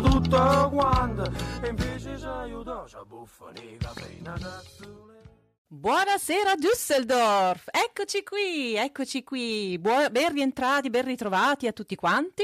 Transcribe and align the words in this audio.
tutto 0.00 0.70
quanto, 0.72 1.30
e 1.62 1.68
invece 1.68 2.18
ci 2.18 2.26
aiuta, 2.26 2.84
ci 2.86 2.96
buffano 3.06 3.58
i 3.58 3.76
caffè. 3.78 5.09
Buonasera 5.72 6.56
Düsseldorf, 6.56 7.68
eccoci 7.70 8.24
qui, 8.24 8.74
eccoci 8.74 9.22
qui, 9.22 9.78
Buo- 9.78 10.10
ben 10.10 10.32
rientrati, 10.32 10.90
ben 10.90 11.04
ritrovati 11.04 11.68
a 11.68 11.72
tutti 11.72 11.94
quanti. 11.94 12.42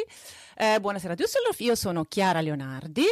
Eh, 0.54 0.78
buonasera 0.78 1.14
Düsseldorf, 1.14 1.58
io 1.58 1.74
sono 1.74 2.04
Chiara 2.04 2.40
Leonardi 2.40 3.04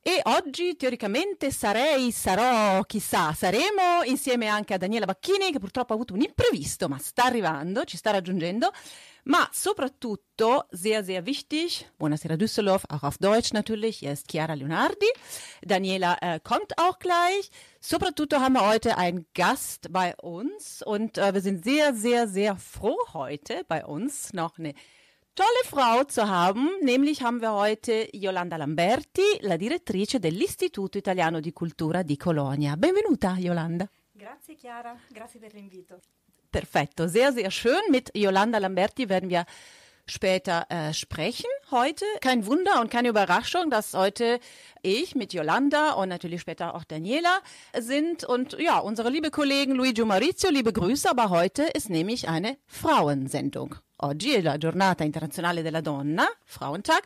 e 0.00 0.22
oggi 0.22 0.74
teoricamente 0.74 1.50
sarei, 1.50 2.10
sarò, 2.12 2.82
chissà, 2.84 3.34
saremo 3.34 4.04
insieme 4.04 4.46
anche 4.46 4.72
a 4.72 4.78
Daniela 4.78 5.04
Bacchini 5.04 5.52
che 5.52 5.58
purtroppo 5.58 5.92
ha 5.92 5.96
avuto 5.96 6.14
un 6.14 6.22
imprevisto, 6.22 6.88
ma 6.88 6.96
sta 6.96 7.24
arrivando, 7.24 7.84
ci 7.84 7.98
sta 7.98 8.10
raggiungendo. 8.10 8.72
Ma 9.30 9.46
soprattutto, 9.52 10.64
sehr, 10.70 11.04
sehr 11.04 11.26
wichtig, 11.26 11.86
Buonasera 11.98 12.38
Düsseldorf, 12.38 12.86
auch 12.88 13.02
auf 13.02 13.18
Deutsch 13.18 13.52
natürlich, 13.52 13.98
hier 13.98 14.12
ist 14.12 14.30
Chiara 14.30 14.54
Leonardi. 14.54 15.06
Daniela 15.60 16.16
äh, 16.22 16.40
kommt 16.40 16.78
auch 16.78 16.98
gleich. 16.98 17.50
Soprattutto 17.78 18.40
haben 18.40 18.54
wir 18.54 18.66
heute 18.66 18.96
einen 18.96 19.26
Gast 19.34 19.92
bei 19.92 20.16
uns 20.16 20.82
und 20.82 21.18
äh, 21.18 21.34
wir 21.34 21.42
sind 21.42 21.62
sehr, 21.62 21.92
sehr, 21.92 22.26
sehr 22.26 22.56
froh 22.56 22.96
heute 23.12 23.66
bei 23.68 23.84
uns 23.84 24.32
noch 24.32 24.58
eine 24.58 24.72
tolle 25.34 25.64
Frau 25.64 26.04
zu 26.04 26.26
haben. 26.26 26.70
Nämlich 26.80 27.22
haben 27.22 27.42
wir 27.42 27.52
heute 27.52 28.08
Yolanda 28.14 28.56
Lamberti, 28.56 29.40
la 29.42 29.58
direttrice 29.58 30.20
dell'Istituto 30.20 30.96
Italiano 30.96 31.40
di 31.40 31.52
Cultura 31.52 32.02
di 32.02 32.16
Colonia. 32.16 32.76
Benvenuta, 32.76 33.36
Yolanda. 33.36 33.90
Grazie 34.10 34.54
Chiara, 34.54 34.96
grazie 35.12 35.38
per 35.38 35.52
l'invito. 35.52 36.00
Perfetto, 36.50 37.08
sehr, 37.08 37.32
sehr 37.32 37.50
schön. 37.50 37.80
Mit 37.90 38.10
Yolanda 38.16 38.58
Lamberti 38.58 39.08
werden 39.08 39.28
wir 39.28 39.44
später 40.06 40.66
äh, 40.70 40.94
sprechen 40.94 41.50
heute. 41.70 42.04
Kein 42.20 42.46
Wunder 42.46 42.80
und 42.80 42.90
keine 42.90 43.08
Überraschung, 43.08 43.70
dass 43.70 43.94
heute 43.94 44.40
ich 44.82 45.14
mit 45.14 45.32
Yolanda 45.32 45.92
und 45.92 46.08
natürlich 46.08 46.40
später 46.40 46.74
auch 46.74 46.84
Daniela 46.84 47.40
sind 47.78 48.24
und 48.24 48.58
ja, 48.58 48.78
unsere 48.78 49.10
liebe 49.10 49.30
Kollegen 49.30 49.74
Luigi 49.74 50.04
Maurizio, 50.04 50.50
liebe 50.50 50.72
Grüße, 50.72 51.10
aber 51.10 51.30
heute 51.30 51.64
ist 51.64 51.90
nämlich 51.90 52.28
eine 52.28 52.56
Frauensendung. 52.66 53.76
Oggi 54.02 54.32
è 54.32 54.42
la 54.42 54.56
giornata 54.58 55.02
internazionale 55.02 55.60
della 55.60 55.80
donna, 55.80 56.24
Frauentag, 56.44 57.02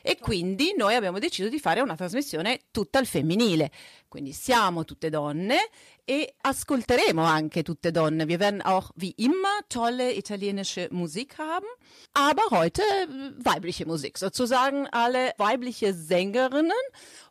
e 0.00 0.16
quindi 0.20 0.74
noi 0.76 0.94
abbiamo 0.94 1.18
deciso 1.18 1.48
di 1.48 1.58
fare 1.58 1.80
una 1.80 1.96
trasmissione 1.96 2.66
tutta 2.70 3.00
al 3.00 3.06
femminile. 3.06 3.72
Quindi 4.06 4.32
siamo 4.32 4.84
tutte 4.84 5.10
donne 5.10 5.56
e 6.04 6.36
ascolteremo 6.40 7.20
anche 7.20 7.64
tutte 7.64 7.90
Donne. 7.90 8.26
Wir 8.26 8.38
werden 8.38 8.62
auch 8.62 8.92
wie 8.94 9.12
immer 9.16 9.66
tolle 9.66 10.12
italienische 10.12 10.86
Musik 10.92 11.36
haben, 11.38 11.66
aber 12.12 12.42
heute 12.50 12.82
äh, 12.82 13.08
weibliche 13.38 13.84
Musik, 13.84 14.16
sozusagen 14.16 14.86
alle 14.92 15.34
weibliche 15.38 15.92
Sängerinnen. 15.92 16.70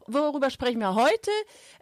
Worüber 0.07 0.49
sprechen 0.49 0.79
wir 0.79 0.93
heute? 0.93 1.31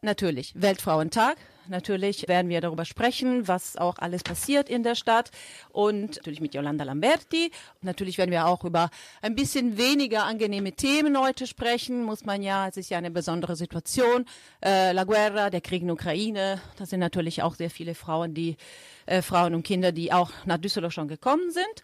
Natürlich 0.04 0.54
Weltfrauentag. 0.54 1.38
Natürlich 1.68 2.28
werden 2.28 2.50
wir 2.50 2.62
darüber 2.62 2.86
sprechen, 2.86 3.48
was 3.48 3.78
auch 3.78 3.98
alles 3.98 4.24
passiert 4.24 4.70
in 4.70 4.84
der 4.84 4.96
Stadt 4.96 5.32
und 5.70 6.18
natürlich 6.18 6.42
mit 6.42 6.54
Yolanda 6.54 6.84
Lamberti. 6.84 7.52
Natürlich 7.82 8.18
werden 8.18 8.32
wir 8.32 8.48
auch 8.48 8.64
über 8.64 8.90
ein 9.22 9.36
bisschen 9.36 9.78
weniger 9.78 10.26
angenehme 10.26 10.74
Themen 10.74 11.18
heute 11.18 11.48
sprechen. 11.48 12.04
Muss 12.04 12.26
man 12.26 12.44
ja, 12.44 12.68
es 12.68 12.78
ist 12.78 12.90
ja 12.90 12.98
eine 12.98 13.12
besondere 13.12 13.56
Situation. 13.56 14.26
Äh, 14.64 14.92
La 14.92 15.04
Guerra, 15.04 15.50
der 15.50 15.62
Krieg 15.62 15.82
in 15.82 15.88
der 15.88 15.96
Ukraine. 15.96 16.62
Da 16.78 16.86
sind 16.86 17.00
natürlich 17.00 17.42
auch 17.44 17.56
sehr 17.56 17.70
viele 17.70 17.96
Frauen, 17.96 18.34
die 18.34 18.58
äh, 19.06 19.22
Frauen 19.22 19.56
und 19.56 19.64
Kinder, 19.64 19.92
die 19.92 20.12
auch 20.12 20.32
nach 20.46 20.58
Düsseldorf 20.58 20.94
schon 20.94 21.08
gekommen 21.08 21.52
sind. 21.52 21.84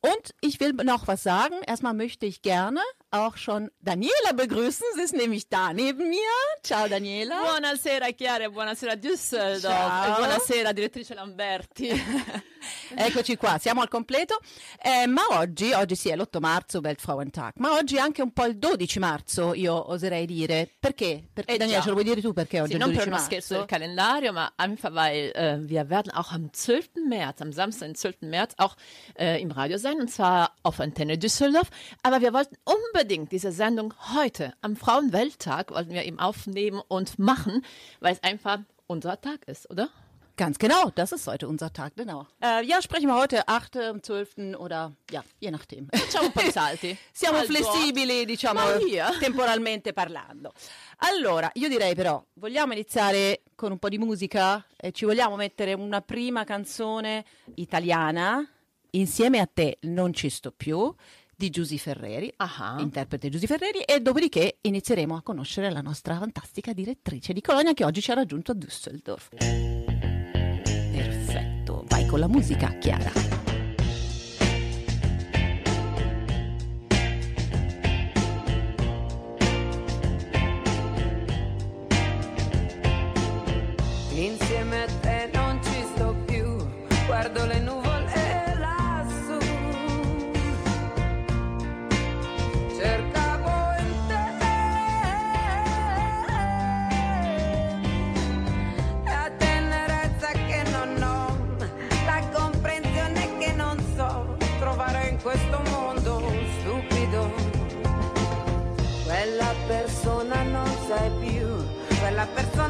Und 0.00 0.34
ich 0.40 0.60
will 0.60 0.72
noch 0.72 1.08
was 1.08 1.22
sagen. 1.22 1.54
Erstmal 1.66 1.94
möchte 1.94 2.26
ich 2.26 2.42
gerne 2.42 2.80
auch 3.10 3.36
schon 3.36 3.70
Daniela 3.80 4.32
begrüßen. 4.34 4.84
Sie 4.96 5.02
ist 5.02 5.14
nämlich 5.14 5.48
da 5.48 5.72
neben 5.72 6.08
mir. 6.08 6.18
Ciao 6.62 6.88
Daniela. 6.88 7.40
Buonasera 7.42 8.06
Chiara 8.16 8.48
buonasera 8.48 8.96
Düsseldorf 8.96 9.60
Ciao. 9.62 10.12
e 10.14 10.16
buonasera 10.18 10.72
direttrice 10.72 11.14
Lamberti. 11.14 11.90
Eccoci 12.96 13.36
qua, 13.36 13.58
siamo 13.58 13.80
al 13.80 13.88
completo. 13.88 14.40
Eh, 14.82 15.06
ma 15.06 15.22
oggi, 15.38 15.72
oggi 15.72 15.94
sì, 15.94 16.08
è 16.08 16.16
l'8 16.16 16.40
marzo, 16.40 16.80
Weltfrauentag, 16.80 17.52
ma 17.58 17.74
oggi 17.74 17.96
è 17.96 18.00
anche 18.00 18.22
un 18.22 18.32
po' 18.32 18.44
il 18.44 18.58
12 18.58 18.98
marzo, 18.98 19.54
io 19.54 19.90
oserei 19.90 20.26
dire. 20.26 20.68
Perché? 20.78 21.22
Perché 21.32 21.54
Eh 21.54 21.58
Daniela, 21.58 21.78
già. 21.78 21.82
ce 21.84 21.88
lo 21.90 21.94
vuoi 21.94 22.04
dire 22.08 22.20
tu 22.20 22.32
perché 22.32 22.60
oggi 22.60 22.72
Sie, 22.72 22.78
è 22.78 22.80
il 22.80 22.84
non 22.84 22.92
12 22.92 23.08
per 23.08 23.16
uno 23.18 23.24
scherzo 23.24 23.48
del 23.54 23.58
marzo? 23.60 23.72
Kalendario, 23.78 24.32
ma 24.32 24.52
einfach 24.56 24.92
weil 24.92 25.30
äh, 25.34 25.58
wir 25.68 25.88
werden 25.88 26.10
auch 26.12 26.32
am 26.32 26.52
12. 26.52 26.90
März, 27.08 27.40
am 27.40 27.52
Samstag, 27.52 27.86
den 27.88 27.94
12. 27.94 28.16
März, 28.22 28.54
auch 28.56 28.74
äh, 29.16 29.40
im 29.40 29.52
Radio 29.52 29.78
sein 29.78 30.00
und 30.00 30.10
zwar 30.10 30.52
auf 30.62 30.80
Antenne 30.80 31.18
Düsseldorf. 31.18 31.68
Aber 32.02 32.20
wir 32.20 32.32
wollten 32.32 32.56
unbedingt 32.64 32.95
diese 33.04 33.52
Sendung 33.52 33.92
heute 34.14 34.54
am 34.62 34.74
Frauenwelttag 34.74 35.70
wollten 35.70 35.90
wir 35.90 36.04
eben 36.06 36.18
aufnehmen 36.18 36.80
und 36.88 37.18
machen, 37.18 37.62
weil 38.00 38.14
es 38.14 38.22
einfach 38.22 38.60
unser 38.86 39.20
Tag 39.20 39.46
ist, 39.46 39.68
oder? 39.68 39.90
Ganz 40.36 40.58
genau, 40.58 40.90
das 40.94 41.12
ist 41.12 41.26
heute 41.26 41.46
unser 41.46 41.70
Tag, 41.72 41.94
genau. 41.94 42.26
Äh, 42.42 42.64
ja, 42.64 42.80
sprechen 42.80 43.08
wir 43.08 43.16
heute 43.16 43.46
8., 43.48 43.76
am 43.76 44.02
12. 44.02 44.56
oder 44.58 44.92
ja, 45.10 45.22
je 45.40 45.50
nachdem. 45.50 45.88
Facciamo 45.92 46.28
un 46.28 46.32
po' 46.32 46.40
di 46.40 46.50
salti. 46.50 46.96
Siamo 47.12 47.38
Also, 47.38 47.52
flessibili, 47.52 48.24
diciamo, 48.24 48.60
temporalmente 49.20 49.92
parlando. 49.92 50.52
Allora, 50.98 51.50
io 51.54 51.68
direi 51.68 51.94
però, 51.94 52.24
vogliamo 52.34 52.72
iniziare 52.72 53.42
con 53.54 53.72
un 53.72 53.78
po' 53.78 53.90
di 53.90 53.98
musica? 53.98 54.64
E 54.74 54.92
ci 54.92 55.04
vogliamo 55.04 55.36
mettere 55.36 55.74
una 55.74 56.00
prima 56.00 56.44
canzone 56.44 57.24
italiana, 57.56 58.42
Insieme 58.96 59.40
a 59.40 59.46
te 59.52 59.76
non 59.82 60.14
ci 60.14 60.30
sto 60.30 60.52
più, 60.52 60.94
di 61.38 61.50
Giusy 61.50 61.76
Ferreri, 61.76 62.32
Ah. 62.36 62.76
interprete 62.80 63.28
Giusy 63.28 63.46
Ferreri, 63.46 63.80
e 63.82 64.00
dopodiché 64.00 64.56
inizieremo 64.62 65.14
a 65.16 65.22
conoscere 65.22 65.70
la 65.70 65.82
nostra 65.82 66.16
fantastica 66.16 66.72
direttrice 66.72 67.34
di 67.34 67.42
Colonia 67.42 67.74
che 67.74 67.84
oggi 67.84 68.00
ci 68.00 68.10
ha 68.10 68.14
raggiunto 68.14 68.52
a 68.52 68.54
Düsseldorf. 68.54 69.28
Perfetto, 70.92 71.84
vai 71.88 72.06
con 72.06 72.20
la 72.20 72.28
musica, 72.28 72.68
Chiara. 72.78 73.12
Insieme 84.14 84.82
a 84.82 84.86
te 85.00 85.30
non 85.34 85.60
ci 85.62 85.82
sto 85.94 86.14
più, 86.24 86.56
guardo 87.06 87.44
le 87.46 87.60
nuvole 87.60 87.85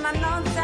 my 0.07 0.21
lungs. 0.21 0.56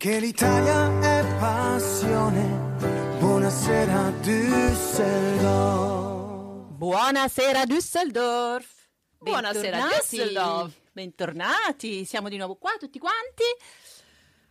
Perché 0.00 0.18
l'Italia 0.18 0.98
è 1.02 1.36
passione. 1.38 2.78
Buonasera 3.18 4.08
Düsseldorf. 4.22 5.48
Buonasera 6.78 7.64
Düsseldorf. 7.66 8.66
Buonasera. 9.18 9.76
Düsseldorf. 9.88 10.72
Bentornati, 10.92 12.06
siamo 12.06 12.30
di 12.30 12.38
nuovo 12.38 12.56
qua 12.56 12.70
tutti 12.78 12.98
quanti. 12.98 13.44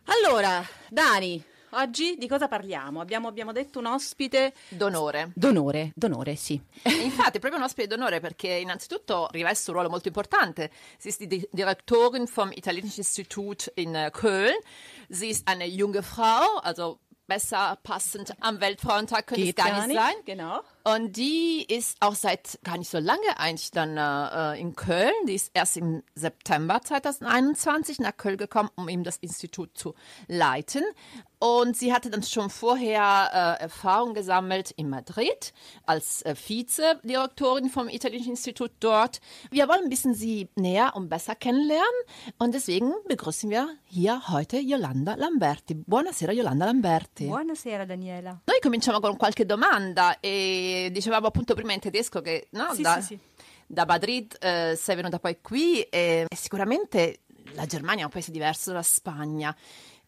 Allora, 0.04 0.64
Dani, 0.88 1.42
oggi 1.70 2.14
di 2.16 2.28
cosa 2.28 2.46
parliamo? 2.46 3.00
Abbiamo, 3.00 3.26
abbiamo 3.26 3.50
detto 3.50 3.80
un 3.80 3.86
ospite 3.86 4.54
D'onore. 4.68 5.32
d'onore, 5.34 5.90
d'onore, 5.96 6.36
sì. 6.36 6.60
Infatti, 7.02 7.38
è 7.38 7.40
proprio 7.40 7.56
un 7.58 7.66
ospite 7.66 7.88
d'onore 7.88 8.20
perché 8.20 8.46
innanzitutto 8.46 9.26
riveste 9.32 9.70
un 9.70 9.74
ruolo 9.76 9.90
molto 9.90 10.06
importante. 10.06 10.70
Sie 10.96 11.10
ist 11.10 11.18
die 11.18 11.26
Di- 11.26 11.48
Direktorin 11.50 12.28
vom 12.28 12.52
Italienischen 12.52 13.00
Institut 13.00 13.68
in 13.74 13.96
äh, 13.96 14.10
Köln. 14.12 14.56
Sie 15.12 15.28
ist 15.28 15.48
eine 15.48 15.66
junge 15.66 16.04
Frau, 16.04 16.58
also 16.62 17.00
besser 17.26 17.78
passend 17.82 18.32
am 18.40 18.60
Weltfrauentag 18.60 19.26
könnte 19.26 19.48
es 19.48 19.54
gar 19.54 19.86
nicht 19.86 19.96
sein. 19.96 20.14
Genau. 20.24 20.60
Und 20.84 21.16
die 21.16 21.64
ist 21.68 21.98
auch 22.00 22.14
seit 22.14 22.58
gar 22.64 22.78
nicht 22.78 22.90
so 22.90 22.98
lange 22.98 23.38
eigentlich 23.38 23.70
dann 23.70 23.96
äh, 23.96 24.60
in 24.60 24.74
Köln. 24.74 25.12
Die 25.26 25.34
ist 25.34 25.50
erst 25.52 25.76
im 25.76 26.02
September 26.14 26.80
2021 26.82 27.98
nach 27.98 28.16
Köln 28.16 28.38
gekommen, 28.38 28.70
um 28.76 28.88
eben 28.88 29.04
das 29.04 29.18
Institut 29.18 29.76
zu 29.76 29.94
leiten. 30.26 30.82
Und 31.38 31.74
sie 31.74 31.94
hatte 31.94 32.10
dann 32.10 32.22
schon 32.22 32.50
vorher 32.50 33.56
äh, 33.58 33.62
Erfahrung 33.62 34.12
gesammelt 34.12 34.72
in 34.72 34.90
Madrid 34.90 35.54
als 35.86 36.20
äh, 36.22 36.34
Vizedirektorin 36.34 37.70
vom 37.70 37.88
Italienischen 37.88 38.32
Institut 38.32 38.72
dort. 38.80 39.22
Wir 39.50 39.66
wollen 39.66 39.84
ein 39.84 39.88
bisschen 39.88 40.14
sie 40.14 40.50
näher 40.54 40.92
und 40.94 41.08
besser 41.08 41.34
kennenlernen. 41.34 41.84
Und 42.38 42.54
deswegen 42.54 42.92
begrüßen 43.08 43.48
wir 43.48 43.68
hier 43.84 44.28
heute 44.28 44.58
Yolanda 44.58 45.14
Lamberti. 45.14 45.74
Buonasera 45.74 46.32
Yolanda 46.32 46.66
Lamberti. 46.66 47.26
Buonasera 47.26 47.86
Daniela. 47.86 48.42
Noi 48.46 48.60
cominciamo 48.60 49.00
con 49.00 49.16
qualche 49.16 49.46
domanda 49.46 50.18
e 50.20 50.69
dicevamo 50.90 51.26
appunto 51.26 51.54
prima 51.54 51.72
in 51.72 51.80
tedesco 51.80 52.20
che 52.20 52.48
no, 52.52 52.72
Sì, 52.74 52.82
da, 52.82 53.00
sì, 53.00 53.06
sì. 53.14 53.18
da 53.66 53.84
Madrid 53.86 54.36
eh, 54.40 54.74
sei 54.80 54.96
venuta 54.96 55.18
poi 55.18 55.38
qui 55.40 55.82
e, 55.82 56.26
e 56.28 56.36
sicuramente 56.36 57.20
la 57.54 57.66
Germania 57.66 58.02
è 58.02 58.04
un 58.04 58.10
paese 58.10 58.30
diverso 58.30 58.70
dalla 58.70 58.82
Spagna. 58.82 59.54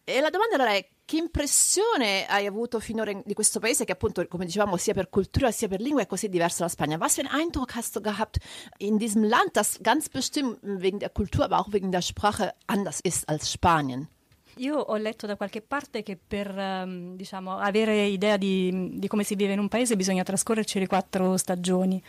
E 0.05 0.19
la 0.19 0.29
domanda 0.29 0.55
allora 0.55 0.71
è 0.73 0.85
che 1.05 1.17
impressione 1.17 2.25
hai 2.27 2.45
avuto 2.45 2.79
finora 2.79 3.11
in- 3.11 3.21
di 3.25 3.33
questo 3.33 3.59
paese 3.59 3.85
che 3.85 3.91
appunto, 3.93 4.25
come 4.27 4.45
dicevamo, 4.45 4.75
sia 4.77 4.93
per 4.93 5.09
cultura 5.09 5.51
sia 5.51 5.67
per 5.69 5.79
lingua 5.81 6.01
è 6.01 6.07
così 6.07 6.27
diverso 6.29 6.57
dalla 6.59 6.69
Spagna? 6.69 6.97
Was 6.97 7.15
für 7.15 7.21
einen 7.25 7.33
Eindruck 7.41 7.75
hast 7.75 7.95
du 7.95 8.01
gehabt 8.01 8.37
in 8.79 8.97
diesem 8.97 9.23
Land, 9.23 9.55
das 9.55 9.79
ganz 9.81 10.09
bestimmt 10.09 10.57
wegen 10.61 10.99
der 10.99 11.09
Kultur, 11.09 11.45
aber 11.45 11.59
auch 11.59 11.71
wegen 11.71 11.91
der 11.91 12.01
Sprache 12.01 12.53
anders 12.67 12.99
ist 13.01 13.27
als 13.29 13.51
Spanien? 13.51 14.07
Io 14.57 14.75
ho 14.77 14.95
letto 14.97 15.25
da 15.25 15.35
qualche 15.35 15.61
parte 15.61 16.03
che 16.03 16.17
per 16.17 16.47
ehm, 16.47 17.15
diciamo, 17.15 17.57
avere 17.57 18.05
idea 18.05 18.37
di, 18.37 18.91
di 18.93 19.07
come 19.07 19.23
si 19.23 19.35
vive 19.35 19.53
in 19.53 19.59
un 19.59 19.67
paese 19.67 19.95
bisogna 19.95 20.23
trascorrerci 20.23 20.79
le 20.79 20.87
quattro 20.87 21.37
stagioni 21.37 22.01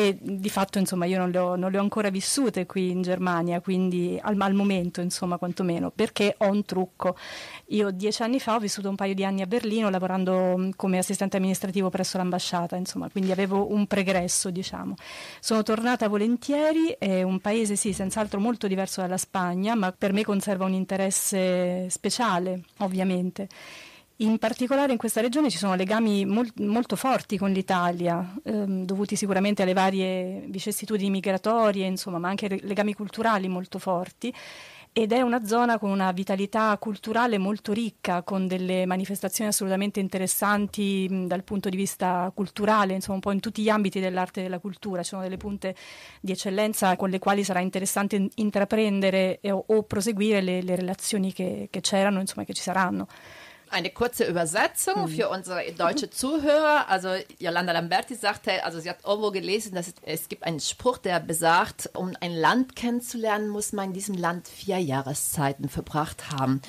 e 0.00 0.18
di 0.20 0.48
fatto 0.48 0.78
insomma 0.78 1.04
io 1.04 1.18
non 1.18 1.30
le, 1.30 1.38
ho, 1.38 1.56
non 1.56 1.70
le 1.70 1.78
ho 1.78 1.80
ancora 1.82 2.10
vissute 2.10 2.66
qui 2.66 2.90
in 2.90 3.02
Germania, 3.02 3.60
quindi 3.60 4.18
al, 4.20 4.36
al 4.40 4.54
momento 4.54 5.00
insomma 5.00 5.36
quantomeno, 5.38 5.90
perché 5.90 6.34
ho 6.38 6.48
un 6.48 6.64
trucco. 6.64 7.16
Io 7.68 7.90
dieci 7.90 8.22
anni 8.22 8.40
fa 8.40 8.54
ho 8.54 8.58
vissuto 8.58 8.88
un 8.88 8.96
paio 8.96 9.14
di 9.14 9.24
anni 9.24 9.42
a 9.42 9.46
Berlino 9.46 9.90
lavorando 9.90 10.56
mh, 10.56 10.70
come 10.76 10.98
assistente 10.98 11.36
amministrativo 11.36 11.90
presso 11.90 12.16
l'ambasciata, 12.16 12.76
insomma, 12.76 13.08
quindi 13.10 13.30
avevo 13.32 13.72
un 13.72 13.86
pregresso 13.86 14.50
diciamo. 14.50 14.94
Sono 15.40 15.62
tornata 15.62 16.08
volentieri, 16.08 16.96
è 16.98 17.22
un 17.22 17.40
paese 17.40 17.76
sì, 17.76 17.92
senz'altro 17.92 18.40
molto 18.40 18.66
diverso 18.66 19.00
dalla 19.00 19.16
Spagna, 19.16 19.74
ma 19.74 19.92
per 19.92 20.12
me 20.12 20.24
conserva 20.24 20.64
un 20.64 20.72
interesse 20.72 21.88
speciale, 21.90 22.62
ovviamente. 22.78 23.48
In 24.20 24.36
particolare 24.36 24.92
in 24.92 24.98
questa 24.98 25.22
regione 25.22 25.48
ci 25.48 25.56
sono 25.56 25.74
legami 25.74 26.26
mol- 26.26 26.52
molto 26.56 26.94
forti 26.94 27.38
con 27.38 27.52
l'Italia, 27.52 28.34
ehm, 28.44 28.84
dovuti 28.84 29.16
sicuramente 29.16 29.62
alle 29.62 29.72
varie 29.72 30.44
vicissitudini 30.46 31.08
migratorie, 31.08 31.86
insomma, 31.86 32.18
ma 32.18 32.28
anche 32.28 32.48
re- 32.48 32.60
legami 32.60 32.92
culturali 32.92 33.48
molto 33.48 33.78
forti. 33.78 34.30
Ed 34.92 35.12
è 35.12 35.22
una 35.22 35.46
zona 35.46 35.78
con 35.78 35.88
una 35.88 36.12
vitalità 36.12 36.76
culturale 36.76 37.38
molto 37.38 37.72
ricca, 37.72 38.22
con 38.22 38.46
delle 38.46 38.84
manifestazioni 38.84 39.48
assolutamente 39.48 40.00
interessanti 40.00 41.06
mh, 41.08 41.26
dal 41.26 41.42
punto 41.42 41.70
di 41.70 41.76
vista 41.78 42.30
culturale, 42.34 42.92
insomma, 42.92 43.14
un 43.14 43.20
po' 43.22 43.30
in 43.32 43.40
tutti 43.40 43.62
gli 43.62 43.70
ambiti 43.70 44.00
dell'arte 44.00 44.40
e 44.40 44.42
della 44.42 44.58
cultura. 44.58 45.02
Ci 45.02 45.08
sono 45.10 45.22
delle 45.22 45.38
punte 45.38 45.74
di 46.20 46.32
eccellenza 46.32 46.94
con 46.96 47.08
le 47.08 47.18
quali 47.18 47.42
sarà 47.42 47.60
interessante 47.60 48.16
in- 48.16 48.28
intraprendere 48.34 49.38
e- 49.40 49.50
o, 49.50 49.82
proseguire 49.84 50.42
le, 50.42 50.60
le 50.60 50.76
relazioni 50.76 51.32
che, 51.32 51.68
che 51.70 51.80
c'erano, 51.80 52.20
insomma, 52.20 52.44
che 52.44 52.52
ci 52.52 52.62
saranno. 52.62 53.06
Eine 53.70 53.90
kurze 53.90 54.24
Übersetzung 54.24 55.06
für 55.06 55.28
unsere 55.28 55.62
deutsche 55.72 56.10
Zuhörer. 56.10 56.88
Also 56.88 57.10
Yolanda 57.38 57.72
Lamberti 57.72 58.16
sagte, 58.16 58.64
also 58.64 58.80
sie 58.80 58.90
hat 58.90 59.04
irgendwo 59.04 59.30
gelesen, 59.30 59.76
dass 59.76 59.92
es, 60.02 60.28
gibt 60.28 60.42
einen 60.42 60.58
Spruch, 60.58 60.98
der 60.98 61.20
besagt, 61.20 61.90
um 61.94 62.12
ein 62.20 62.32
Land 62.32 62.74
kennenzulernen, 62.74 63.48
muss 63.48 63.72
man 63.72 63.88
in 63.88 63.92
diesem 63.92 64.16
Land 64.16 64.48
vier 64.48 64.78
Jahreszeiten 64.78 65.68
verbracht 65.68 66.32
haben. 66.32 66.62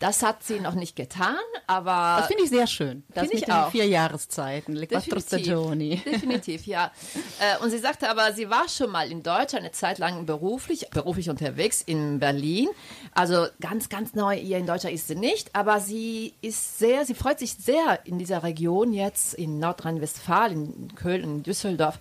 Das 0.00 0.24
hat 0.24 0.42
sie 0.42 0.58
noch 0.58 0.74
nicht 0.74 0.96
getan, 0.96 1.36
aber 1.68 2.16
Das 2.18 2.26
finde 2.26 2.42
ich 2.42 2.50
sehr 2.50 2.66
schön. 2.66 3.04
Das 3.14 3.28
Finde 3.28 3.36
ich 3.44 3.52
auch. 3.52 3.70
vier 3.70 3.86
Jahreszeiten, 3.86 4.76
stagioni. 5.20 5.96
Definitiv, 6.04 6.66
ja. 6.66 6.90
Äh, 7.38 7.62
und 7.62 7.70
sie 7.70 7.78
sagte 7.78 8.10
aber, 8.10 8.32
sie 8.32 8.50
war 8.50 8.68
schon 8.68 8.90
mal 8.90 9.10
in 9.10 9.22
Deutschland 9.22 9.64
eine 9.64 9.72
Zeit 9.72 9.98
lang 9.98 10.26
beruflich, 10.26 10.90
beruflich 10.90 11.30
unterwegs 11.30 11.82
in 11.82 12.18
Berlin. 12.18 12.68
Also 13.14 13.46
ganz, 13.60 13.88
ganz 13.88 14.14
neu 14.14 14.36
hier 14.36 14.58
in 14.58 14.66
Deutschland 14.66 14.94
ist 14.94 15.06
sie 15.06 15.14
nicht, 15.14 15.54
aber 15.54 15.78
sie 15.80 16.34
ist 16.40 16.47
sehr, 16.56 17.04
sie 17.04 17.14
freut 17.14 17.38
sich 17.38 17.54
sehr 17.54 18.00
in 18.04 18.18
dieser 18.18 18.42
Region 18.42 18.92
jetzt 18.92 19.34
in 19.34 19.58
Nordrhein-Westfalen, 19.58 20.74
in 20.74 20.94
Köln, 20.94 21.22
in 21.22 21.42
Düsseldorf 21.42 21.98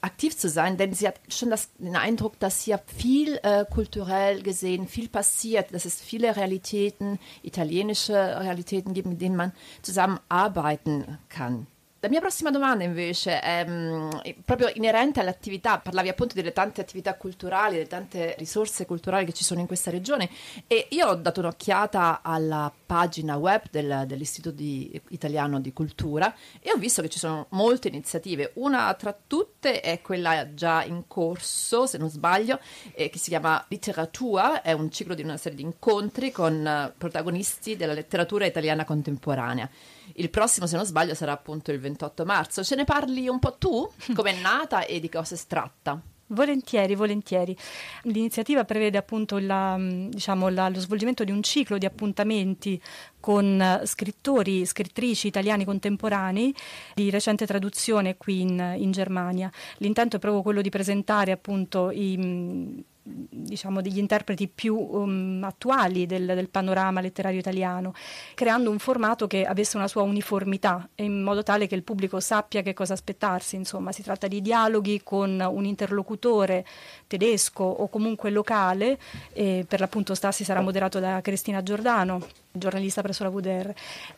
aktiv 0.00 0.36
zu 0.36 0.48
sein, 0.48 0.76
denn 0.76 0.94
sie 0.94 1.08
hat 1.08 1.20
schon 1.28 1.50
das, 1.50 1.70
den 1.78 1.96
Eindruck, 1.96 2.38
dass 2.38 2.62
hier 2.62 2.80
viel 2.96 3.38
äh, 3.42 3.64
kulturell 3.64 4.42
gesehen, 4.42 4.88
viel 4.88 5.08
passiert, 5.08 5.74
dass 5.74 5.84
es 5.84 6.00
viele 6.00 6.36
Realitäten, 6.36 7.18
italienische 7.42 8.14
Realitäten 8.14 8.94
gibt, 8.94 9.08
mit 9.08 9.20
denen 9.20 9.36
man 9.36 9.52
zusammenarbeiten 9.82 11.18
kann. 11.28 11.66
La 12.02 12.08
mia 12.08 12.20
prossima 12.20 12.50
domanda 12.50 12.82
invece 12.82 13.40
è 13.40 13.62
mm, 13.68 14.10
proprio 14.42 14.70
inerente 14.72 15.20
all'attività, 15.20 15.78
parlavi 15.80 16.08
appunto 16.08 16.34
delle 16.34 16.54
tante 16.54 16.80
attività 16.80 17.14
culturali, 17.14 17.74
delle 17.74 17.88
tante 17.88 18.36
risorse 18.38 18.86
culturali 18.86 19.26
che 19.26 19.34
ci 19.34 19.44
sono 19.44 19.60
in 19.60 19.66
questa 19.66 19.90
regione 19.90 20.30
e 20.66 20.86
io 20.92 21.08
ho 21.08 21.14
dato 21.14 21.40
un'occhiata 21.40 22.20
alla 22.22 22.72
pagina 22.86 23.36
web 23.36 23.64
del- 23.70 24.04
dell'Istituto 24.06 24.54
di- 24.56 24.98
Italiano 25.10 25.60
di 25.60 25.74
Cultura 25.74 26.34
e 26.60 26.70
ho 26.72 26.78
visto 26.78 27.02
che 27.02 27.10
ci 27.10 27.18
sono 27.18 27.48
molte 27.50 27.88
iniziative, 27.88 28.52
una 28.54 28.94
tra 28.94 29.14
tutte 29.26 29.80
è 29.82 30.00
quella 30.00 30.54
già 30.54 30.82
in 30.82 31.02
corso, 31.06 31.84
se 31.84 31.98
non 31.98 32.08
sbaglio, 32.08 32.60
eh, 32.94 33.10
che 33.10 33.18
si 33.18 33.28
chiama 33.28 33.62
Literatura, 33.68 34.62
è 34.62 34.72
un 34.72 34.90
ciclo 34.90 35.12
di 35.12 35.22
una 35.22 35.36
serie 35.36 35.58
di 35.58 35.64
incontri 35.64 36.32
con 36.32 36.66
eh, 36.66 36.94
protagonisti 36.96 37.76
della 37.76 37.92
letteratura 37.92 38.46
italiana 38.46 38.86
contemporanea. 38.86 39.68
Il 40.14 40.30
prossimo, 40.30 40.66
se 40.66 40.76
non 40.76 40.84
sbaglio, 40.84 41.14
sarà 41.14 41.32
appunto 41.32 41.72
il 41.72 41.80
28 41.80 42.24
marzo. 42.24 42.62
Ce 42.64 42.74
ne 42.74 42.84
parli 42.84 43.28
un 43.28 43.38
po' 43.38 43.56
tu? 43.56 43.88
Come 44.14 44.30
è 44.30 44.40
nata 44.40 44.84
e 44.84 45.00
di 45.00 45.08
cosa 45.08 45.36
si 45.36 45.46
tratta? 45.46 46.00
Volentieri, 46.32 46.94
volentieri. 46.94 47.56
L'iniziativa 48.02 48.64
prevede 48.64 48.96
appunto 48.96 49.38
la, 49.38 49.76
mh, 49.76 50.10
diciamo, 50.10 50.48
la- 50.48 50.68
lo 50.68 50.78
svolgimento 50.78 51.24
di 51.24 51.32
un 51.32 51.42
ciclo 51.42 51.76
di 51.76 51.86
appuntamenti 51.86 52.80
con 53.18 53.60
eh, 53.60 53.84
scrittori, 53.84 54.64
scrittrici 54.64 55.26
italiani 55.26 55.64
contemporanei 55.64 56.54
di 56.94 57.10
recente 57.10 57.46
traduzione 57.46 58.16
qui 58.16 58.42
in, 58.42 58.74
in 58.78 58.92
Germania. 58.92 59.50
L'intento 59.78 60.16
è 60.16 60.18
proprio 60.20 60.42
quello 60.42 60.60
di 60.60 60.68
presentare 60.70 61.32
appunto 61.32 61.90
i, 61.90 62.16
mh, 62.16 62.84
diciamo, 63.12 63.80
degli 63.80 63.98
interpreti 63.98 64.48
più 64.48 64.76
um, 64.76 65.42
attuali 65.44 66.06
del, 66.06 66.26
del 66.26 66.48
panorama 66.48 67.00
letterario 67.00 67.38
italiano, 67.38 67.94
creando 68.34 68.70
un 68.70 68.78
formato 68.78 69.26
che 69.26 69.44
avesse 69.44 69.76
una 69.76 69.88
sua 69.88 70.02
uniformità 70.02 70.88
in 70.96 71.22
modo 71.22 71.42
tale 71.42 71.66
che 71.66 71.74
il 71.74 71.82
pubblico 71.82 72.20
sappia 72.20 72.62
che 72.62 72.74
cosa 72.74 72.92
aspettarsi. 72.92 73.56
Insomma, 73.56 73.92
si 73.92 74.02
tratta 74.02 74.28
di 74.28 74.40
dialoghi 74.40 75.02
con 75.02 75.40
un 75.40 75.64
interlocutore 75.64 76.64
tedesco 77.06 77.64
o 77.64 77.88
comunque 77.88 78.30
locale, 78.30 78.98
e 79.32 79.64
per 79.66 79.80
l'appunto 79.80 80.14
Stassi 80.14 80.44
sarà 80.44 80.60
moderato 80.60 81.00
da 81.00 81.20
Cristina 81.20 81.62
Giordano 81.62 82.48
giornalista 82.52 83.02
presso 83.02 83.22
la 83.22 83.30
VDR 83.30 83.72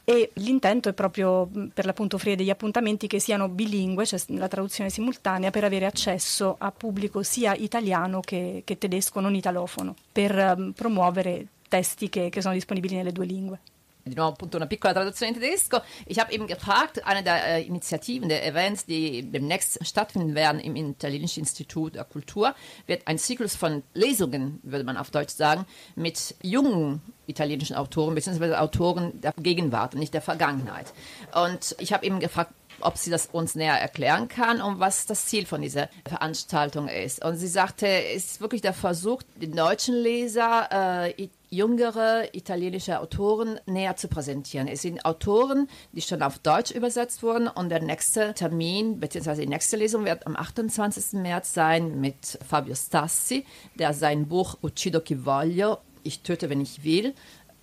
e 0.05 0.31
l'intento 0.35 0.89
è 0.89 0.93
proprio 0.93 1.49
per 1.73 1.85
l'appunto 1.85 2.17
offrire 2.17 2.37
degli 2.37 2.51
appuntamenti 2.51 3.07
che 3.07 3.19
siano 3.19 3.49
bilingue, 3.49 4.07
cioè 4.07 4.21
la 4.29 4.49
traduzione 4.49 4.91
simultanea 4.91 5.51
per 5.51 5.65
avere 5.65 5.87
accesso 5.87 6.57
a 6.59 6.73
pubblico 6.73 7.23
sia 7.23 7.55
italiano 7.55 8.21
che, 8.21 8.63
che 8.65 8.79
tedesco 8.79 9.21
non 9.21 9.35
italofono 9.35 9.95
per 10.11 10.39
ehm, 10.39 10.73
promuovere 10.73 11.47
testi 11.69 12.09
che, 12.09 12.29
che 12.29 12.41
sono 12.41 12.55
disponibili 12.55 12.97
nelle 12.97 13.13
due 13.13 13.27
lingue. 13.27 13.61
Di 14.05 14.15
nuovo 14.15 14.33
appunto 14.33 14.57
una 14.57 14.67
piccola 14.67 14.93
traduzione 14.93 15.33
in 15.33 15.41
tedesco. 15.41 15.83
Ich 16.07 16.19
habe 16.19 16.33
eben 16.33 16.47
gefragt, 16.47 17.05
eine 17.05 17.23
der 17.23 17.47
äh, 17.47 17.63
Initiativen, 17.63 18.29
der 18.29 18.47
Events, 18.47 18.85
die 18.85 19.31
demnächst 19.31 19.85
stattfinden 19.87 20.35
werden 20.35 20.61
im 20.61 20.77
Italienischen 20.77 21.41
Institut 21.41 21.95
der 21.95 22.05
Kultur, 22.05 22.55
wird 22.87 23.07
ein 23.07 23.19
Zyklus 23.19 23.55
von 23.55 23.83
Lesungen, 23.95 24.61
würde 24.63 24.85
man 24.85 24.97
auf 24.97 25.11
Deutsch 25.11 25.35
sagen, 25.35 25.67
mit 25.95 26.35
jungen 26.43 27.01
italienischen 27.27 27.77
Autoren 27.77 28.15
bzw. 28.15 28.55
Autoren 28.55 29.21
der 29.21 29.33
Gegenwart 29.39 29.95
und 29.95 30.01
nicht 30.01 30.15
der 30.15 30.23
Vergangenheit. 30.23 30.93
Und 31.35 31.77
ich 31.79 31.93
habe 31.93 32.05
eben 32.05 32.19
gefragt, 32.21 32.53
ob 32.81 32.97
sie 32.97 33.11
das 33.11 33.27
uns 33.27 33.55
näher 33.55 33.81
erklären 33.81 34.29
kann 34.29 34.61
und 34.61 34.81
was 34.81 35.07
das 35.07 35.27
Ziel 35.27 35.47
von 35.47 35.63
dieser 35.63 35.89
Veranstaltung 36.07 36.89
ist. 36.89 37.25
Und 37.25 37.37
sie 37.37 37.47
sagte, 37.47 37.87
es 37.87 38.33
ist 38.33 38.41
wirklich 38.41 38.63
der 38.63 38.73
Versuch, 38.73 39.23
den 39.37 39.53
deutschen 39.53 39.95
Leser 39.95 41.07
äh, 41.07 41.29
jüngere 41.53 42.35
italienische 42.35 42.99
Autoren 42.99 43.61
näher 43.67 43.95
zu 43.95 44.09
präsentieren. 44.09 44.69
Es 44.69 44.83
sind 44.83 45.05
Autoren, 45.05 45.69
die 45.93 46.01
schon 46.01 46.23
auf 46.23 46.39
Deutsch 46.39 46.71
übersetzt 46.71 47.23
wurden 47.23 47.47
und 47.47 47.69
der 47.69 47.83
nächste 47.83 48.33
Termin 48.33 48.99
bzw. 48.99 49.43
die 49.43 49.47
nächste 49.47 49.77
Lesung 49.77 50.07
wird 50.07 50.27
am 50.27 50.35
28. 50.35 51.21
März 51.21 51.53
sein 51.53 52.01
mit 52.01 52.39
Fabio 52.49 52.75
Stassi, 52.75 53.45
der 53.75 53.93
sein 53.93 54.29
Buch 54.29 54.57
Uccido 54.63 55.01
chi 55.01 55.27
voglio, 55.27 55.77
ich 56.03 56.23
töte, 56.23 56.49
wenn 56.49 56.61
ich 56.63 56.85
will, 56.85 57.15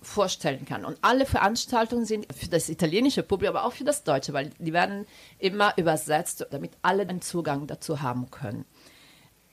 vorstellen 0.02 0.64
kann. 0.64 0.84
Und 0.84 0.98
alle 1.02 1.26
Veranstaltungen 1.26 2.04
sind 2.06 2.32
für 2.32 2.48
das 2.48 2.68
italienische 2.68 3.24
Publikum, 3.24 3.56
aber 3.56 3.66
auch 3.66 3.72
für 3.72 3.84
das 3.84 4.04
deutsche, 4.04 4.32
weil 4.32 4.50
die 4.58 4.72
werden 4.72 5.04
immer 5.38 5.76
übersetzt, 5.76 6.46
damit 6.50 6.72
alle 6.82 7.02
einen 7.02 7.22
Zugang 7.22 7.66
dazu 7.66 8.00
haben 8.00 8.30
können. 8.30 8.64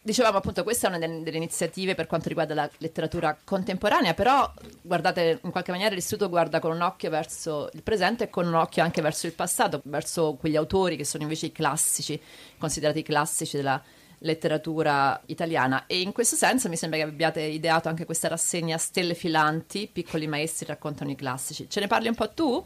Dicevamo 0.08 0.38
appunto 0.38 0.64
questa 0.64 0.88
è 0.88 0.90
una 0.90 1.00
delle, 1.00 1.22
delle, 1.22 1.36
iniziative 1.36 1.94
per 1.94 2.08
quanto 2.08 2.30
riguarda 2.30 2.54
la 2.54 2.70
letteratura 2.78 3.38
contemporanea, 3.44 4.14
però 4.14 4.50
guardate 4.82 5.42
in 5.44 5.52
qualche 5.52 5.72
maniera 5.72 5.94
l'istituto 5.94 6.30
guarda 6.30 6.62
con 6.62 6.72
un 6.72 6.80
occhio 6.80 7.10
verso 7.10 7.70
il 7.74 7.84
presente 7.84 8.24
e 8.24 8.30
con 8.30 8.48
un 8.48 8.54
occhio 8.54 8.84
anche 8.84 9.02
verso 9.02 9.28
il 9.28 9.34
passato, 9.34 9.82
verso 9.84 10.38
quegli 10.40 10.56
autori 10.56 10.96
che 10.96 11.04
sono 11.04 11.24
invece 11.24 11.48
i 11.48 11.52
classici, 11.52 12.18
considerati 12.58 13.00
i 13.00 13.04
classici 13.04 13.58
della 13.58 13.84
letteratura 14.20 15.22
italiana 15.26 15.88
e 15.88 16.00
in 16.00 16.14
questo 16.14 16.38
senso 16.38 16.70
mi 16.70 16.78
sembra 16.78 17.00
che 17.00 17.04
abbiate 17.04 17.42
ideato 17.42 17.90
anche 17.90 18.06
questa 18.06 18.30
rassegna 18.30 18.78
Stelle 18.78 19.14
filanti, 19.14 19.90
piccoli 19.92 20.26
maestri 20.26 20.68
raccontano 20.68 21.12
i 21.12 21.16
classici. 21.16 21.70
Ce 21.70 21.82
ne 21.82 21.88
parli 21.88 22.08
un 22.08 22.16
po' 22.16 22.30
tu? 22.30 22.66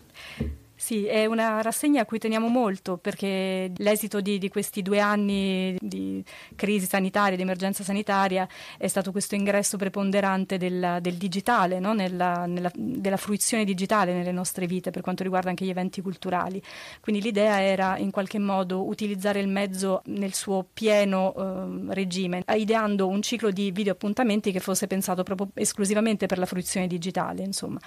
Sì, 0.82 1.06
è 1.06 1.28
una 1.28 1.62
rassegna 1.62 2.02
a 2.02 2.06
cui 2.06 2.18
teniamo 2.18 2.48
molto 2.48 2.98
perché 2.98 3.72
l'esito 3.78 4.20
di, 4.20 4.40
di, 4.40 4.50
questi 4.50 4.82
due 4.82 5.00
anni 5.00 5.78
di 5.80 6.24
crisi 6.56 6.88
sanitaria, 6.88 7.36
di 7.36 7.44
emergenza 7.44 7.84
sanitaria, 7.84 8.48
è 8.80 8.88
stato 8.88 9.12
questo 9.12 9.36
ingresso 9.36 9.78
preponderante 9.78 10.58
del, 10.58 10.98
del 11.00 11.18
digitale, 11.18 11.78
no? 11.80 11.94
nella, 11.94 12.48
nella, 12.48 12.72
della 12.74 13.18
fruizione 13.18 13.64
digitale 13.64 14.12
nelle 14.12 14.32
nostre 14.32 14.66
vite 14.66 14.90
per 14.90 15.04
quanto 15.04 15.22
riguarda 15.22 15.50
anche 15.50 15.66
gli 15.66 15.70
eventi 15.70 16.02
culturali. 16.02 16.60
Quindi 17.00 17.22
l'idea 17.22 17.62
era 17.62 18.00
in 18.00 18.10
qualche 18.10 18.40
modo 18.40 18.84
utilizzare 18.88 19.40
il 19.40 19.50
mezzo 19.50 20.02
nel 20.06 20.34
suo 20.34 20.66
pieno 20.74 21.36
eh, 21.38 21.94
regime, 21.94 22.44
ideando 22.56 23.08
un 23.08 23.22
ciclo 23.22 23.52
di 23.52 23.70
video 23.70 23.94
appuntamenti 23.94 24.52
che 24.52 24.60
fosse 24.60 24.88
pensato 24.88 25.22
proprio 25.22 25.50
esclusivamente 25.54 26.26
per 26.26 26.40
la 26.40 26.48
fruizione 26.48 26.88
digitale, 26.88 27.44
insomma, 27.44 27.80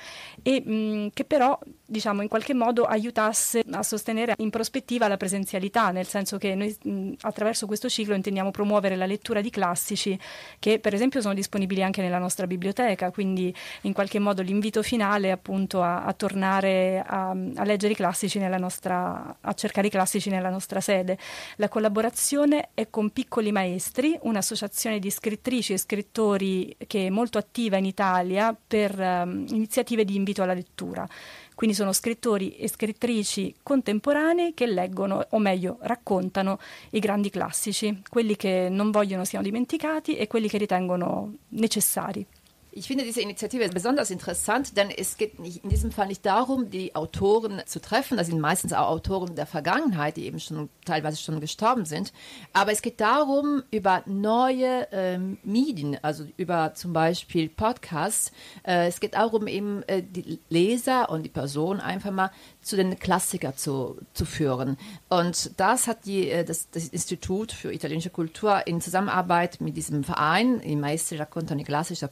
e 0.45 0.61
mh, 0.65 1.09
che 1.13 1.25
però 1.25 1.59
diciamo 1.85 2.23
in 2.23 2.29
qualche 2.29 2.55
modo 2.55 2.84
aiutasse 2.85 3.63
a 3.71 3.83
sostenere 3.83 4.35
in 4.39 4.51
prospettiva 4.51 5.09
la 5.09 5.17
presenzialità, 5.17 5.91
nel 5.91 6.07
senso 6.07 6.39
che 6.39 6.55
noi 6.55 6.77
mh, 6.83 7.13
attraverso 7.23 7.67
questo 7.67 7.89
ciclo 7.89 8.15
intendiamo 8.15 8.51
promuovere 8.51 8.97
la 8.97 9.07
lettura 9.07 9.41
di 9.41 9.51
classici 9.51 10.19
che 10.59 10.79
per 10.79 10.95
esempio 10.95 11.21
sono 11.21 11.35
disponibili 11.35 11.83
anche 11.83 12.03
nella 12.03 12.19
nostra 12.19 12.47
biblioteca, 12.47 13.11
quindi 13.11 13.55
in 13.83 13.93
qualche 13.93 14.19
modo 14.19 14.43
l'invito 14.43 14.83
finale 14.83 15.29
è 15.29 15.31
appunto 15.31 15.83
a, 15.83 16.05
a 16.05 16.13
tornare 16.13 17.03
a, 17.07 17.31
a, 17.31 17.65
leggere 17.65 17.93
i 17.93 17.97
classici 17.97 18.39
nella 18.39 18.59
nostra, 18.59 19.37
a 19.41 19.53
cercare 19.55 19.87
i 19.87 19.91
classici 19.91 20.31
nella 20.31 20.51
nostra 20.51 20.81
sede. 20.81 21.19
La 21.57 21.69
collaborazione 21.69 22.71
è 22.75 22.89
con 22.91 23.11
Piccoli 23.11 23.53
Maestri, 23.53 24.19
un'associazione 24.23 24.99
di 24.99 25.11
scrittrici 25.11 25.73
e 25.73 25.79
scrittori 25.79 26.77
che 26.87 27.07
è 27.07 27.11
molto 27.11 27.39
attiva 27.39 27.77
in 27.77 27.85
Italia 27.85 28.57
per 28.67 28.99
um, 28.99 29.45
iniziative 29.49 30.05
di 30.05 30.17
invito 30.17 30.43
alla 30.43 30.55
lettura. 30.55 31.07
Quindi 31.55 31.77
sono 31.77 31.93
scrittori 31.93 32.57
e 32.57 32.69
scrittrici 32.69 33.55
contemporanei 33.63 34.55
che 34.55 34.67
leggono, 34.67 35.25
o 35.31 35.39
meglio, 35.39 35.79
raccontano 35.83 36.59
i 36.91 36.99
grandi 36.99 37.31
classici, 37.31 38.03
quelli 38.09 38.37
che 38.37 38.69
non 38.71 38.91
vogliono 38.91 39.25
siano 39.25 39.45
dimenticati 39.45 40.17
e 40.17 40.27
quelli 40.27 40.49
che 40.49 40.59
ritengono 40.59 41.35
necessari. 41.51 42.27
Ich 42.77 42.89
finde 42.89 43.05
diese 43.05 43.21
Initiative 43.21 43.69
besonders 43.69 44.11
interessant, 44.11 44.77
denn 44.77 44.91
es 44.91 45.17
geht 45.17 45.39
nicht, 45.39 45.63
in 45.63 45.71
diesem 45.71 45.93
Fall 45.93 46.09
nicht 46.09 46.27
darum, 46.27 46.71
die 46.71 46.97
Autoren 46.97 47.63
zu 47.67 47.81
treffen. 47.81 48.17
Das 48.17 48.27
sind 48.27 48.41
meistens 48.41 48.73
auch 48.73 48.89
Autoren 48.89 49.37
der 49.37 49.47
Vergangenheit, 49.47 50.17
die 50.17 50.27
eben 50.27 50.41
schon 50.41 50.69
teilweise 50.85 51.17
schon 51.19 51.39
gestorben 51.39 51.85
sind. 51.85 52.13
Aber 52.53 52.73
es 52.73 52.83
geht 52.83 53.01
darum, 53.01 53.63
über 53.71 54.03
neue 54.07 54.89
ähm, 54.91 55.39
Medien, 55.45 55.99
also 56.03 56.27
über 56.37 56.75
zum 56.75 56.93
Beispiel 56.93 57.49
Podcasts. 57.49 58.33
Äh, 58.65 58.89
es 58.89 58.99
geht 58.99 59.15
darum, 59.15 59.47
eben 59.47 59.85
äh, 59.85 60.03
die 60.03 60.41
Leser 60.49 61.11
und 61.11 61.23
die 61.23 61.29
Person 61.29 61.79
einfach 61.79 62.11
mal 62.11 62.33
zu 62.65 62.77
den 62.77 62.99
Klassikern 62.99 63.57
zu, 63.57 63.99
zu 64.15 64.25
führen. 64.25 64.79
Und 65.09 65.53
das 65.59 65.87
hat 65.87 66.07
die, 66.07 66.31
äh, 66.31 66.45
das, 66.45 66.71
das 66.71 66.89
Institut 66.89 67.53
für 67.53 67.73
italienische 67.73 68.11
Kultur 68.11 68.67
in 68.67 68.81
Zusammenarbeit 68.81 69.61
mit 69.61 69.77
diesem 69.77 70.03
Verein, 70.03 70.61
i 70.65 70.75
Maestri 70.75 71.17
raccontano 71.17 71.61
i 71.61 71.65
classici 71.65 72.07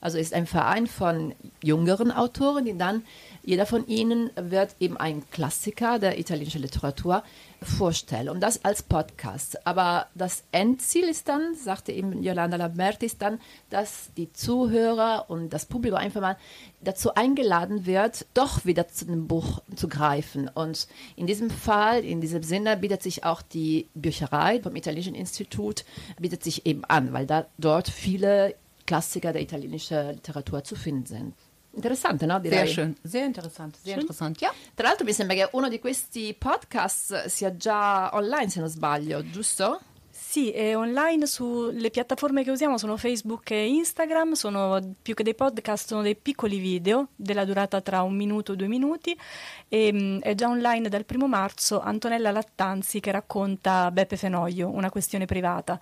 also 0.00 0.18
ist 0.18 0.34
ein 0.34 0.46
Verein 0.46 0.86
von 0.86 1.34
jüngeren 1.62 2.10
Autoren, 2.10 2.64
die 2.64 2.76
dann, 2.76 3.02
jeder 3.42 3.66
von 3.66 3.86
ihnen 3.86 4.30
wird 4.36 4.76
eben 4.80 4.96
ein 4.96 5.28
Klassiker 5.30 5.98
der 5.98 6.18
italienischen 6.18 6.62
Literatur 6.62 7.22
vorstellen 7.62 8.28
und 8.28 8.40
das 8.40 8.64
als 8.64 8.82
Podcast. 8.82 9.66
Aber 9.66 10.06
das 10.14 10.44
Endziel 10.52 11.08
ist 11.08 11.28
dann, 11.28 11.54
sagte 11.54 11.92
eben 11.92 12.22
Yolanda 12.22 12.56
Lamberti, 12.56 13.06
ist 13.06 13.22
dann, 13.22 13.38
dass 13.70 14.10
die 14.16 14.32
Zuhörer 14.32 15.26
und 15.28 15.50
das 15.50 15.66
Publikum 15.66 15.98
einfach 15.98 16.20
mal 16.20 16.36
dazu 16.82 17.14
eingeladen 17.14 17.86
wird, 17.86 18.26
doch 18.34 18.64
wieder 18.64 18.88
zu 18.88 19.04
dem 19.04 19.26
Buch 19.26 19.62
zu 19.74 19.88
greifen. 19.88 20.48
Und 20.48 20.86
in 21.16 21.26
diesem 21.26 21.50
Fall, 21.50 22.04
in 22.04 22.20
diesem 22.20 22.42
Sinne, 22.42 22.76
bietet 22.76 23.02
sich 23.02 23.24
auch 23.24 23.42
die 23.42 23.88
Bücherei 23.94 24.60
vom 24.60 24.76
Italienischen 24.76 25.14
Institut, 25.14 25.84
bietet 26.18 26.44
sich 26.44 26.66
eben 26.66 26.84
an, 26.84 27.12
weil 27.12 27.26
da 27.26 27.46
dort 27.58 27.88
viele 27.88 28.54
Klassiker 28.86 29.32
der 29.32 29.42
italienischen 29.42 30.14
Literatur 30.14 30.64
zu 30.64 30.74
finden 30.74 31.06
sind. 31.06 31.34
Interessante, 31.72 32.26
no? 32.26 32.40
Direi. 32.40 32.66
Sehr 32.66 32.68
schön, 32.68 32.96
sehr 33.02 33.24
interessant, 33.26 33.76
sehr 33.76 33.94
schön. 33.94 34.00
interessant. 34.00 34.40
Ja. 34.40 34.52
Tra 34.74 34.88
l'altro 34.88 35.04
mi 35.04 35.12
sembra 35.12 35.36
che 35.36 35.48
uno 35.52 35.68
di 35.68 35.78
questi 35.78 36.34
podcast 36.36 37.26
sia 37.26 37.56
già 37.56 38.10
online, 38.14 38.48
se 38.48 38.60
non 38.60 38.68
sbaglio, 38.68 39.28
giusto? 39.30 39.80
Sì, 40.30 40.50
è 40.50 40.76
online 40.76 41.26
sulle 41.26 41.90
piattaforme 41.90 42.44
che 42.44 42.52
usiamo 42.52 42.78
sono 42.78 42.96
Facebook 42.96 43.50
e 43.50 43.66
Instagram, 43.66 44.34
sono 44.34 44.78
più 45.02 45.14
che 45.14 45.24
dei 45.24 45.34
podcast, 45.34 45.88
sono 45.88 46.02
dei 46.02 46.14
piccoli 46.14 46.58
video 46.58 47.08
della 47.16 47.44
durata 47.44 47.80
tra 47.80 48.02
un 48.02 48.14
minuto 48.14 48.52
e 48.52 48.56
due 48.56 48.68
minuti 48.68 49.18
e 49.66 49.92
mh, 49.92 50.20
è 50.20 50.36
già 50.36 50.48
online 50.48 50.88
dal 50.88 51.04
primo 51.04 51.26
marzo 51.26 51.80
Antonella 51.80 52.30
Lattanzi 52.30 53.00
che 53.00 53.10
racconta 53.10 53.90
Beppe 53.90 54.16
Fenoglio, 54.16 54.68
una 54.68 54.88
questione 54.88 55.24
privata. 55.24 55.80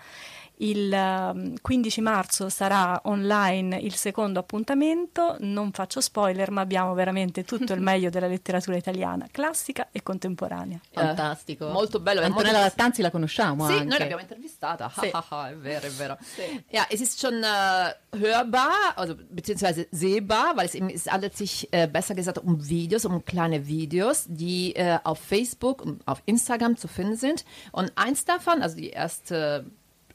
Il 0.60 1.56
15 1.60 1.98
ehm, 1.98 2.04
marzo 2.04 2.48
sarà 2.48 3.00
online 3.04 3.76
il 3.76 3.94
secondo 3.94 4.40
appuntamento, 4.40 5.36
non 5.40 5.70
faccio 5.72 6.00
spoiler, 6.00 6.50
ma 6.50 6.62
abbiamo 6.62 6.94
veramente 6.94 7.44
tutto 7.44 7.72
il 7.74 7.80
meglio 7.82 8.10
della 8.10 8.26
letteratura 8.26 8.76
italiana, 8.76 9.26
classica 9.30 9.88
e 9.92 10.02
contemporanea. 10.02 10.80
Fantastico. 10.90 11.68
Eh, 11.68 11.72
molto 11.72 12.00
bello. 12.00 12.20
Antonella 12.20 12.58
molto... 12.58 12.68
Lattanzi 12.68 13.02
la 13.02 13.10
conosciamo 13.10 13.66
sì, 13.66 13.72
anche. 13.72 13.84
noi 13.84 13.98
l'abbiamo 13.98 14.22
intervistata. 14.22 14.90
Sì. 14.98 15.06
è 15.06 15.56
vero, 15.56 15.86
è 15.86 15.90
vero. 15.90 16.16
Sì. 16.20 16.64
Ja, 16.70 16.86
es 16.90 17.00
ist 17.00 17.20
schon 17.20 17.42
äh, 17.42 17.94
hörbar, 18.18 18.94
also 18.96 19.14
beziehungsweise 19.30 19.86
sehbar, 19.92 20.56
weil 20.56 20.66
es, 20.66 20.74
es 20.74 21.06
handelt 21.10 21.36
sich 21.36 21.68
äh, 21.72 21.86
besser 21.86 22.14
gesagt 22.14 22.38
um 22.38 22.68
Videos, 22.68 23.04
um 23.04 23.24
kleine 23.24 23.66
Videos, 23.66 24.24
die 24.28 24.74
äh, 24.74 24.98
auf 25.04 25.20
Facebook 25.20 25.82
und 25.82 26.06
auf 26.06 26.22
Instagram 26.26 26.76
zu 26.76 26.88
finden 26.88 27.16
sind. 27.16 27.44
Und 27.70 27.92
eins 27.94 28.24
davon, 28.24 28.62
also 28.62 28.76
die 28.76 28.90
erste 28.90 29.66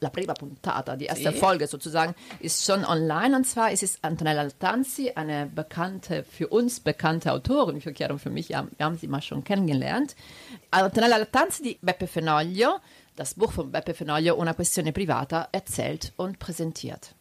la 0.04 0.10
prima 0.10 0.34
puntata, 0.34 0.94
die 0.94 1.06
erste 1.06 1.32
sì. 1.32 1.38
Folge 1.38 1.66
sozusagen, 1.66 2.14
ist 2.40 2.64
schon 2.64 2.84
online. 2.84 3.34
Und 3.34 3.46
zwar 3.46 3.72
ist 3.72 3.82
es 3.82 3.98
Antonella 4.02 4.42
Altanzi, 4.42 5.10
eine 5.14 5.46
bekannte, 5.46 6.22
für 6.24 6.48
uns 6.48 6.80
bekannte 6.80 7.32
Autorin, 7.32 7.80
für 7.80 7.92
Chiara 7.92 8.12
und 8.12 8.20
für 8.20 8.30
mich, 8.30 8.50
wir 8.50 8.68
haben 8.78 8.98
sie 8.98 9.08
mal 9.08 9.22
schon 9.22 9.42
kennengelernt. 9.42 10.14
Antonella 10.70 11.16
Altanzi 11.16 11.62
di 11.62 11.78
Beppe 11.80 12.06
Fenoglio, 12.06 12.80
das 13.16 13.34
Buch 13.34 13.52
von 13.52 13.70
Beppe 13.70 13.94
Fenoglio, 13.94 14.36
Una 14.36 14.54
questione 14.54 14.92
privata, 14.92 15.48
erzählt 15.50 16.12
und 16.16 16.38
präsentiert. 16.38 17.14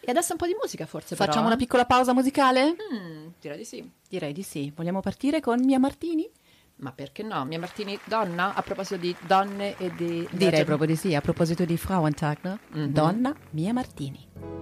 E 0.00 0.10
adesso 0.10 0.32
un 0.32 0.38
po' 0.38 0.46
di 0.46 0.54
musica 0.60 0.86
forse 0.86 1.16
Facciamo 1.16 1.36
però. 1.36 1.46
una 1.48 1.56
piccola 1.56 1.84
pausa 1.84 2.12
musicale? 2.14 2.76
Mm, 2.92 3.28
direi 3.40 3.58
di 3.58 3.64
sì. 3.64 3.90
Direi 4.08 4.32
di 4.32 4.42
sì. 4.42 4.72
Vogliamo 4.74 5.00
partire 5.00 5.40
con 5.40 5.60
Mia 5.64 5.78
Martini? 5.78 6.26
Ma 6.80 6.92
perché 6.92 7.22
no? 7.22 7.44
Mia 7.44 7.58
Martini, 7.58 7.98
donna, 8.04 8.54
a 8.54 8.62
proposito 8.62 8.96
di 8.96 9.14
donne 9.26 9.76
e 9.78 9.92
di... 9.96 10.28
Direi 10.30 10.64
proprio 10.64 10.86
di 10.86 10.96
sì, 10.96 11.14
a 11.14 11.20
proposito 11.20 11.64
di 11.64 11.76
Frauentag, 11.76 12.38
no? 12.42 12.58
Mm-hmm. 12.76 12.92
Donna, 12.92 13.34
Mia 13.50 13.72
Martini. 13.72 14.57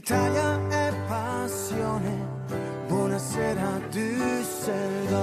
l'Italia 0.00 0.68
è 0.68 0.92
passione. 1.06 2.28
Buonasera 2.88 3.80
Düsseldorf. 3.90 5.18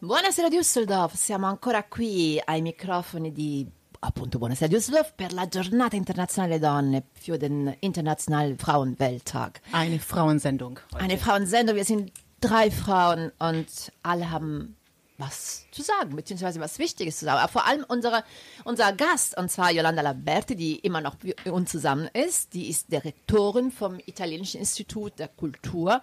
Buonasera 0.00 0.48
Düsseldorf, 0.50 1.14
siamo 1.14 1.46
ancora 1.46 1.82
qui 1.84 2.38
ai 2.44 2.60
microfoni 2.60 3.32
di 3.32 3.66
appunto 4.00 4.36
Buonasera 4.36 4.70
Düsseldorf 4.70 5.14
per 5.14 5.32
la 5.32 5.48
giornata 5.48 5.96
internazionale 5.96 6.58
donne 6.58 7.04
für 7.14 7.38
den 7.38 7.74
Internationalen 7.80 8.58
Frauenwelttag. 8.58 9.62
Eine 9.70 9.98
Frauensendung. 9.98 10.78
Eine 10.92 11.16
Frauensendung, 11.16 11.76
wir 11.76 11.86
sind 11.86 12.12
drei 12.38 12.70
Frauen 12.70 13.32
und 13.38 13.92
alle 14.02 14.30
haben 14.30 14.76
was 15.22 15.66
zu 15.70 15.82
sagen, 15.82 16.16
beziehungsweise 16.16 16.60
was 16.60 16.78
Wichtiges 16.78 17.18
zu 17.18 17.24
sagen. 17.24 17.38
Aber 17.38 17.52
vor 17.52 17.66
allem 17.66 17.84
unsere, 17.88 18.24
unser 18.64 18.92
Gast, 18.92 19.36
und 19.38 19.50
zwar 19.50 19.70
Yolanda 19.70 20.02
Lamberti, 20.02 20.56
die 20.56 20.78
immer 20.78 21.00
noch 21.00 21.16
mit 21.22 21.46
uns 21.46 21.70
zusammen 21.70 22.08
ist, 22.12 22.54
die 22.54 22.68
ist 22.68 22.92
Direktorin 22.92 23.70
vom 23.70 23.98
Italienischen 24.06 24.58
Institut 24.60 25.18
der 25.18 25.28
Kultur 25.28 26.02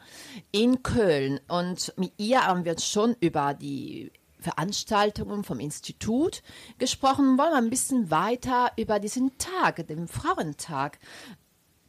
in 0.51 0.81
Köln. 0.83 1.39
Und 1.47 1.93
mit 1.97 2.13
ihr 2.17 2.45
haben 2.45 2.65
wir 2.65 2.79
schon 2.79 3.15
über 3.19 3.53
die 3.53 4.11
Veranstaltungen 4.39 5.43
vom 5.43 5.59
Institut 5.59 6.41
gesprochen. 6.77 7.37
Wollen 7.37 7.51
wir 7.51 7.57
ein 7.57 7.69
bisschen 7.69 8.09
weiter 8.09 8.71
über 8.77 8.99
diesen 8.99 9.37
Tag, 9.37 9.85
den 9.87 10.07
Frauentag. 10.07 10.99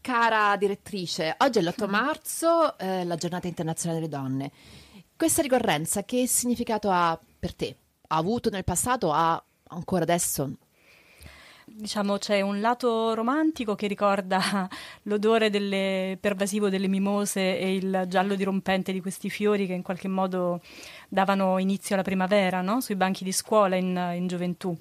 Cara 0.02 0.56
direttrice, 0.56 1.34
oggi 1.38 1.58
è 1.58 1.62
l'8 1.62 1.86
marzo, 1.86 2.78
eh, 2.78 3.04
la 3.04 3.16
giornata 3.16 3.48
internazionale 3.48 4.00
delle 4.00 4.10
donne. 4.10 4.50
Questa 5.20 5.42
ricorrenza 5.42 6.02
che 6.04 6.26
significato 6.26 6.88
ha 6.90 7.20
per 7.38 7.54
te? 7.54 7.76
Ha 8.08 8.16
avuto 8.16 8.48
nel 8.48 8.64
passato, 8.64 9.12
ha 9.12 9.40
ancora 9.68 10.02
adesso? 10.04 10.50
Diciamo 11.66 12.16
c'è 12.16 12.40
un 12.40 12.62
lato 12.62 13.12
romantico 13.12 13.74
che 13.74 13.86
ricorda 13.86 14.66
l'odore 15.04 15.50
delle- 15.50 16.16
pervasivo 16.18 16.70
delle 16.70 16.88
mimose 16.88 17.58
e 17.58 17.74
il 17.74 18.04
giallo 18.08 18.34
dirompente 18.34 18.92
di 18.92 19.02
questi 19.02 19.28
fiori 19.28 19.66
che 19.66 19.74
in 19.74 19.82
qualche 19.82 20.08
modo 20.08 20.62
davano 21.06 21.58
inizio 21.58 21.96
alla 21.96 22.02
primavera, 22.02 22.62
no? 22.62 22.80
Sui 22.80 22.96
banchi 22.96 23.22
di 23.22 23.32
scuola 23.32 23.76
in, 23.76 24.12
in 24.16 24.26
gioventù. 24.26 24.74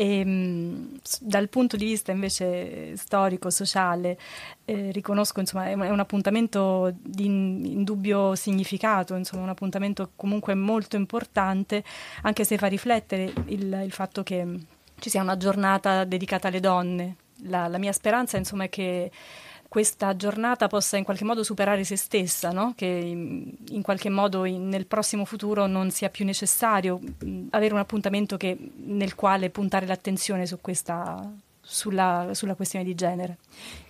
E, 0.00 0.96
s- 1.02 1.22
dal 1.22 1.50
punto 1.50 1.76
di 1.76 1.84
vista 1.84 2.10
invece 2.10 2.96
storico, 2.96 3.50
sociale, 3.50 4.18
eh, 4.64 4.90
riconosco 4.92 5.40
insomma 5.40 5.66
è 5.66 5.74
un, 5.74 6.00
appuntamento 6.00 6.90
di 7.02 7.26
in- 7.26 7.62
indubbio 7.66 8.34
significato, 8.34 9.14
insomma 9.14 9.42
un 9.42 9.50
appuntamento 9.50 10.12
comunque 10.16 10.54
molto 10.54 10.96
importante, 10.96 11.84
anche 12.22 12.44
se 12.44 12.56
fa 12.56 12.66
riflettere 12.66 13.30
il, 13.48 13.82
il 13.84 13.92
fatto 13.92 14.22
che 14.22 14.46
ci 14.98 15.10
sia 15.10 15.20
una 15.20 15.36
giornata 15.36 16.04
dedicata 16.04 16.48
alle 16.48 16.60
donne. 16.60 17.16
La, 17.44 17.68
la 17.68 17.76
mia 17.76 17.92
speranza 17.92 18.38
insomma 18.38 18.64
è 18.64 18.68
che 18.70 19.10
questa 19.70 20.16
giornata 20.16 20.66
possa 20.66 20.96
in 20.96 21.04
qualche 21.04 21.22
modo 21.22 21.44
superare 21.44 21.84
se 21.84 21.94
stessa, 21.94 22.50
no? 22.50 22.72
che 22.74 22.86
in, 22.86 23.82
qualche 23.82 24.08
modo 24.08 24.44
in, 24.44 24.68
nel 24.68 24.84
prossimo 24.84 25.24
futuro 25.24 25.68
non 25.68 25.92
sia 25.92 26.08
più 26.08 26.24
necessario 26.24 26.98
avere 27.50 27.72
un 27.72 27.78
appuntamento 27.78 28.36
che, 28.36 28.58
nel 28.78 29.14
quale 29.14 29.48
puntare 29.48 29.86
l'attenzione 29.86 30.44
su 30.44 30.58
questa, 30.60 31.24
sulla, 31.70 32.34
sulla 32.34 32.54
questione 32.54 32.84
di 32.84 32.94
genere. 32.94 33.36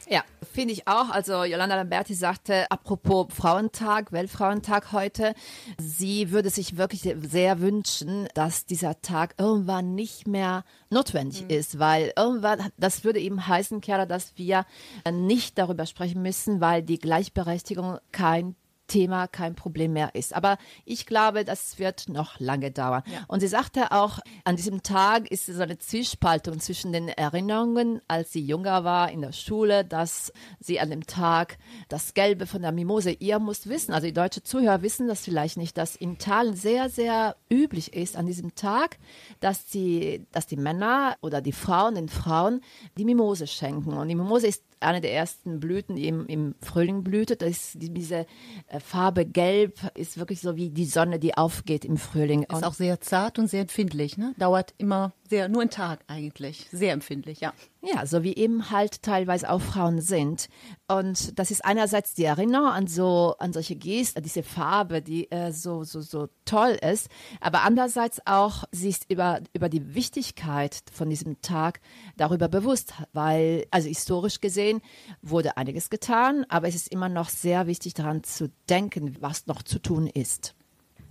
Ja, 0.09 0.25
finde 0.53 0.75
ich 0.75 0.89
auch. 0.89 1.09
Also 1.11 1.45
Yolanda 1.45 1.77
Lamberti 1.77 2.15
sagte, 2.15 2.69
apropos 2.69 3.29
Frauentag, 3.33 4.11
Weltfrauentag 4.11 4.91
heute, 4.91 5.35
sie 5.79 6.33
würde 6.33 6.51
sich 6.51 6.77
wirklich 6.77 7.03
sehr 7.03 7.61
wünschen, 7.61 8.29
dass 8.35 8.67
dieser 8.67 9.01
Tag 9.03 9.37
irgendwann 9.39 9.95
nicht 9.95 10.27
mehr 10.27 10.65
notwendig 10.91 11.43
mhm. 11.43 11.51
ist, 11.51 11.79
weil 11.79 12.13
irgendwann, 12.17 12.73
das 12.77 13.05
würde 13.05 13.21
eben 13.21 13.47
heißen, 13.47 13.81
Kerla, 13.81 14.05
dass 14.05 14.37
wir 14.37 14.67
nicht 15.13 15.57
darüber 15.59 15.87
sprechen 15.87 16.23
müssen, 16.23 16.61
weil 16.61 16.83
die 16.83 16.99
Gleichberechtigung 16.99 17.99
kein 18.11 18.57
Thema 18.91 19.29
kein 19.29 19.55
Problem 19.55 19.93
mehr 19.93 20.15
ist. 20.15 20.35
Aber 20.35 20.59
ich 20.85 21.07
glaube, 21.07 21.45
das 21.45 21.79
wird 21.79 22.09
noch 22.09 22.41
lange 22.41 22.71
dauern. 22.73 23.03
Ja. 23.07 23.25
Und 23.29 23.41
sie 23.41 23.47
sagte 23.47 23.93
auch, 23.93 24.19
an 24.45 24.57
diesem 24.57 24.83
Tag 24.83 25.31
ist 25.31 25.47
so 25.47 25.63
eine 25.63 25.79
Zwiespaltung 25.79 26.59
zwischen 26.59 26.93
den 26.93 27.09
Erinnerungen, 27.09 28.03
als 28.09 28.33
sie 28.33 28.45
jünger 28.45 28.85
war 28.85 29.11
in 29.11 29.23
der 29.23 29.33
Schule, 29.33 29.85
dass 29.85 30.33
sie 30.59 30.81
an 30.81 30.91
dem 30.91 31.07
Tag 31.07 31.59
das 31.89 32.15
Gelbe 32.15 32.47
von 32.47 32.63
der 32.63 32.73
Mimose, 32.73 33.13
ihr 33.13 33.39
müsst 33.39 33.69
wissen, 33.69 33.93
also 33.93 34.07
die 34.07 34.13
deutsche 34.13 34.43
Zuhörer 34.43 34.83
wissen 34.83 35.07
das 35.07 35.21
vielleicht 35.21 35.57
nicht, 35.57 35.79
dass 35.79 35.95
in 35.95 36.15
Italien 36.15 36.57
sehr, 36.57 36.91
sehr 36.91 37.37
üblich 37.49 37.93
ist 37.93 38.17
an 38.17 38.27
diesem 38.27 38.55
Tag, 38.57 38.99
dass 39.39 39.67
die, 39.67 40.27
dass 40.33 40.47
die 40.47 40.57
Männer 40.57 41.17
oder 41.21 41.41
die 41.41 41.53
Frauen 41.53 41.95
den 41.95 42.09
Frauen 42.09 42.61
die 42.99 43.05
Mimose 43.05 43.47
schenken. 43.47 43.93
Und 43.93 44.09
die 44.09 44.17
Mimose 44.17 44.49
ist 44.49 44.65
eine 44.81 45.01
der 45.01 45.13
ersten 45.13 45.61
Blüten, 45.61 45.97
die 45.97 46.09
im, 46.09 46.27
im 46.27 46.55
Frühling 46.61 47.05
blühtet. 47.05 47.43
Das 47.43 47.51
ist 47.51 47.77
diese 47.79 48.27
äh, 48.67 48.80
Farbe 48.81 49.27
Gelb 49.27 49.79
ist 49.95 50.19
wirklich 50.19 50.41
so 50.41 50.57
wie 50.57 50.71
die 50.71 50.85
Sonne, 50.85 51.19
die 51.19 51.37
aufgeht 51.37 51.85
im 51.85 51.97
Frühling. 51.97 52.43
Ist 52.43 52.65
auch 52.65 52.75
sehr 52.75 53.01
zart 53.01 53.39
und 53.39 53.49
sehr 53.49 53.63
empfindlich. 53.63 54.17
Ne? 54.17 54.35
Dauert 54.39 54.75
immer 54.79 55.13
sehr, 55.29 55.49
nur 55.49 55.61
einen 55.61 55.71
Tag 55.71 56.01
eigentlich. 56.09 56.67
Sehr 56.73 56.93
empfindlich, 56.93 57.41
ja. 57.41 57.53
Ja, 57.83 58.05
so 58.05 58.25
wie 58.25 58.35
eben 58.35 58.71
halt 58.71 59.03
teilweise 59.03 59.49
auch 59.49 59.61
Frauen 59.61 60.01
sind. 60.01 60.49
Und 60.91 61.39
das 61.39 61.53
ist 61.53 61.65
einerseits 61.65 62.15
die 62.15 62.25
Erinnerung 62.25 62.67
an 62.67 62.89
so, 62.89 63.37
an 63.39 63.53
solche 63.53 63.77
Gesten, 63.77 64.25
diese 64.25 64.43
Farbe, 64.43 65.01
die 65.01 65.31
äh, 65.31 65.53
so, 65.53 65.85
so, 65.85 66.01
so 66.01 66.29
toll 66.45 66.77
ist. 66.83 67.09
Aber 67.41 67.63
andererseits 67.63 68.21
auch, 68.27 68.65
sie 68.73 68.89
ist 68.89 69.09
über, 69.09 69.41
über 69.53 69.69
die 69.69 69.95
Wichtigkeit 69.95 70.83
von 70.93 71.09
diesem 71.09 71.41
Tag 71.43 71.81
darüber 72.17 72.49
bewusst, 72.49 72.93
weil, 73.13 73.67
also 73.71 73.87
historisch 73.87 74.41
gesehen 74.41 74.81
wurde 75.23 75.57
einiges 75.57 75.91
getan, 75.91 76.45
aber 76.49 76.67
es 76.67 76.75
ist 76.75 76.89
immer 76.89 77.09
noch 77.09 77.29
sehr 77.29 77.69
wichtig 77.69 77.95
daran 77.95 78.25
zu 78.25 78.51
denken, 78.69 79.17
was 79.21 79.47
noch 79.47 79.63
zu 79.63 79.79
tun 79.79 80.09
ist. 80.09 80.57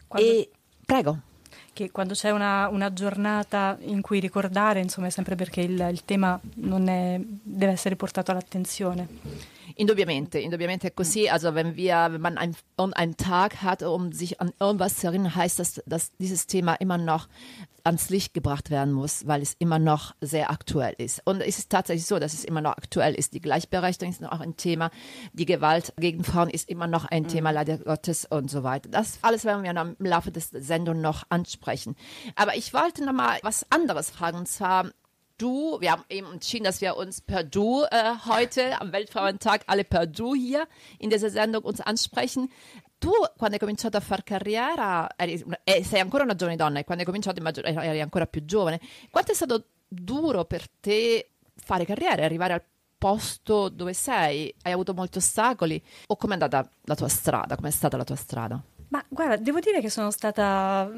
Quando, 0.09 0.29
e, 0.29 0.49
prego. 0.87 1.19
che 1.71 1.89
quando 1.91 2.15
c'è 2.15 2.31
una, 2.31 2.67
una, 2.67 2.91
giornata 2.91 3.77
in 3.79 4.01
cui 4.01 4.19
ricordare, 4.19 4.81
insomma, 4.81 5.07
è 5.07 5.09
sempre 5.09 5.35
perché 5.35 5.61
il, 5.61 5.79
il 5.89 6.03
tema 6.03 6.37
è, 6.37 7.21
deve 7.21 7.71
essere 7.71 7.95
portato 7.95 8.31
all'attenzione. 8.31 9.58
Indubbiamente, 9.79 10.39
indubbiamente 10.39 10.87
è 10.87 10.93
così. 10.93 11.29
Also 11.29 11.55
wenn 11.55 11.77
wir, 11.77 12.09
wenn 12.11 12.19
man 12.19 12.37
ein, 12.37 12.53
einen 12.75 13.15
Tag 13.15 13.61
hat, 13.61 13.81
um 13.81 14.11
sich 14.11 14.41
an 14.41 14.51
irgendwas 14.59 14.97
zu 14.97 15.07
erinnern, 15.07 15.33
heißt 15.33 15.57
das, 15.57 15.81
dass 15.85 16.11
dieses 16.17 16.47
Thema 16.47 16.73
immer 16.73 16.97
noch 16.97 17.29
ans 17.85 18.09
Licht 18.09 18.33
gebracht 18.33 18.71
werden 18.71 18.93
muss, 18.93 19.25
weil 19.25 19.41
es 19.41 19.55
immer 19.57 19.79
noch 19.79 20.15
sehr 20.19 20.51
aktuell 20.51 20.95
ist. 20.97 21.21
Und 21.23 21.39
es 21.39 21.59
ist 21.59 21.69
tatsächlich 21.69 22.05
so, 22.05 22.19
dass 22.19 22.33
es 22.33 22.43
immer 22.43 22.59
noch 22.59 22.71
aktuell 22.71 23.15
ist. 23.15 23.33
Die 23.33 23.39
Gleichberechtigung 23.39 24.11
ist 24.11 24.19
noch 24.19 24.41
ein 24.41 24.57
Thema. 24.57 24.91
Die 25.31 25.45
Gewalt 25.45 25.93
gegen 25.97 26.25
Frauen 26.25 26.49
ist 26.49 26.67
immer 26.67 26.87
noch 26.87 27.05
ein 27.05 27.23
mhm. 27.23 27.27
Thema, 27.29 27.51
leider 27.51 27.77
Gottes 27.77 28.25
und 28.25 28.51
so 28.51 28.63
weiter. 28.63 28.89
Das 28.89 29.19
alles 29.21 29.45
werden 29.45 29.63
wir 29.63 29.71
im 29.71 30.05
Laufe 30.05 30.31
des 30.31 30.49
Sendung 30.49 30.99
noch 30.99 31.23
ansprechen. 31.29 31.95
Aber 32.35 32.57
ich 32.57 32.73
wollte 32.73 33.05
noch 33.05 33.13
mal 33.13 33.39
was 33.43 33.65
anderes 33.71 34.09
fragen. 34.09 34.39
Und 34.39 34.49
zwar, 34.49 34.91
du, 35.39 35.79
wir 35.79 35.91
haben 35.91 36.03
eben 36.09 36.31
entschieden, 36.31 36.65
dass 36.65 36.81
wir 36.81 36.95
uns 36.95 37.21
per 37.21 37.43
Du 37.43 37.83
äh, 37.89 38.13
heute 38.25 38.79
am 38.79 38.91
Weltfrauentag 38.91 39.63
alle 39.65 39.83
per 39.83 40.05
Du 40.05 40.35
hier 40.35 40.67
in 40.99 41.09
dieser 41.09 41.29
Sendung 41.29 41.63
uns 41.63 41.81
ansprechen. 41.81 42.51
Tu 42.99 43.11
quando 43.37 43.55
hai 43.55 43.59
cominciato 43.59 43.97
a 43.97 44.01
fare 44.01 44.23
carriera, 44.23 45.09
eri, 45.17 45.43
eh, 45.63 45.83
sei 45.83 46.01
ancora 46.01 46.23
una 46.23 46.35
giovane 46.35 46.57
donna 46.57 46.79
e 46.79 46.83
quando 46.83 47.03
hai 47.03 47.07
cominciato 47.07 47.41
eri 47.41 48.01
ancora 48.01 48.27
più 48.27 48.43
giovane, 48.43 48.79
quanto 49.09 49.31
è 49.31 49.35
stato 49.35 49.63
duro 49.87 50.43
per 50.45 50.69
te 50.81 51.29
fare 51.55 51.85
carriera 51.85 52.25
arrivare 52.25 52.53
al 52.53 52.63
posto 52.97 53.69
dove 53.69 53.93
sei? 53.93 54.53
Hai 54.61 54.73
avuto 54.73 54.93
molti 54.93 55.17
ostacoli? 55.17 55.81
O 56.07 56.17
com'è 56.17 56.33
andata 56.33 56.69
la 56.81 56.95
tua 56.95 57.07
strada? 57.07 57.55
Com'è 57.55 57.71
stata 57.71 57.95
la 57.95 58.03
tua 58.03 58.17
strada? 58.17 58.61
Ma 58.89 59.03
guarda, 59.07 59.37
devo 59.37 59.59
dire 59.59 59.81
che 59.81 59.89
sono 59.89 60.11
stata 60.11 60.91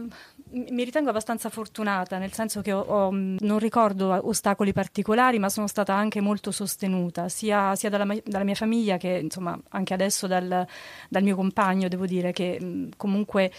mi 0.53 0.83
ritengo 0.83 1.09
abbastanza 1.09 1.49
fortunata, 1.49 2.17
nel 2.17 2.33
senso 2.33 2.61
che 2.61 2.71
ho, 2.73 2.81
ho, 2.81 3.09
non 3.11 3.57
ricordo 3.59 4.27
ostacoli 4.27 4.73
particolari, 4.73 5.39
ma 5.39 5.49
sono 5.49 5.67
stata 5.67 5.93
anche 5.93 6.19
molto 6.19 6.51
sostenuta, 6.51 7.29
sia, 7.29 7.75
sia 7.75 7.89
dalla, 7.89 8.15
dalla, 8.23 8.43
mia 8.43 8.55
famiglia 8.55 8.97
che 8.97 9.19
insomma 9.21 9.57
anche 9.69 9.93
adesso 9.93 10.27
dal, 10.27 10.65
dal 11.09 11.23
mio 11.23 11.35
compagno, 11.35 11.87
devo 11.87 12.05
dire 12.05 12.31
che 12.33 12.89
comunque 12.97 13.51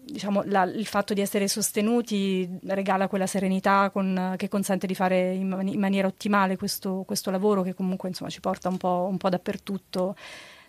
diciamo, 0.00 0.42
la, 0.44 0.64
il 0.64 0.86
fatto 0.86 1.14
di 1.14 1.22
essere 1.22 1.48
sostenuti 1.48 2.48
regala 2.64 3.08
quella 3.08 3.26
serenità 3.26 3.90
con, 3.90 4.34
che 4.36 4.48
consente 4.48 4.86
di 4.86 4.94
fare 4.94 5.32
in, 5.32 5.48
man- 5.48 5.68
in 5.68 5.80
maniera 5.80 6.06
ottimale 6.06 6.56
questo, 6.56 7.04
questo, 7.06 7.30
lavoro 7.30 7.62
che 7.62 7.74
comunque 7.74 8.08
insomma, 8.08 8.30
ci 8.30 8.40
porta 8.40 8.68
un 8.68 8.76
po', 8.76 9.06
un 9.10 9.16
po' 9.16 9.30
dappertutto 9.30 10.14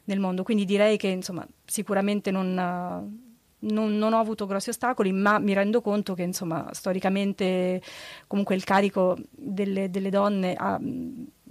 nel 0.06 0.20
mondo. 0.20 0.44
Quindi 0.44 0.64
direi 0.64 0.98
che 0.98 1.08
insomma, 1.08 1.46
sicuramente 1.66 2.32
non 2.32 3.26
non, 3.60 3.98
non, 3.98 4.14
ho 4.14 4.20
avuto 4.20 4.46
grossi 4.46 4.70
ostacoli, 4.70 5.12
ma 5.12 5.40
mi 5.40 5.54
rendo 5.54 5.82
conto 5.82 6.14
che 6.14 6.24
insomma, 6.24 6.70
storicamente 6.72 7.82
comunque 8.28 8.56
il 8.56 8.64
carico 8.64 9.18
delle, 9.32 9.90
delle 9.90 10.10
donne 10.10 10.54
ha, 10.56 10.80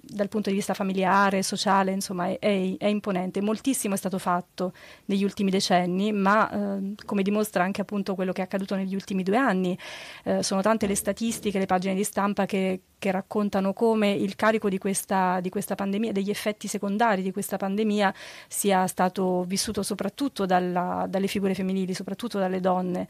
dal 0.09 0.29
punto 0.29 0.51
di 0.51 0.57
vista 0.57 0.73
familiare, 0.73 1.43
sociale, 1.43 1.93
insomma, 1.93 2.29
è, 2.29 2.39
è, 2.39 2.77
è, 2.79 2.87
imponente. 2.87 3.41
Moltissimo 3.41 3.95
è 3.95 3.97
stato 3.97 4.19
fatto 4.19 4.73
negli 5.07 5.25
ultimi 5.25 5.51
decenni, 5.51 6.13
ma 6.13 6.51
eh, 6.51 6.95
come 7.05 7.23
dimostra 7.23 7.65
anche 7.65 7.81
appunto 7.81 8.15
quello 8.15 8.33
che 8.33 8.41
è 8.41 8.45
accaduto 8.45 8.77
negli 8.77 8.95
ultimi 8.95 9.23
due 9.23 9.37
anni, 9.37 9.77
eh, 10.25 10.43
sono 10.43 10.63
tante 10.63 10.87
le 10.87 10.95
statistiche, 10.95 11.59
le 11.59 11.67
pagine 11.67 11.95
di 11.95 12.05
stampa 12.05 12.47
che, 12.47 12.83
che 12.99 13.11
raccontano 13.11 13.73
come 13.73 14.13
il 14.13 14.37
carico 14.37 14.69
di 14.69 14.79
questa, 14.79 15.41
di 15.41 15.49
questa, 15.49 15.75
pandemia, 15.75 16.13
degli 16.13 16.31
effetti 16.31 16.69
secondari 16.69 17.23
di 17.23 17.33
questa 17.33 17.57
pandemia 17.57 18.15
sia 18.47 18.87
stato 18.87 19.43
vissuto 19.45 19.83
soprattutto 19.83 20.47
dalla, 20.47 21.07
dalle 21.09 21.27
figure 21.27 21.55
femminili, 21.55 21.95
soprattutto 21.95 22.39
dalle 22.39 22.61
donne, 22.61 23.09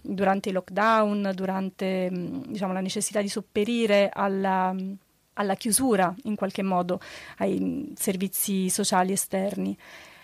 durante 0.00 0.48
i 0.48 0.52
lockdown, 0.52 1.32
durante 1.34 2.10
diciamo, 2.46 2.72
la 2.72 2.80
necessità 2.80 3.20
di 3.20 3.28
sopperire 3.28 4.08
alla 4.12 4.74
alla 5.38 5.54
chiusura 5.54 6.14
in 6.24 6.34
qualche 6.34 6.62
modo 6.62 7.00
ai 7.38 7.92
servizi 7.96 8.68
sociali 8.68 9.12
esterni. 9.12 9.76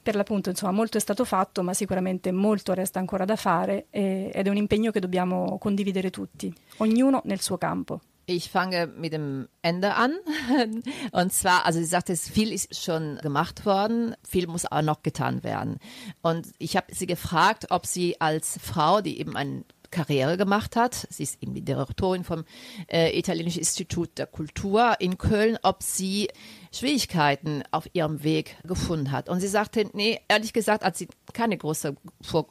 Per 0.02 0.16
l'appunto, 0.16 0.50
insomma, 0.50 0.72
molto 0.72 0.98
è 0.98 1.00
stato 1.00 1.24
fatto, 1.24 1.62
ma 1.62 1.72
sicuramente 1.72 2.30
molto 2.30 2.74
resta 2.74 2.98
ancora 2.98 3.24
da 3.24 3.36
fare 3.36 3.86
e, 3.88 4.30
ed 4.34 4.46
è 4.46 4.50
un 4.50 4.56
impegno 4.56 4.90
che 4.90 5.00
dobbiamo 5.00 5.56
condividere 5.56 6.10
tutti, 6.10 6.52
ognuno 6.78 7.22
nel 7.24 7.40
suo 7.40 7.56
campo. 7.56 8.00
Ich 8.26 8.48
fange 8.48 8.86
mit 8.86 9.12
dem 9.12 9.48
Ende 9.60 9.94
an. 9.96 10.14
Und 11.12 11.32
zwar, 11.32 11.66
also 11.66 11.78
sie 11.78 11.84
sagte, 11.84 12.16
viel 12.16 12.52
ist 12.52 12.74
schon 12.82 13.18
gemacht 13.22 13.66
worden, 13.66 14.14
viel 14.26 14.46
muss 14.46 14.64
auch 14.64 14.82
noch 14.82 15.02
getan 15.02 15.44
werden. 15.44 15.78
Und 16.22 16.48
ich 16.58 16.76
habe 16.76 16.94
sie 16.94 17.06
gefragt, 17.06 17.66
ob 17.70 17.84
sie 17.84 18.20
als 18.20 18.58
Frau, 18.62 19.02
die 19.02 19.18
eben 19.20 19.36
ein 19.36 19.66
Karriere 19.90 20.36
gemacht 20.36 20.76
hat. 20.76 21.06
Sie 21.10 21.22
ist 21.22 21.42
eben 21.42 21.54
die 21.54 21.64
Direktorin 21.64 22.24
vom 22.24 22.44
äh, 22.90 23.16
Italienischen 23.18 23.60
Institut 23.60 24.18
der 24.18 24.26
Kultur 24.26 24.96
in 24.98 25.18
Köln, 25.18 25.58
ob 25.62 25.82
sie 25.82 26.28
Schwierigkeiten 26.74 27.62
auf 27.70 27.88
ihrem 27.92 28.22
Weg 28.22 28.56
gefunden 28.64 29.12
hat. 29.12 29.28
Und 29.28 29.40
sie 29.40 29.48
sagte, 29.48 29.88
nee, 29.92 30.20
ehrlich 30.28 30.52
gesagt 30.52 30.84
hat 30.84 30.96
sie 30.96 31.08
keine 31.32 31.56
große 31.56 31.96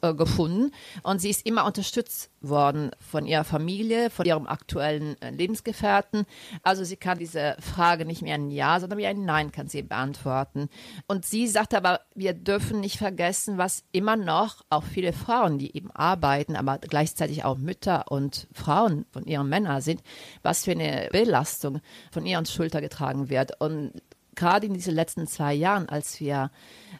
äh, 0.02 0.14
gefunden. 0.14 0.72
Und 1.02 1.20
sie 1.20 1.30
ist 1.30 1.46
immer 1.46 1.66
unterstützt 1.66 2.30
worden 2.40 2.90
von 2.98 3.26
ihrer 3.26 3.44
Familie, 3.44 4.10
von 4.10 4.26
ihrem 4.26 4.46
aktuellen 4.46 5.20
äh, 5.20 5.30
Lebensgefährten. 5.30 6.24
Also 6.62 6.84
sie 6.84 6.96
kann 6.96 7.18
diese 7.18 7.56
Frage 7.60 8.04
nicht 8.04 8.22
mehr 8.22 8.34
ein 8.34 8.50
Ja, 8.50 8.80
sondern 8.80 8.98
wie 8.98 9.06
ein 9.06 9.24
Nein 9.24 9.52
kann 9.52 9.68
sie 9.68 9.82
beantworten. 9.82 10.68
Und 11.06 11.26
sie 11.26 11.46
sagte 11.48 11.76
aber, 11.76 12.00
wir 12.14 12.32
dürfen 12.34 12.80
nicht 12.80 12.98
vergessen, 12.98 13.58
was 13.58 13.84
immer 13.92 14.16
noch 14.16 14.64
auch 14.70 14.84
viele 14.84 15.12
Frauen, 15.12 15.58
die 15.58 15.76
eben 15.76 15.90
arbeiten, 15.90 16.56
aber 16.56 16.78
gleichzeitig 16.78 17.44
auch 17.44 17.58
Mütter 17.58 18.10
und 18.10 18.48
Frauen 18.52 19.06
von 19.10 19.24
ihren 19.24 19.48
Männern 19.48 19.80
sind, 19.80 20.02
was 20.42 20.64
für 20.64 20.72
eine 20.72 21.08
Belastung 21.12 21.80
von 22.10 22.26
ihren 22.26 22.46
Schultern 22.46 22.82
getragen 22.82 23.28
wird. 23.28 23.60
Und 23.60 23.92
gerade 24.34 24.66
in 24.66 24.74
diesen 24.74 24.94
letzten 24.94 25.26
zwei 25.26 25.54
Jahren, 25.54 25.88
als 25.88 26.20
wir 26.20 26.50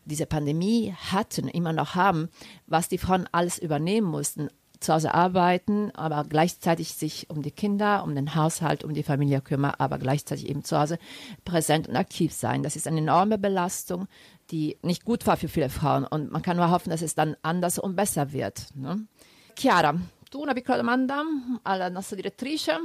diese 0.04 0.26
Pandemie 0.26 0.94
hatten, 1.10 1.48
immer 1.48 1.72
noch 1.72 1.94
haben, 1.94 2.28
was 2.66 2.88
die 2.88 2.98
Frauen 2.98 3.28
alles 3.32 3.58
übernehmen 3.58 4.06
mussten, 4.06 4.48
zu 4.80 4.92
Hause 4.92 5.14
arbeiten, 5.14 5.90
aber 5.92 6.24
gleichzeitig 6.24 6.94
sich 6.94 7.30
um 7.30 7.42
die 7.42 7.50
Kinder, 7.50 8.04
um 8.04 8.14
den 8.14 8.34
Haushalt, 8.34 8.84
um 8.84 8.94
die 8.94 9.02
Familie 9.02 9.40
kümmern, 9.40 9.74
aber 9.78 9.98
gleichzeitig 9.98 10.48
eben 10.48 10.62
zu 10.62 10.78
Hause 10.78 10.98
präsent 11.44 11.88
und 11.88 11.96
aktiv 11.96 12.32
sein. 12.32 12.62
Das 12.62 12.76
ist 12.76 12.86
eine 12.86 12.98
enorme 12.98 13.38
Belastung, 13.38 14.06
die 14.50 14.76
nicht 14.82 15.04
gut 15.04 15.26
war 15.26 15.36
für 15.36 15.48
viele 15.48 15.70
Frauen. 15.70 16.04
Und 16.04 16.30
man 16.30 16.42
kann 16.42 16.56
nur 16.56 16.70
hoffen, 16.70 16.90
dass 16.90 17.02
es 17.02 17.14
dann 17.14 17.36
anders 17.42 17.78
und 17.78 17.96
besser 17.96 18.32
wird. 18.32 18.66
Ne? 18.74 19.06
Chiara, 19.58 19.94
tu 20.34 20.40
una 20.40 20.52
piccola 20.52 20.78
domanda 20.78 21.22
alla 21.62 21.88
nostra 21.88 22.16
direttrice. 22.16 22.76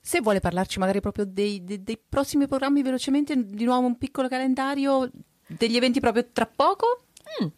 Se 0.00 0.22
vuole 0.22 0.40
parlarci 0.40 0.78
magari 0.78 1.02
proprio 1.02 1.26
dei, 1.26 1.62
dei- 1.62 1.82
dei 1.82 1.98
prossimi 2.08 2.46
programmi 2.48 2.80
velocemente, 2.82 3.34
di 3.44 3.64
nuovo 3.64 3.86
un 3.86 3.98
piccolo 3.98 4.26
calendario 4.26 5.10
degli 5.46 5.76
eventi 5.76 6.00
proprio 6.00 6.26
tra 6.32 6.46
poco. 6.46 7.02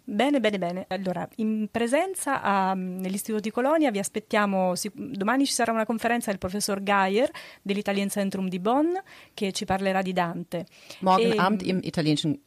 Bene, 0.03 0.41
bene, 0.41 0.59
bene. 0.59 0.85
Allora, 0.89 1.29
in 1.37 1.69
presenza 1.71 2.43
a- 2.43 2.75
nell'Istituto 2.75 3.39
di 3.41 3.53
Colonia 3.53 3.93
vi 3.93 4.01
aspettiamo, 4.01 4.75
sic- 4.75 4.97
domani 4.99 5.47
ci 5.47 5.53
sarà 5.53 5.71
una 5.71 5.87
conferenza 5.87 6.31
del 6.31 6.41
professor 6.41 6.83
Geier 6.83 7.31
dell'Italien 7.63 8.09
Centrum 8.11 8.49
di 8.49 8.59
Bonn 8.59 8.95
che 9.33 9.53
ci 9.53 9.65
parlerà 9.65 10.03
di 10.03 10.13
Dante. 10.13 10.67
Morgen 11.03 11.33
Ähm, 11.33 11.39
Abend 11.39 11.63
im 11.63 11.79
Italienischen 11.85 12.41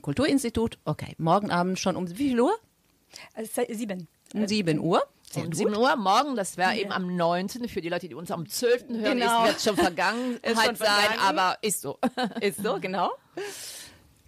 Kulturinstitut. 0.00 0.78
Okay, 0.84 1.14
morgen 1.18 1.50
Abend 1.50 1.78
schon 1.78 1.96
um 1.96 2.06
wie 2.06 2.14
viel 2.14 2.38
Uhr? 2.38 2.56
Se- 3.42 3.66
sieben. 3.74 4.06
Um 4.34 4.46
7 4.46 4.78
Uhr. 4.78 5.00
Sehr 5.34 5.42
Um 5.44 5.50
gut. 5.50 5.56
7 5.56 5.76
Uhr 5.76 5.96
morgen, 5.96 6.34
das 6.36 6.56
wäre 6.56 6.74
eben 6.76 6.92
am 6.92 7.14
19. 7.16 7.68
Für 7.68 7.80
die 7.80 7.88
Leute, 7.88 8.08
die 8.08 8.14
uns 8.14 8.30
am 8.30 8.48
12. 8.48 8.84
hören, 8.88 9.18
Genau. 9.18 9.44
ist, 9.44 9.48
wird 9.48 9.60
schon 9.62 9.76
Vergangenheit 9.76 10.40
Ist 10.44 10.64
schon 10.64 10.76
sein, 10.76 10.88
vergangen. 10.88 11.20
aber 11.20 11.58
ist 11.60 11.80
so. 11.80 11.98
Ist 12.40 12.62
so, 12.62 12.78
genau. 12.80 13.10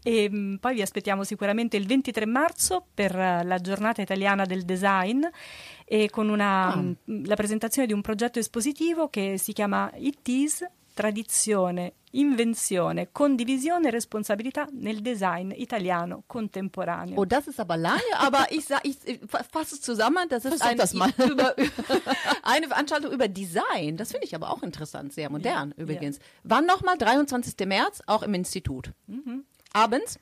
E 0.04 0.28
mh, 0.28 0.58
poi 0.60 0.74
vi 0.74 0.82
aspettiamo 0.82 1.24
sicuramente 1.24 1.76
il 1.76 1.84
23 1.86 2.26
marzo 2.26 2.84
per 2.94 3.14
eh, 3.16 3.42
la 3.44 3.58
giornata 3.58 4.02
italiana 4.02 4.44
del 4.44 4.64
design 4.64 5.24
e 5.84 6.08
con 6.10 6.28
una, 6.28 6.76
mh, 6.76 7.24
la 7.26 7.34
presentazione 7.34 7.88
di 7.88 7.92
un 7.92 8.02
progetto 8.02 8.38
espositivo 8.38 9.08
che 9.08 9.36
si 9.36 9.52
chiama 9.52 9.90
It 9.96 10.26
Is 10.28 10.64
Tradizione, 10.96 11.92
Invenzione, 12.12 13.11
Condivisione 13.12 13.88
e 13.88 13.90
Responsabilità 13.90 14.66
nel 14.72 15.02
Design 15.02 15.52
Italiano 15.54 16.24
Contemporaneo. 16.26 17.20
Oh, 17.20 17.26
das 17.26 17.46
ist 17.46 17.61
aber 17.61 17.76
lange, 17.76 18.00
aber 18.16 18.46
ich, 18.50 18.64
sag, 18.64 18.80
ich 18.87 18.96
fa- 19.28 19.44
fasse 19.44 19.74
es 19.74 19.82
zusammen. 19.82 20.26
Das 20.30 20.46
ist 20.46 20.62
eine, 20.62 20.76
das 20.76 20.94
mal. 20.94 21.12
Über, 21.30 21.54
eine 22.42 22.68
Veranstaltung 22.68 23.12
über 23.12 23.28
Design. 23.28 23.98
Das 23.98 24.11
finde 24.12 24.26
ich 24.26 24.35
aber 24.35 24.50
auch 24.50 24.62
interessant, 24.62 25.12
sehr 25.12 25.28
modern 25.30 25.72
übrigens. 25.76 26.18
Wann 26.42 26.64
nochmal? 26.64 26.96
23. 26.96 27.54
März, 27.66 28.02
auch 28.06 28.22
im 28.22 28.32
Institut. 28.32 28.92
Abends? 29.74 30.18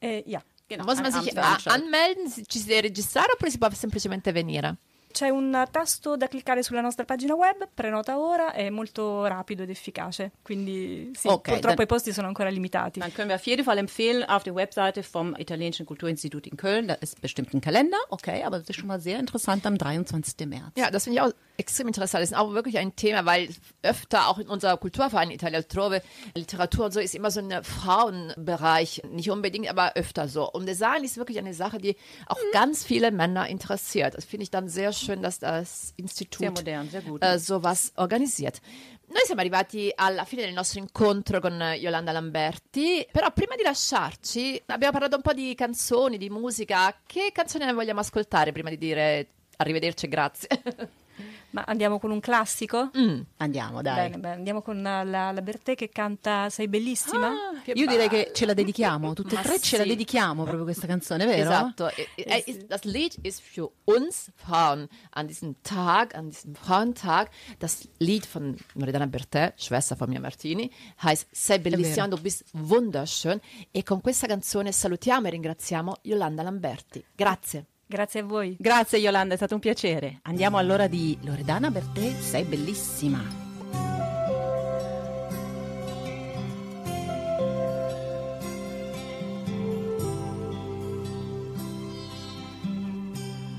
Eh, 0.00 0.22
ja. 0.26 0.40
Genau. 0.68 0.84
Muss 0.86 1.02
man 1.02 1.12
sich 1.12 1.36
anmelden? 1.38 2.32
Ci 2.48 2.58
si 2.58 2.72
registrare 2.72 3.28
oppure 3.34 3.50
si 3.50 3.58
può 3.58 3.68
semplicemente 3.70 4.32
venire? 4.32 4.78
C'è 5.14 5.28
un 5.28 5.68
tasto 5.70 6.16
da 6.16 6.26
cliccare 6.26 6.64
sulla 6.64 6.80
nostra 6.80 7.04
pagina 7.04 7.36
web, 7.36 7.68
prenota 7.72 8.18
ora, 8.18 8.52
è 8.52 8.68
molto 8.68 9.24
rapido 9.26 9.62
ed 9.62 9.70
efficace, 9.70 10.32
quindi 10.42 11.12
sì, 11.14 11.28
Ok, 11.28 11.52
purtroppo 11.52 11.82
i 11.82 11.86
posti 11.86 12.12
sono 12.12 12.26
ancora 12.26 12.48
limitati. 12.48 12.98
Dann 12.98 13.12
können 13.12 13.28
wir 13.28 13.36
auf 13.36 13.46
jeden 13.46 13.62
Fall 13.62 13.78
empfehlen, 13.78 14.24
auf 14.24 14.42
der 14.42 14.56
Webseite 14.56 15.04
vom 15.04 15.36
Italienischen 15.38 15.86
Kulturinstitut 15.86 16.48
in 16.48 16.56
Köln, 16.56 16.88
da 16.88 16.94
ist 16.94 17.20
bestimmt 17.20 17.54
ein 17.54 17.60
Kalender, 17.60 17.96
okay, 18.08 18.42
aber 18.42 18.58
das 18.58 18.68
ist 18.68 18.74
schon 18.74 18.88
mal 18.88 18.98
sehr 18.98 19.20
interessant 19.20 19.64
am 19.66 19.78
23. 19.78 20.48
März. 20.48 20.72
Ja, 20.76 20.90
das 20.90 21.04
finde 21.04 21.20
ich 21.20 21.22
auch 21.22 21.32
extrem 21.56 21.86
interessant. 21.88 22.22
Das 22.22 22.30
ist 22.30 22.36
auch 22.36 22.52
wirklich 22.52 22.78
ein 22.78 22.96
Thema, 22.96 23.24
weil 23.24 23.48
öfter 23.82 24.28
auch 24.28 24.38
in 24.38 24.48
unserer 24.48 24.76
Kulturverein 24.76 25.30
Italia 25.30 25.58
Altrove 25.58 26.02
Literatur 26.34 26.86
und 26.86 26.92
so 26.92 27.00
ist 27.00 27.14
immer 27.14 27.30
so 27.30 27.40
ein 27.40 27.62
Frauenbereich, 27.62 29.02
nicht 29.10 29.30
unbedingt, 29.30 29.68
aber 29.68 29.92
öfter 29.94 30.28
so. 30.28 30.50
Und 30.50 30.66
Design 30.66 31.04
ist 31.04 31.16
wirklich 31.16 31.38
eine 31.38 31.54
Sache, 31.54 31.78
die 31.78 31.96
auch 32.26 32.38
ganz 32.52 32.84
viele 32.84 33.10
Männer 33.10 33.48
interessiert. 33.48 34.14
Das 34.14 34.24
finde 34.24 34.44
ich 34.44 34.50
dann 34.50 34.68
sehr 34.68 34.92
schön, 34.92 35.22
dass 35.22 35.38
das 35.38 35.92
Institut 35.96 36.38
Sehr 36.40 36.50
modern, 36.50 36.88
sehr 36.90 37.02
gut. 37.02 37.22
eh, 37.24 37.38
sowas 37.38 37.92
organisiert. 37.96 38.60
Noi 39.06 39.20
siamo 39.26 39.42
arrivati 39.42 39.92
alla 39.94 40.24
fine 40.24 40.42
del 40.42 40.54
nostro 40.54 40.80
incontro 40.80 41.38
con 41.38 41.60
Yolanda 41.76 42.10
Lamberti, 42.10 43.06
però 43.12 43.30
prima 43.32 43.54
di 43.54 43.62
lasciarci 43.62 44.62
abbiamo 44.66 44.92
parlato 44.92 45.16
un 45.16 45.22
po' 45.22 45.34
di 45.34 45.54
canzoni, 45.54 46.16
di 46.16 46.30
musica. 46.30 46.92
Che 47.06 47.30
canzoni 47.32 47.70
vogliamo 47.74 48.00
ascoltare 48.00 48.50
prima 48.52 48.70
di 48.70 48.78
dire 48.78 49.26
arrivederci 49.58 50.06
e 50.06 50.08
grazie? 50.08 50.48
Ma 51.50 51.62
andiamo 51.66 51.98
con 51.98 52.10
un 52.10 52.20
classico? 52.20 52.90
Andiamo, 53.36 53.80
dai. 53.80 54.08
Bene, 54.08 54.18
bene, 54.18 54.34
andiamo 54.34 54.60
con 54.62 54.82
la, 54.82 55.04
la, 55.04 55.32
Bertè 55.40 55.74
che 55.74 55.88
canta 55.88 56.50
Sei 56.50 56.66
bellissima. 56.68 57.32
Io 57.74 57.86
direi 57.86 58.08
che 58.08 58.30
ce 58.34 58.44
la 58.46 58.54
dedichiamo, 58.54 59.12
tutte 59.12 59.36
e 59.38 59.42
tre 59.42 59.60
ce 59.60 59.76
la 59.76 59.82
sì. 59.84 59.88
dedichiamo 59.90 60.42
proprio 60.42 60.64
questa 60.64 60.86
canzone, 60.86 61.24
vero? 61.26 61.42
Esatto. 61.42 61.88
Äh, 61.88 62.08
äh, 62.16 62.42
ist- 62.46 62.66
Das 62.66 62.84
Lied 62.84 63.14
ist 63.22 63.40
für 63.40 63.70
uns 63.84 64.30
Frauen 64.34 64.88
an 65.10 65.26
diesem 65.26 65.54
Tag, 65.62 66.14
an 66.14 66.30
diesem 66.30 66.54
Frauentag. 66.54 67.30
Das 67.58 67.88
Lied 67.98 68.26
von 68.26 68.56
Loredana 68.74 69.06
Bertè, 69.06 69.52
Schwester 69.56 69.96
von 69.96 70.08
mir 70.08 70.20
Martini, 70.20 70.70
heißt 71.02 71.28
Sei 71.30 71.58
bellissima, 71.58 72.08
du 72.08 72.16
bist 72.18 72.44
wunderschön. 72.52 73.40
E 73.72 73.82
con 73.84 74.00
questa 74.00 74.26
canzone 74.26 74.72
salutiamo 74.72 75.28
e 75.28 75.30
ringraziamo 75.30 75.94
Yolanda 76.02 76.42
Lamberti. 76.42 77.04
Grazie. 77.14 77.66
Grazie 77.94 78.20
a 78.20 78.24
voi. 78.24 78.56
Grazie 78.58 78.98
Yolanda, 78.98 79.34
è 79.34 79.36
stato 79.36 79.54
un 79.54 79.60
piacere. 79.60 80.18
Andiamo 80.22 80.58
allora 80.58 80.88
di 80.88 81.16
Loredana 81.20 81.70
Bertè, 81.70 82.12
sei 82.20 82.42
bellissima. 82.42 83.22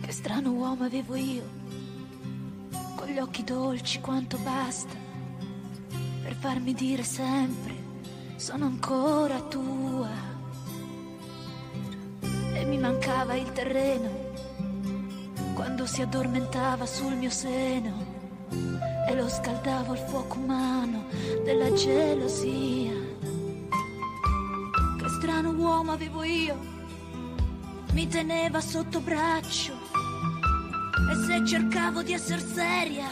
Che 0.01 0.11
strano 0.11 0.51
uomo 0.51 0.83
avevo 0.83 1.15
io, 1.15 1.43
con 2.97 3.07
gli 3.07 3.19
occhi 3.19 3.45
dolci 3.45 4.01
quanto 4.01 4.37
basta, 4.39 4.95
per 6.23 6.33
farmi 6.33 6.73
dire 6.73 7.03
sempre 7.03 7.73
sono 8.35 8.65
ancora 8.65 9.39
tua. 9.43 10.33
E 12.53 12.65
mi 12.65 12.77
mancava 12.77 13.35
il 13.35 13.51
terreno, 13.53 14.24
quando 15.75 15.91
si 15.91 16.01
addormentava 16.01 16.85
sul 16.85 17.15
mio 17.15 17.29
seno, 17.29 18.47
e 19.09 19.13
lo 19.13 19.27
scaldavo 19.27 19.91
al 19.91 19.97
fuoco 20.07 20.37
umano 20.39 21.03
della 21.43 21.73
gelosia. 21.73 22.93
Che 24.97 25.09
strano 25.19 25.49
uomo 25.49 25.91
avevo 25.91 26.23
io 26.23 26.57
mi 27.91 28.07
teneva 28.07 28.61
sotto 28.61 29.01
braccio 29.01 29.73
e 31.11 31.25
se 31.25 31.45
cercavo 31.45 32.03
di 32.03 32.13
essere 32.13 32.39
seria, 32.39 33.09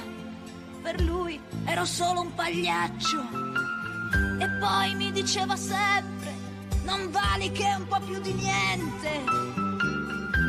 per 0.82 1.02
lui 1.02 1.38
ero 1.66 1.84
solo 1.84 2.22
un 2.22 2.34
pagliaccio. 2.34 3.24
E 4.40 4.50
poi 4.62 4.96
mi 4.96 5.12
diceva 5.12 5.58
sempre, 5.58 6.34
non 6.86 7.12
vali 7.12 7.52
che 7.52 7.76
un 7.78 7.88
po' 7.90 8.00
più 8.00 8.22
di 8.22 8.32
niente. 8.32 9.22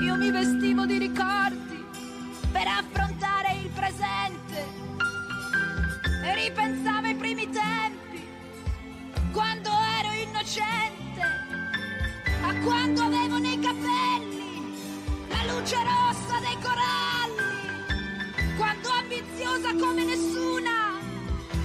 Io 0.04 0.14
mi 0.14 0.30
vestivo 0.30 0.86
di 0.86 0.98
ricordi 0.98 1.63
per 2.54 2.68
affrontare 2.68 3.58
il 3.64 3.68
presente. 3.70 4.58
E 6.24 6.34
ripensavo 6.36 7.06
ai 7.08 7.16
primi 7.16 7.50
tempi, 7.50 8.24
quando 9.32 9.70
ero 9.98 10.12
innocente 10.12 11.22
a 12.42 12.54
quando 12.62 13.02
avevo 13.02 13.38
nei 13.38 13.58
capelli 13.58 14.72
la 15.28 15.52
luce 15.52 15.76
rossa 15.82 16.38
dei 16.46 16.58
coralli, 16.62 18.56
quando 18.56 18.88
ambiziosa 18.88 19.74
come 19.74 20.04
nessuna 20.04 21.00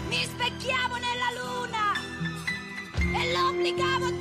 mi 0.08 0.23
specchiavo 0.23 0.95
nella 0.95 1.30
luna 1.39 1.86
e 2.97 3.32
l'obbligavo 3.32 4.06
a 4.08 4.18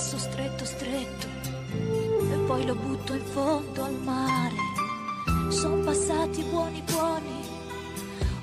sasso 0.00 0.16
stretto 0.16 0.64
stretto 0.64 1.26
e 2.32 2.36
poi 2.46 2.64
lo 2.64 2.74
butto 2.74 3.12
in 3.12 3.24
fondo 3.26 3.84
al 3.84 3.92
mare. 4.02 4.56
Sono 5.50 5.84
passati 5.84 6.42
buoni 6.44 6.82
buoni 6.90 7.46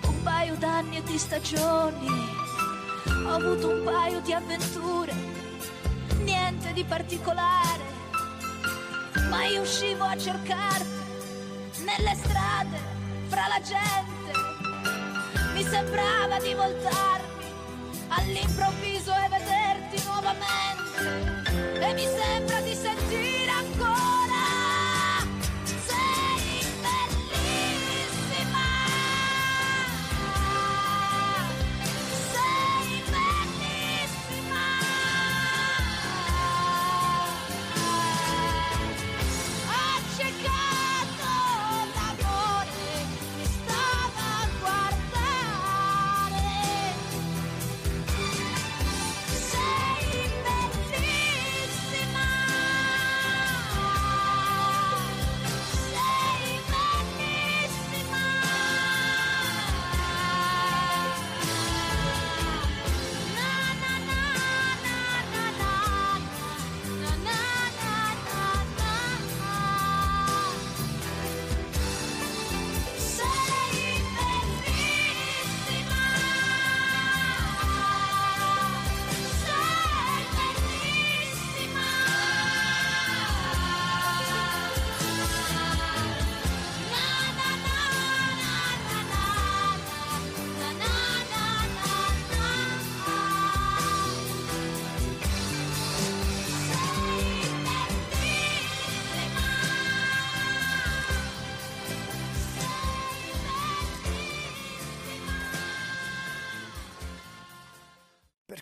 un 0.04 0.22
paio 0.22 0.56
d'anni 0.58 0.98
e 0.98 1.04
di 1.04 1.18
stagioni. 1.18 2.08
Ho 3.26 3.30
avuto 3.30 3.70
un 3.70 3.84
paio 3.84 4.22
di 4.22 4.34
avventure, 4.34 5.16
niente 6.20 6.74
di 6.74 6.84
particolare, 6.84 7.86
ma 9.28 9.46
io 9.46 9.62
uscivo 9.62 10.04
a 10.04 10.16
cercarti 10.16 10.86
nelle 11.80 12.16
strade, 12.18 12.78
fra 13.30 13.48
la 13.48 13.62
gente. 13.62 14.32
Mi 15.56 15.64
sembrava 15.64 16.40
di 16.40 16.54
voltarmi 16.54 17.46
all'improvviso 18.10 18.77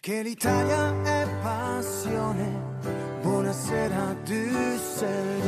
Perché 0.06 0.22
l'Italia 0.22 1.02
è 1.02 1.28
passione. 1.42 2.78
Buonasera 3.24 4.14
Düsseldorf. 4.24 5.48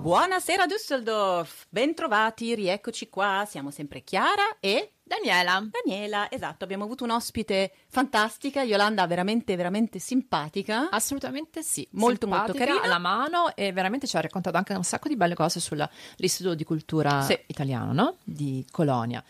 Buonasera 0.00 0.66
Düsseldorf, 0.66 1.66
bentrovati, 1.68 2.56
rieccoci 2.56 3.08
qua, 3.08 3.46
siamo 3.48 3.70
sempre 3.70 4.02
Chiara 4.02 4.58
e 4.58 4.94
Daniela. 5.08 5.66
Daniela, 5.82 6.30
esatto, 6.30 6.64
abbiamo 6.64 6.84
avuto 6.84 7.02
un'ospite 7.04 7.72
fantastica, 7.88 8.62
Yolanda 8.62 9.06
veramente, 9.06 9.56
veramente 9.56 9.98
simpatica. 9.98 10.88
Assolutamente 10.90 11.62
sì, 11.62 11.86
Molto, 11.92 12.26
molto 12.26 12.52
Simpatica, 12.52 12.64
carina. 12.78 12.84
alla 12.84 12.98
mano 12.98 13.56
e 13.56 13.72
veramente 13.72 14.06
ci 14.06 14.16
ha 14.16 14.20
raccontato 14.20 14.56
anche 14.56 14.74
un 14.74 14.84
sacco 14.84 15.08
di 15.08 15.16
belle 15.16 15.34
cose 15.34 15.58
sull'Istituto 15.60 16.54
di 16.54 16.64
Cultura 16.64 17.22
Sì. 17.22 17.36
Italiano, 17.46 17.92
no? 17.92 18.16
Di 18.22 18.64
Colonia. 18.70 19.24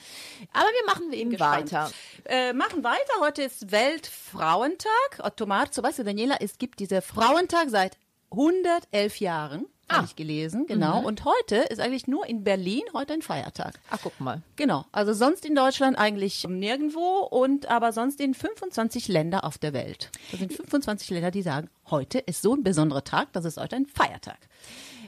Aber 0.52 0.70
wir 0.72 0.84
machen 0.84 1.12
eben 1.12 1.30
gespannt. 1.30 1.70
weiter. 1.72 1.90
Äh, 2.24 2.52
machen 2.52 2.82
weiter, 2.82 3.20
heute 3.20 3.44
ist 3.44 3.70
Weltfrauentag. 3.70 5.18
Otto 5.22 5.46
Marzo, 5.46 5.82
weißt 5.82 6.00
du, 6.00 6.02
Daniela, 6.04 6.36
es 6.40 6.58
gibt 6.58 6.80
diese 6.80 7.00
Frauentag 7.00 7.70
seit 7.70 7.96
111 8.30 9.20
Jahren, 9.20 9.66
Ah. 9.88 9.96
habe 9.96 10.06
ich 10.06 10.16
gelesen, 10.16 10.66
genau. 10.66 11.00
Und 11.00 11.24
heute 11.24 11.56
ist 11.56 11.80
eigentlich 11.80 12.06
nur 12.06 12.26
in 12.26 12.44
Berlin 12.44 12.82
heute 12.92 13.14
ein 13.14 13.22
Feiertag. 13.22 13.80
Ach, 13.90 13.98
guck 14.02 14.20
mal. 14.20 14.42
Genau, 14.56 14.84
also 14.92 15.14
sonst 15.14 15.46
in 15.46 15.54
Deutschland 15.54 15.98
eigentlich 15.98 16.46
nirgendwo 16.46 17.20
und 17.30 17.66
aber 17.66 17.92
sonst 17.92 18.20
in 18.20 18.34
25 18.34 19.08
Länder 19.08 19.44
auf 19.44 19.56
der 19.56 19.72
Welt. 19.72 20.10
Das 20.30 20.40
sind 20.40 20.52
25 20.52 21.10
Länder, 21.10 21.30
die 21.30 21.42
sagen, 21.42 21.70
heute 21.90 22.18
ist 22.18 22.42
so 22.42 22.54
ein 22.54 22.62
besonderer 22.62 23.02
Tag, 23.04 23.32
das 23.32 23.46
ist 23.46 23.56
heute 23.58 23.76
ein 23.76 23.86
Feiertag. 23.86 24.38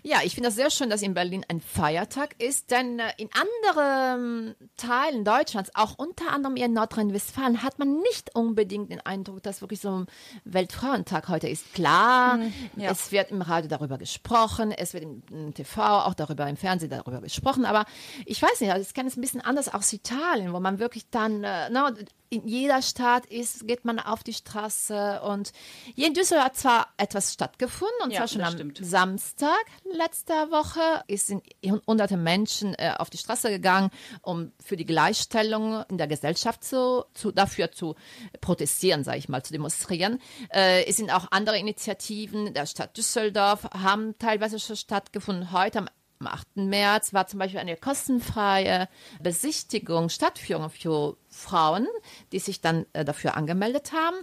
Ja, 0.02 0.18
ich 0.24 0.34
finde 0.34 0.48
das 0.48 0.56
sehr 0.56 0.70
schön, 0.70 0.90
dass 0.90 1.02
in 1.02 1.14
Berlin 1.14 1.44
ein 1.48 1.60
Feiertag 1.60 2.34
ist, 2.42 2.70
denn 2.70 2.98
äh, 2.98 3.12
in 3.18 3.28
anderen 3.32 4.54
Teilen 4.76 5.24
Deutschlands, 5.24 5.70
auch 5.74 5.98
unter 5.98 6.32
anderem 6.32 6.56
in 6.56 6.72
Nordrhein-Westfalen, 6.72 7.62
hat 7.62 7.78
man 7.78 8.00
nicht 8.00 8.34
unbedingt 8.34 8.90
den 8.90 9.00
Eindruck, 9.00 9.42
dass 9.42 9.60
wirklich 9.60 9.80
so 9.80 9.90
ein 9.90 10.06
Weltfrauentag 10.44 11.28
heute 11.28 11.48
ist. 11.48 11.74
Klar, 11.74 12.38
ja. 12.76 12.90
es 12.90 13.12
wird 13.12 13.30
im 13.30 13.42
Radio 13.42 13.68
darüber 13.68 13.98
gesprochen, 13.98 14.72
es 14.72 14.94
wird 14.94 15.04
im, 15.04 15.54
TV 15.54 15.82
auch 15.82 16.14
darüber, 16.14 16.46
im 16.48 16.56
Fernsehen 16.56 16.90
darüber 16.90 17.20
gesprochen, 17.20 17.64
aber 17.64 17.84
ich 18.24 18.40
weiß 18.40 18.60
nicht, 18.60 18.72
also 18.72 18.86
ich 18.86 18.94
kenne 18.94 19.08
es 19.08 19.16
ein 19.16 19.20
bisschen 19.20 19.40
anders 19.40 19.72
aus 19.72 19.92
Italien, 19.92 20.52
wo 20.52 20.60
man 20.60 20.78
wirklich 20.78 21.10
dann, 21.10 21.44
äh, 21.44 21.68
na, 21.70 21.92
in 22.30 22.46
jeder 22.46 22.80
Stadt 22.80 23.26
ist, 23.26 23.66
geht 23.66 23.84
man 23.84 23.98
auf 23.98 24.22
die 24.22 24.32
Straße 24.32 25.20
und 25.22 25.52
hier 25.96 26.06
in 26.06 26.14
Düsseldorf 26.14 26.44
hat 26.46 26.56
zwar 26.56 26.86
etwas 26.96 27.32
stattgefunden 27.32 27.96
und 28.04 28.12
Ja, 28.12 28.18
zwar 28.18 28.28
schon 28.28 28.42
am 28.42 28.52
stimmt. 28.52 28.78
Samstag 28.80 29.58
letzter 29.92 30.50
Woche 30.52 31.02
ist 31.08 31.26
sind 31.26 31.42
hunderte 31.86 32.16
Menschen 32.16 32.74
äh, 32.74 32.94
auf 32.96 33.10
die 33.10 33.18
Straße 33.18 33.50
gegangen, 33.50 33.90
um 34.22 34.52
für 34.64 34.76
die 34.76 34.86
Gleichstellung 34.86 35.84
in 35.90 35.98
der 35.98 36.06
Gesellschaft 36.06 36.62
zu, 36.62 37.04
zu 37.14 37.32
dafür 37.32 37.72
zu 37.72 37.96
protestieren, 38.40 39.02
sage 39.02 39.18
ich 39.18 39.28
mal, 39.28 39.42
zu 39.42 39.52
demonstrieren. 39.52 40.20
Äh, 40.52 40.84
es 40.86 40.98
sind 40.98 41.10
auch 41.10 41.26
andere 41.32 41.58
Initiativen 41.58 42.54
der 42.54 42.66
Stadt 42.66 42.96
Düsseldorf 42.96 43.64
haben 43.72 44.16
teilweise 44.18 44.60
schon 44.60 44.76
stattgefunden. 44.76 45.50
Heute 45.50 45.80
am 45.80 45.88
am 46.20 46.26
8. 46.26 46.56
März 46.56 47.14
war 47.14 47.26
zum 47.26 47.38
Beispiel 47.38 47.60
eine 47.60 47.76
kostenfreie 47.76 48.88
Besichtigung, 49.22 50.08
Stadtführung 50.10 50.68
für 50.70 51.16
Frauen, 51.28 51.86
die 52.32 52.38
sich 52.38 52.60
dann 52.60 52.86
äh, 52.92 53.04
dafür 53.04 53.36
angemeldet 53.36 53.92
haben. 53.92 54.16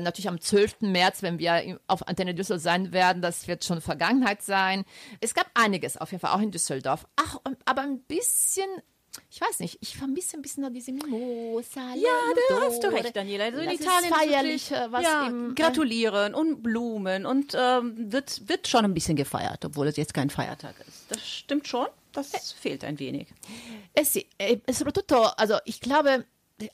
Natürlich 0.00 0.28
am 0.28 0.40
12. 0.40 0.80
März, 0.80 1.22
wenn 1.22 1.38
wir 1.38 1.78
auf 1.86 2.08
Antenne 2.08 2.34
Düsseldorf 2.34 2.62
sein 2.62 2.92
werden, 2.92 3.22
das 3.22 3.46
wird 3.46 3.64
schon 3.64 3.80
Vergangenheit 3.80 4.42
sein. 4.42 4.84
Es 5.20 5.34
gab 5.34 5.46
einiges 5.54 5.96
auf 5.96 6.10
jeden 6.10 6.20
Fall, 6.20 6.32
auch 6.32 6.42
in 6.42 6.50
Düsseldorf. 6.50 7.06
Ach, 7.16 7.38
aber 7.64 7.82
ein 7.82 8.00
bisschen, 8.02 8.68
ich 9.30 9.40
weiß 9.40 9.60
nicht, 9.60 9.78
ich 9.80 9.96
vermisse 9.96 10.36
ein 10.36 10.42
bisschen 10.42 10.62
noch 10.62 10.70
diese 10.70 10.92
Mimosa. 10.92 11.94
Ja, 11.94 12.08
da 12.48 12.60
hast 12.62 12.82
du 12.82 12.88
recht, 12.88 13.14
Daniela. 13.14 13.44
Also 13.44 13.60
in 13.60 13.66
das 13.66 13.80
Italien 13.80 14.04
ist 14.04 14.14
feierlich, 14.14 14.70
wirklich, 14.70 14.86
äh, 14.86 14.92
was 14.92 15.02
ja, 15.02 15.26
im, 15.26 15.50
äh, 15.50 15.54
gratulieren 15.54 16.34
und 16.34 16.62
Blumen 16.62 17.26
und 17.26 17.54
ähm, 17.56 18.12
wird, 18.12 18.48
wird 18.48 18.68
schon 18.68 18.84
ein 18.84 18.94
bisschen 18.94 19.16
gefeiert, 19.16 19.64
obwohl 19.64 19.88
es 19.88 19.96
jetzt 19.96 20.14
kein 20.14 20.30
Feiertag 20.30 20.74
ist. 20.86 21.06
Das 21.08 21.26
stimmt 21.26 21.66
schon, 21.66 21.86
das 22.12 22.52
fehlt 22.52 22.84
ein 22.84 22.98
wenig. 22.98 23.28
Eh 23.94 24.04
sì, 24.04 24.26
e 24.38 24.60
soprattutto, 24.72 25.22
also 25.36 25.58
ich 25.64 25.80
glaube, 25.80 26.24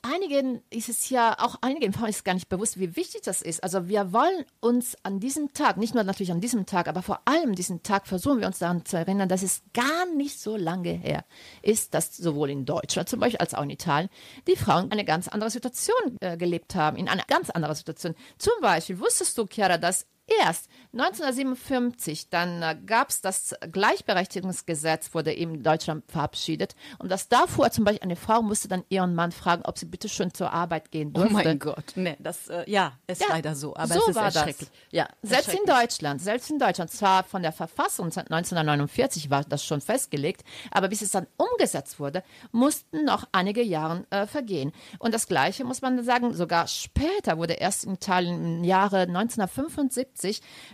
einigen 0.03 0.61
ist 0.69 0.89
es 0.89 1.09
ja, 1.09 1.35
auch 1.39 1.55
einigen 1.61 1.91
Frauen 1.91 2.09
ist 2.09 2.23
gar 2.23 2.33
nicht 2.33 2.49
bewusst, 2.49 2.79
wie 2.79 2.95
wichtig 2.95 3.21
das 3.23 3.41
ist. 3.41 3.63
Also 3.63 3.87
wir 3.87 4.13
wollen 4.13 4.45
uns 4.59 4.95
an 5.03 5.19
diesem 5.19 5.53
Tag, 5.53 5.77
nicht 5.77 5.95
nur 5.95 6.03
natürlich 6.03 6.31
an 6.31 6.41
diesem 6.41 6.65
Tag, 6.65 6.87
aber 6.87 7.01
vor 7.01 7.21
allem 7.25 7.55
diesen 7.55 7.81
Tag 7.81 8.07
versuchen 8.07 8.39
wir 8.39 8.47
uns 8.47 8.59
daran 8.59 8.85
zu 8.85 8.97
erinnern, 8.97 9.27
dass 9.27 9.41
es 9.41 9.63
gar 9.73 10.05
nicht 10.15 10.39
so 10.39 10.55
lange 10.55 10.91
her 10.91 11.25
ist, 11.61 11.93
dass 11.93 12.15
sowohl 12.15 12.51
in 12.51 12.65
Deutschland 12.65 13.09
zum 13.09 13.19
Beispiel 13.19 13.39
als 13.39 13.53
auch 13.55 13.63
in 13.63 13.71
Italien 13.71 14.09
die 14.47 14.55
Frauen 14.55 14.91
eine 14.91 15.05
ganz 15.05 15.27
andere 15.27 15.49
Situation 15.49 16.17
äh, 16.19 16.37
gelebt 16.37 16.75
haben, 16.75 16.97
in 16.97 17.09
einer 17.09 17.23
ganz 17.27 17.49
anderen 17.49 17.75
Situation. 17.75 18.15
Zum 18.37 18.53
Beispiel, 18.61 18.99
wusstest 18.99 19.37
du, 19.37 19.47
Chiara, 19.47 19.77
dass 19.77 20.05
erst 20.39 20.69
1957, 20.93 22.29
dann 22.29 22.61
äh, 22.61 22.75
gab 22.85 23.09
es 23.09 23.21
das 23.21 23.55
Gleichberechtigungsgesetz, 23.71 25.13
wurde 25.13 25.33
eben 25.33 25.55
in 25.55 25.63
Deutschland 25.63 26.03
verabschiedet. 26.11 26.75
Und 26.99 27.09
das 27.11 27.27
davor 27.29 27.71
zum 27.71 27.85
Beispiel 27.85 28.03
eine 28.03 28.15
Frau 28.15 28.41
musste 28.41 28.67
dann 28.67 28.83
ihren 28.89 29.15
Mann 29.15 29.31
fragen, 29.31 29.63
ob 29.65 29.77
sie 29.77 29.85
bitte 29.85 30.09
schon 30.09 30.33
zur 30.33 30.51
Arbeit 30.51 30.91
gehen 30.91 31.09
Oh 31.15 31.19
durfte. 31.19 31.33
mein 31.33 31.59
Gott. 31.59 31.93
Nee, 31.95 32.15
das, 32.19 32.47
äh, 32.49 32.69
ja, 32.69 32.93
ist 33.07 33.21
Ja, 33.21 33.27
leider 33.29 33.55
so. 33.55 33.75
Aber 33.75 33.87
so 33.93 33.99
es 34.01 34.07
ist 34.09 34.15
war 34.15 34.25
das. 34.25 34.35
erschrecklich. 34.35 34.69
Ja, 34.91 35.07
selbst 35.21 35.53
in 35.53 35.65
Deutschland, 35.65 36.21
selbst 36.21 36.49
in 36.49 36.59
Deutschland, 36.59 36.91
zwar 36.91 37.23
von 37.23 37.41
der 37.41 37.51
Verfassung 37.51 38.11
seit 38.11 38.31
1949 38.31 39.29
war 39.29 39.43
das 39.43 39.65
schon 39.65 39.81
festgelegt, 39.81 40.43
aber 40.71 40.87
bis 40.89 41.01
es 41.01 41.11
dann 41.11 41.27
umgesetzt 41.37 41.99
wurde, 41.99 42.23
mussten 42.51 43.05
noch 43.05 43.27
einige 43.31 43.61
Jahre 43.63 44.05
äh, 44.09 44.27
vergehen. 44.27 44.71
Und 44.99 45.13
das 45.13 45.27
Gleiche 45.27 45.63
muss 45.63 45.81
man 45.81 46.03
sagen, 46.03 46.33
sogar 46.33 46.67
später 46.67 47.37
wurde 47.37 47.53
erst 47.53 47.85
in 47.85 47.93
Italien 47.93 48.57
im 48.59 48.63
Jahre 48.63 49.01
1975 49.01 50.07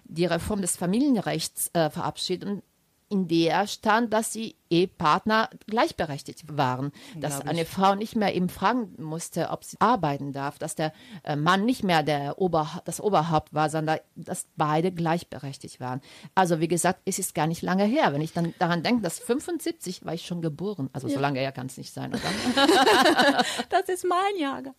die 0.06 0.26
Reform 0.26 0.62
des 0.62 0.76
Familienrechts 0.76 1.70
äh, 1.74 1.90
verabschiedet 1.90 2.50
und 2.50 2.64
in 3.10 3.28
der 3.28 3.68
stand, 3.68 4.14
dass 4.14 4.32
die 4.32 4.56
Ehepartner 4.70 5.50
gleichberechtigt 5.66 6.58
waren, 6.58 6.92
dass 7.16 7.42
eine 7.42 7.66
Frau 7.66 7.96
nicht 7.96 8.16
mehr 8.16 8.36
eben 8.36 8.50
fragen 8.50 8.94
musste, 8.98 9.50
ob 9.50 9.64
sie 9.64 9.78
arbeiten 9.80 10.34
darf, 10.34 10.60
dass 10.60 10.76
der 10.76 10.92
äh, 11.24 11.36
Mann 11.36 11.66
nicht 11.66 11.84
mehr 11.84 12.04
der 12.04 12.40
Ober, 12.40 12.82
das 12.86 13.00
Oberhaupt 13.00 13.54
war, 13.54 13.70
sondern 13.70 14.00
dass 14.16 14.46
beide 14.58 14.92
gleichberechtigt 14.92 15.80
waren. 15.80 16.02
Also 16.36 16.60
wie 16.60 16.68
gesagt, 16.68 17.00
es 17.06 17.18
ist 17.18 17.34
gar 17.34 17.48
nicht 17.48 17.62
lange 17.62 17.86
her. 17.86 18.14
Wenn 18.14 18.22
ich 18.22 18.34
dann 18.34 18.54
daran 18.60 18.84
denke, 18.84 19.04
dass 19.04 19.20
75 19.20 20.06
war 20.06 20.14
ich 20.14 20.26
schon 20.26 20.42
geboren, 20.42 20.90
also 20.92 21.08
so 21.08 21.20
lange 21.20 21.40
her 21.40 21.54
kann 21.54 21.68
es 21.68 21.78
nicht 21.78 21.94
sein, 21.94 22.14
oder? 22.14 22.22
Das 23.70 23.88
ist 23.90 24.06
mein 24.06 24.38
Jahrgang. 24.38 24.76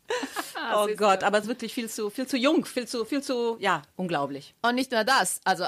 oh 0.74 0.87
siehst 0.87 0.99
Gott, 0.99 1.22
aber 1.22 1.39
es 1.39 1.45
ist 1.45 1.49
wirklich 1.49 1.72
viel 1.72 1.89
zu, 1.89 2.11
viel 2.11 2.26
zu 2.26 2.37
jung, 2.37 2.64
viel 2.64 2.87
zu, 2.87 3.05
viel 3.05 3.22
zu, 3.22 3.57
ja, 3.61 3.83
unglaublich. 3.97 4.55
Und 4.62 4.74
nicht 4.74 4.93
nur 4.93 5.05
das, 5.05 5.41
also 5.45 5.64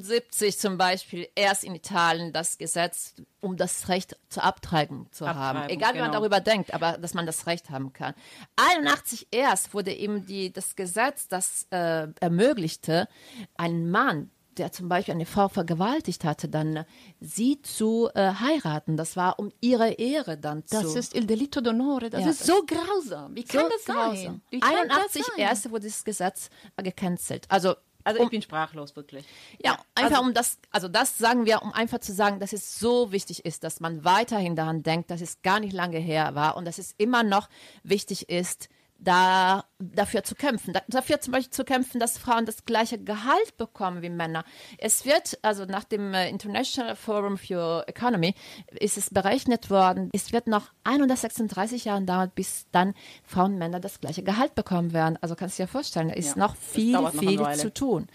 78 0.00 0.58
zum 0.58 0.78
Beispiel 0.78 1.28
erst 1.34 1.64
in 1.64 1.74
Italien 1.74 2.32
das 2.32 2.58
Gesetz, 2.58 3.14
um 3.40 3.56
das 3.56 3.88
Recht 3.88 4.16
zur 4.28 4.44
Abtreibung 4.44 5.06
zu 5.12 5.26
haben. 5.28 5.58
Abtreibung, 5.58 5.76
Egal, 5.76 5.94
wie 5.94 5.98
man 5.98 6.10
genau. 6.10 6.20
darüber 6.20 6.40
denkt, 6.40 6.72
aber 6.74 6.98
dass 6.98 7.14
man 7.14 7.26
das 7.26 7.46
Recht 7.46 7.70
haben 7.70 7.92
kann. 7.92 8.14
81 8.56 9.28
erst 9.30 9.74
wurde 9.74 9.92
eben 9.92 10.24
die, 10.26 10.52
das 10.52 10.76
Gesetz, 10.76 11.28
das 11.28 11.66
äh, 11.70 12.08
ermöglichte, 12.20 13.08
einen 13.56 13.90
Mann, 13.90 14.30
der 14.58 14.70
zum 14.70 14.88
Beispiel 14.90 15.14
eine 15.14 15.24
Frau 15.24 15.48
vergewaltigt 15.48 16.24
hatte, 16.24 16.46
dann 16.46 16.84
sie 17.20 17.62
zu 17.62 18.10
äh, 18.14 18.34
heiraten. 18.34 18.98
Das 18.98 19.16
war 19.16 19.38
um 19.38 19.50
ihre 19.62 19.92
Ehre 19.92 20.36
dann 20.36 20.62
Das 20.68 20.92
zu. 20.92 20.98
ist 20.98 21.14
il 21.14 21.26
delitto 21.26 21.60
d'onore. 21.60 22.10
Das 22.10 22.22
Ja, 22.22 22.30
ist 22.30 22.44
so 22.44 22.62
grausam. 22.66 23.34
Wie 23.34 23.44
kann 23.44 23.62
so 23.62 23.68
das 23.70 23.84
sein? 23.84 24.42
Wie 24.50 24.60
kann 24.60 24.74
81 24.90 25.22
das 25.22 25.26
sein? 25.28 25.38
erst 25.38 25.70
wurde 25.70 25.86
das 25.86 26.04
Gesetz 26.04 26.50
gecancelt. 26.76 27.46
Also 27.48 27.76
Also 28.04 28.20
um- 28.20 28.26
ich 28.26 28.30
bin 28.30 28.42
sprachlos, 28.42 28.96
wirklich. 28.96 29.24
ja, 29.64 29.78
einfach 29.94 30.18
also- 30.18 30.22
um 30.28 30.34
das, 30.34 30.58
also 30.70 30.88
das 30.88 31.18
sagen 31.18 31.44
wir, 31.46 31.62
um 31.62 31.72
einfach 31.72 31.98
zu 31.98 32.12
sagen, 32.12 32.40
dass 32.40 32.52
es 32.52 32.78
so 32.78 33.12
wichtig 33.12 33.44
ist, 33.44 33.64
dass 33.64 33.80
man 33.80 34.04
weiterhin 34.04 34.56
daran 34.56 34.82
denkt, 34.82 35.10
dass 35.10 35.20
es 35.20 35.42
gar 35.42 35.60
nicht 35.60 35.72
lange 35.72 35.98
her 35.98 36.34
war 36.34 36.56
und 36.56 36.64
dass 36.64 36.78
es 36.78 36.94
immer 36.98 37.22
noch 37.22 37.48
wichtig 37.82 38.28
ist, 38.28 38.68
da, 39.04 39.64
dafür 39.78 40.22
zu 40.24 40.34
kämpfen. 40.34 40.72
Da, 40.72 40.82
dafür 40.88 41.20
zum 41.20 41.32
Beispiel 41.32 41.50
zu 41.52 41.64
kämpfen, 41.64 41.98
dass 41.98 42.18
Frauen 42.18 42.46
das 42.46 42.64
gleiche 42.64 42.98
Gehalt 42.98 43.56
bekommen 43.56 44.02
wie 44.02 44.10
Männer. 44.10 44.44
Es 44.78 45.04
wird, 45.04 45.38
also 45.42 45.64
nach 45.64 45.84
dem 45.84 46.14
äh, 46.14 46.28
International 46.28 46.96
Forum 46.96 47.36
for 47.36 47.84
Economy, 47.86 48.34
ist 48.78 48.96
es 48.96 49.10
berechnet 49.10 49.70
worden, 49.70 50.10
es 50.12 50.32
wird 50.32 50.46
noch 50.46 50.70
136 50.84 51.86
Jahre 51.86 52.02
dauern, 52.02 52.30
bis 52.34 52.66
dann 52.70 52.94
Frauen 53.24 53.52
und 53.52 53.58
Männer 53.58 53.80
das 53.80 54.00
gleiche 54.00 54.22
Gehalt 54.22 54.54
bekommen 54.54 54.92
werden. 54.92 55.18
Also 55.20 55.34
kannst 55.34 55.58
du 55.58 55.64
dir 55.64 55.68
vorstellen, 55.68 56.08
da 56.08 56.14
ist 56.14 56.36
Ja, 56.36 56.38
noch 56.38 56.56
viel, 56.56 56.98
viel 57.10 57.52
zu 57.54 57.72
tun. 57.72 58.06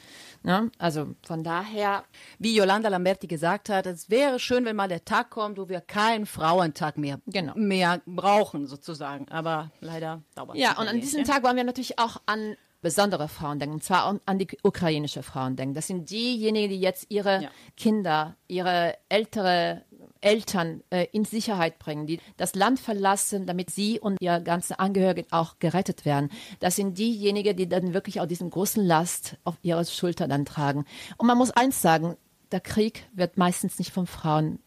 Ne? 0.48 0.72
Also 0.80 1.14
von 1.24 1.44
daher 1.44 2.06
Wie 2.40 2.56
Yolanda 2.56 2.88
Lamberti 2.90 3.28
gesagt 3.28 3.70
hat, 3.70 3.86
es 3.86 4.10
wäre 4.10 4.40
schön, 4.40 4.64
wenn 4.66 4.76
mal 4.78 4.88
der 4.88 5.04
Tag 5.04 5.30
kommt, 5.30 5.58
wo 5.58 5.68
wir 5.70 5.82
keinen 5.82 6.26
Frauentag 6.26 6.98
mehr, 6.98 7.20
Genau. 7.28 7.54
mehr 7.56 8.02
brauchen, 8.06 8.66
sozusagen. 8.66 9.28
Aber 9.30 9.72
leider 9.82 10.22
dauert 10.36 10.56
es. 10.56 10.62
Ja, 10.62 10.80
und 10.80 10.88
an 10.88 11.02
diesem. 11.02 11.26
Tag 11.26 11.44
wollen 11.44 11.58
wir 11.58 11.66
natürlich 11.66 12.00
auch 12.00 12.22
an 12.26 12.56
besondere 12.82 13.28
Frauen 13.28 13.60
denken, 13.60 13.76
und 13.76 13.84
zwar 13.84 14.06
an- 14.06 14.22
an 14.26 14.38
die 14.40 14.48
ukrainische 14.64 15.22
Frauen 15.24 15.56
denken. 15.58 15.74
Das 15.74 15.88
sind 15.88 16.10
diejenigen, 16.10 16.70
die 16.70 16.80
jetzt 16.80 17.08
ihre 17.10 17.42
Ja. 17.44 17.50
Kinder, 17.76 18.38
ihre 18.48 18.96
ältere 19.10 19.84
Eltern 20.22 20.84
äh, 20.90 21.08
in 21.12 21.26
Sicherheit 21.26 21.80
bringen, 21.80 22.08
die 22.08 22.20
das 22.38 22.56
Land 22.56 22.80
verlassen, 22.80 23.46
damit 23.46 23.70
sie 23.70 24.00
und 24.00 24.18
ihre 24.22 24.42
ganzen 24.42 24.74
Angehörigen 24.74 25.28
auch 25.32 25.60
gerettet 25.60 26.06
werden. 26.06 26.30
Das 26.60 26.76
sind 26.76 26.98
diejenigen, 26.98 27.56
die 27.56 27.70
dann 27.70 27.94
wirklich 27.94 28.22
auch 28.22 28.26
diesen 28.26 28.50
großen 28.50 28.84
Last 28.84 29.38
auf 29.44 29.58
ihre 29.62 29.86
Schulter 29.86 30.28
dann 30.28 30.46
tragen. 30.46 30.86
Und 31.18 31.28
man 31.28 31.38
muss 31.38 31.52
eins 31.52 31.82
sagen, 31.82 32.16
der 32.52 32.62
Krieg 32.62 33.08
wird 33.14 33.38
meistens 33.38 33.80
nicht 33.80 33.92
von 33.92 34.08
Frauen 34.08 34.60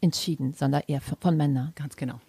entschieden, 0.00 0.54
sondern 0.54 0.82
eher 0.86 1.00
von 1.00 1.18
von 1.20 1.36
Männern. 1.36 1.72
Ganz 1.74 1.96
genau. 1.96 2.20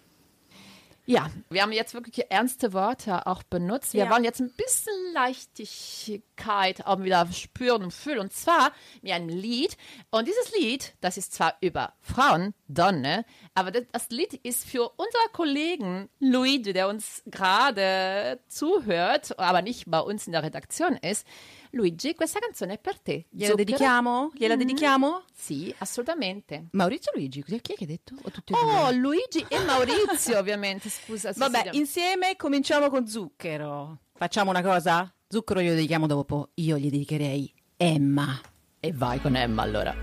Ja, 1.10 1.30
wir 1.48 1.62
haben 1.62 1.72
jetzt 1.72 1.94
wirklich 1.94 2.30
ernste 2.30 2.74
Worte 2.74 3.26
auch 3.26 3.42
benutzt. 3.42 3.94
Wir 3.94 4.04
Ja. 4.04 4.10
wollen 4.10 4.24
jetzt 4.24 4.40
ein 4.40 4.52
bisschen 4.52 4.92
Leichtigkeit 5.14 6.84
auch 6.86 7.00
wieder 7.02 7.26
spüren 7.32 7.82
und 7.84 7.92
fühlen. 7.94 8.18
Und 8.18 8.34
zwar 8.34 8.72
mit 9.00 9.12
einem 9.12 9.30
Lied. 9.30 9.78
Und 10.10 10.28
dieses 10.28 10.52
Lied, 10.58 10.94
das 11.00 11.16
ist 11.16 11.32
zwar 11.32 11.56
über 11.62 11.94
Frauen, 12.02 12.52
Donne, 12.68 13.24
aber 13.54 13.70
das, 13.70 13.84
das 13.90 14.10
Lied 14.10 14.34
ist 14.34 14.66
für 14.66 14.82
unseren 14.90 15.32
Kollegen 15.32 16.10
Luigi, 16.20 16.74
der 16.74 16.88
uns 16.88 17.22
gerade 17.24 18.40
zuhört, 18.48 19.38
aber 19.38 19.62
nicht 19.62 19.84
bei 19.90 20.00
uns 20.00 20.26
in 20.26 20.32
der 20.34 20.42
Redaktion 20.42 20.96
ist. 20.96 21.26
Luigi, 21.72 22.14
questa 22.14 22.38
canzone 22.38 22.74
è 22.74 22.78
per 22.78 22.98
te. 22.98 23.26
Gliela 23.30 23.50
Zucchero? 23.50 23.56
dedichiamo? 23.56 24.30
Gliela 24.34 24.56
dedichiamo? 24.56 25.22
Sì, 25.34 25.74
assolutamente. 25.78 26.68
Maurizio 26.72 27.12
Luigi, 27.14 27.42
chi 27.44 27.56
è 27.56 27.60
che 27.60 27.74
hai 27.78 27.86
detto? 27.86 28.14
O 28.22 28.30
tutti 28.30 28.52
Oh, 28.54 28.86
due? 28.88 28.94
Luigi 28.96 29.44
e 29.48 29.58
Maurizio, 29.60 30.38
ovviamente. 30.38 30.88
Scusa. 30.88 31.32
sì, 31.32 31.38
Vabbè, 31.38 31.68
sì. 31.72 31.78
insieme 31.78 32.36
cominciamo 32.36 32.88
con 32.88 33.06
Zucchero. 33.06 33.98
Facciamo 34.14 34.50
una 34.50 34.62
cosa? 34.62 35.12
Zucchero 35.28 35.60
glielo 35.60 35.74
dedichiamo 35.74 36.06
dopo. 36.06 36.50
Io 36.54 36.78
gli 36.78 36.90
dedicherei 36.90 37.52
Emma. 37.76 38.40
E 38.80 38.92
vai 38.92 39.20
con 39.20 39.36
Emma 39.36 39.62
allora. 39.62 39.94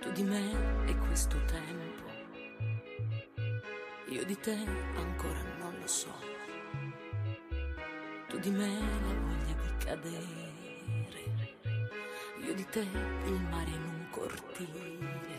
Tu 0.00 0.12
di 0.12 0.22
me 0.22 0.84
e 0.86 0.96
questo 0.98 1.36
io 4.16 4.24
di 4.24 4.38
te 4.40 4.56
ancora 4.96 5.42
non 5.58 5.76
lo 5.78 5.86
so. 5.86 6.10
Tu 8.28 8.38
di 8.38 8.50
me 8.50 8.66
la 8.66 9.12
voglia 9.20 9.54
di 9.60 9.84
cadere, 9.84 10.64
io 12.42 12.54
di 12.54 12.66
te 12.70 12.80
il 12.80 13.46
mare 13.50 13.68
in 13.68 13.82
un 13.82 14.06
cortile. 14.10 15.34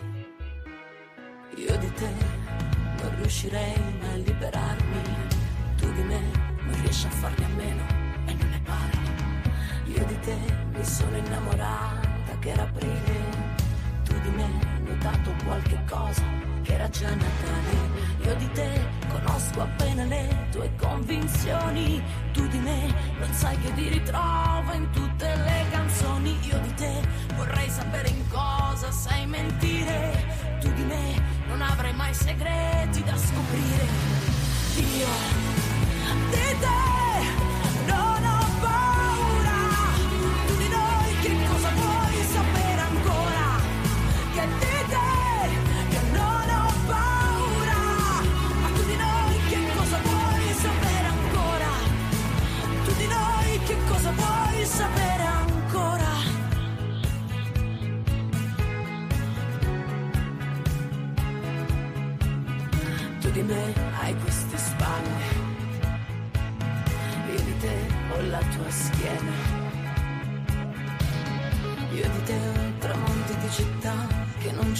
Io 1.56 1.78
di 1.78 1.92
te 1.94 2.12
non 3.02 3.16
riuscirei 3.16 3.74
mai 4.00 4.14
a 4.14 4.18
liberarmi, 4.18 5.02
tu 5.78 5.92
di 5.94 6.04
me 6.04 6.22
non 6.62 6.82
riesci 6.84 7.08
a 7.08 7.10
farne 7.10 7.46
a 7.46 7.50
meno 7.50 7.84
e 8.28 8.34
non 8.36 8.50
ne 8.50 8.62
parli. 8.64 9.92
Io 9.92 10.06
di 10.06 10.20
te 10.20 10.38
mi 10.72 10.86
sono 10.86 11.18
innamorata 11.18 12.38
che 12.40 12.50
era 12.50 12.62
aprile 12.62 13.56
tu 14.04 14.14
di 14.20 14.30
me 14.30 14.44
hai 14.44 14.82
notato 14.84 15.34
qualche 15.44 15.84
cosa 15.90 16.57
che 16.68 16.74
era 16.74 16.90
già 16.90 17.10
Natale. 17.10 17.76
Io 18.24 18.36
di 18.36 18.52
te 18.52 18.86
conosco 19.08 19.62
appena 19.62 20.04
le 20.04 20.48
tue 20.52 20.70
convinzioni. 20.76 22.04
Tu 22.34 22.46
di 22.48 22.60
me 22.60 22.94
non 23.20 23.32
sai 23.32 23.58
che 23.60 23.74
ti 23.74 23.88
ritrovo 23.88 24.74
in 24.74 24.90
tutte 24.92 25.34
le 25.36 25.66
canzoni. 25.72 26.38
Io 26.48 26.60
di 26.60 26.74
te 26.74 27.02
vorrei 27.36 27.70
sapere 27.70 28.10
in 28.10 28.28
cosa 28.30 28.92
sai 28.92 29.26
mentire. 29.26 30.58
Tu 30.60 30.72
di 30.74 30.84
me 30.84 31.22
non 31.48 31.62
avrai 31.62 31.94
mai 31.94 32.14
segreti 32.14 33.02
da 33.04 33.16
scoprire. 33.16 33.86
Io 34.76 35.08
di 36.30 36.60
te 36.60 36.87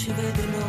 ci 0.08 0.14
vedono, 0.14 0.64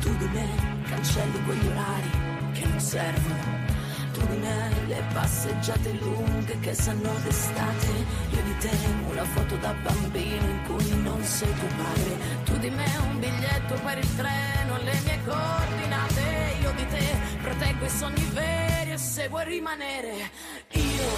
tu 0.00 0.16
di 0.16 0.28
me 0.34 0.48
cancelli 0.88 1.42
quegli 1.44 1.66
orari 1.66 2.10
che 2.52 2.66
non 2.66 2.80
servono. 2.80 3.64
tu 4.12 4.26
di 4.26 4.36
me 4.36 4.70
le 4.86 5.02
passeggiate 5.12 5.92
lunghe 5.92 6.58
che 6.60 6.74
sanno 6.74 7.12
d'estate, 7.22 7.86
io 8.30 8.42
di 8.42 8.56
te 8.58 8.70
una 9.10 9.24
foto 9.24 9.56
da 9.56 9.74
bambino 9.82 10.46
in 10.46 10.62
cui 10.64 11.02
non 11.02 11.22
sei 11.22 11.52
tuo 11.58 11.68
padre, 11.76 12.18
tu 12.44 12.56
di 12.58 12.70
me 12.70 12.90
un 13.08 13.18
biglietto 13.18 13.74
per 13.84 13.98
il 13.98 14.16
treno, 14.16 14.76
le 14.84 14.98
mie 15.04 15.18
coordinate, 15.24 16.22
io 16.60 16.72
di 16.72 16.86
te 16.88 17.16
proteggo 17.42 17.84
i 17.84 17.90
sogni 17.90 18.24
veri 18.32 18.92
e 18.92 18.98
se 18.98 19.28
vuoi 19.28 19.44
rimanere, 19.44 20.30
io 20.72 21.08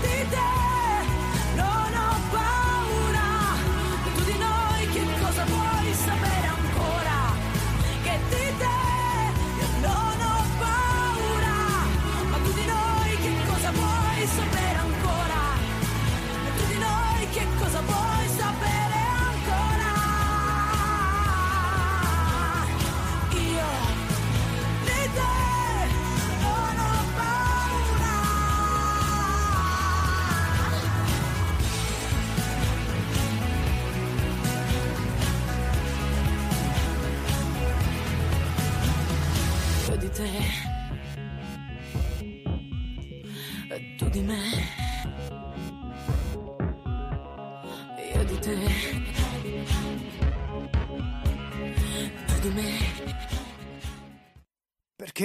di 0.00 0.28
te 0.30 0.79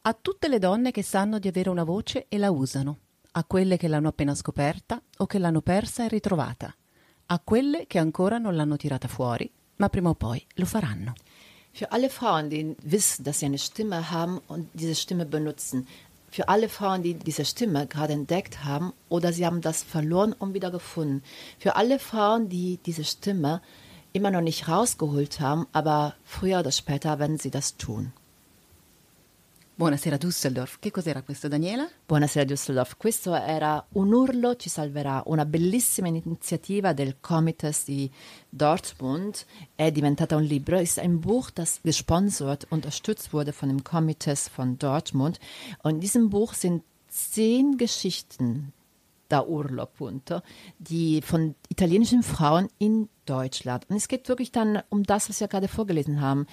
A 0.02 0.18
tutte 0.20 0.48
le 0.48 0.58
donne 0.58 0.90
che 0.90 1.04
sanno 1.04 1.38
di 1.38 1.46
avere 1.46 1.70
una 1.70 1.84
voce 1.84 2.26
e 2.28 2.38
la 2.38 2.50
usano, 2.50 2.98
a 3.32 3.44
quelle 3.44 3.76
che 3.76 3.86
l'hanno 3.86 4.08
appena 4.08 4.34
scoperta 4.34 5.00
o 5.18 5.26
che 5.26 5.38
l'hanno 5.38 5.60
persa 5.60 6.04
e 6.04 6.08
ritrovata, 6.08 6.74
a 7.26 7.38
quelle 7.38 7.86
che 7.86 8.00
ancora 8.00 8.38
non 8.38 8.56
l'hanno 8.56 8.74
tirata 8.74 9.06
fuori, 9.06 9.48
ma 9.76 9.88
prima 9.88 10.08
o 10.08 10.14
poi 10.14 10.44
lo 10.54 10.66
faranno. 10.66 11.12
Für 11.70 11.88
alle 11.88 12.08
Frauen, 12.08 12.48
die 12.48 12.74
wissen, 12.82 13.22
dass 13.22 13.38
sie 13.38 13.46
eine 13.46 13.58
Stimme 13.58 14.10
haben 14.10 14.40
und 14.48 14.68
diese 14.72 14.96
Stimme 14.96 15.24
benutzen. 15.24 15.86
Für 16.32 16.48
alle 16.48 16.70
Frauen, 16.70 17.02
die 17.02 17.12
diese 17.12 17.44
Stimme 17.44 17.86
gerade 17.86 18.14
entdeckt 18.14 18.64
haben 18.64 18.94
oder 19.10 19.34
sie 19.34 19.44
haben 19.44 19.60
das 19.60 19.82
verloren 19.82 20.32
und 20.32 20.54
wieder 20.54 20.70
gefunden. 20.70 21.22
Für 21.58 21.76
alle 21.76 21.98
Frauen, 21.98 22.48
die 22.48 22.78
diese 22.86 23.04
Stimme 23.04 23.60
immer 24.14 24.30
noch 24.30 24.40
nicht 24.40 24.66
rausgeholt 24.66 25.40
haben, 25.40 25.66
aber 25.72 26.14
früher 26.24 26.60
oder 26.60 26.72
später 26.72 27.18
werden 27.18 27.36
sie 27.36 27.50
das 27.50 27.76
tun. 27.76 28.14
Buonasera 29.74 30.18
Düsseldorf, 30.18 30.78
che 30.80 30.90
cos'era 30.90 31.22
questo 31.22 31.48
Daniela? 31.48 31.88
Buonasera 32.06 32.44
Düsseldorf, 32.44 32.98
questo 32.98 33.34
era 33.34 33.82
Un 33.92 34.12
urlo 34.12 34.54
ci 34.56 34.68
salverà, 34.68 35.22
una 35.26 35.46
bellissima 35.46 36.08
iniziativa 36.08 36.92
del 36.92 37.16
Comites 37.20 37.84
di 37.86 38.10
Dortmund. 38.50 39.34
È 39.74 39.90
diventata 39.90 40.36
un 40.36 40.42
libro, 40.42 40.78
ist 40.78 40.98
ein 40.98 41.20
Buch, 41.20 41.50
das 41.52 41.80
gesponsert, 41.82 42.66
unterstützt 42.68 43.32
wurde 43.32 43.52
von 43.52 43.70
dem 43.70 43.82
Comites 43.82 44.46
von 44.46 44.76
Dortmund. 44.76 45.40
Und 45.82 45.94
in 45.94 46.00
diesem 46.00 46.28
Buch 46.28 46.52
sind 46.52 46.82
zehn 47.08 47.78
Geschichten 47.78 48.74
da 49.32 49.44
Urlo, 49.44 49.82
appunto, 49.82 50.40
die 50.78 51.22
von 51.22 51.54
italienischen 51.68 52.22
Frauen 52.22 52.68
in 52.78 53.08
Deutschland. 53.24 53.88
Und 53.88 53.96
es 53.96 54.08
geht 54.08 54.28
wirklich 54.28 54.52
dann 54.52 54.82
um 54.90 55.04
das, 55.04 55.28
was 55.28 55.40
wir 55.40 55.48
gerade 55.48 55.68
vorgelesen 55.68 56.20
haben, 56.20 56.46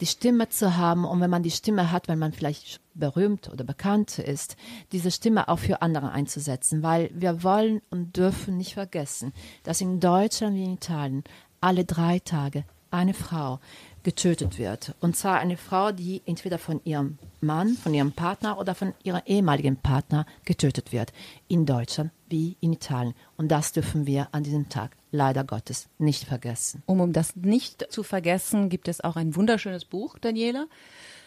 die 0.00 0.06
Stimme 0.06 0.48
zu 0.48 0.76
haben. 0.76 1.04
Und 1.04 1.20
wenn 1.20 1.30
man 1.30 1.42
die 1.42 1.50
Stimme 1.50 1.92
hat, 1.92 2.08
wenn 2.08 2.18
man 2.18 2.32
vielleicht 2.32 2.80
berühmt 2.94 3.48
oder 3.50 3.64
bekannt 3.64 4.18
ist, 4.18 4.56
diese 4.92 5.10
Stimme 5.10 5.48
auch 5.48 5.58
für 5.58 5.82
andere 5.82 6.10
einzusetzen, 6.10 6.82
weil 6.82 7.10
wir 7.14 7.42
wollen 7.42 7.80
und 7.90 8.16
dürfen 8.16 8.56
nicht 8.56 8.74
vergessen, 8.74 9.32
dass 9.62 9.80
in 9.80 10.00
Deutschland 10.00 10.56
wie 10.56 10.64
in 10.64 10.74
Italien 10.74 11.24
alle 11.60 11.84
drei 11.84 12.18
Tage 12.18 12.64
eine 12.90 13.14
Frau 13.14 13.60
getötet 14.02 14.58
wird. 14.58 14.94
Und 15.00 15.16
zwar 15.16 15.38
eine 15.40 15.56
Frau, 15.56 15.90
die 15.90 16.22
entweder 16.26 16.58
von 16.58 16.80
ihrem 16.84 17.18
Mann, 17.40 17.74
von 17.74 17.92
ihrem 17.92 18.12
Partner 18.12 18.58
oder 18.58 18.74
von 18.74 18.94
ihrem 19.02 19.20
ehemaligen 19.26 19.76
Partner 19.76 20.26
getötet 20.44 20.92
wird. 20.92 21.12
In 21.48 21.66
Deutschland 21.66 22.12
wie 22.28 22.56
in 22.60 22.72
Italien. 22.72 23.14
Und 23.36 23.48
das 23.48 23.72
dürfen 23.72 24.06
wir 24.06 24.28
an 24.32 24.44
diesem 24.44 24.68
Tag 24.68 24.96
leider 25.10 25.44
Gottes 25.44 25.88
nicht 25.98 26.24
vergessen. 26.24 26.82
Um, 26.86 27.00
um 27.00 27.12
das 27.12 27.34
nicht 27.36 27.90
zu 27.90 28.02
vergessen, 28.02 28.68
gibt 28.68 28.88
es 28.88 29.00
auch 29.00 29.16
ein 29.16 29.34
wunderschönes 29.34 29.84
Buch, 29.84 30.18
Daniela. 30.18 30.66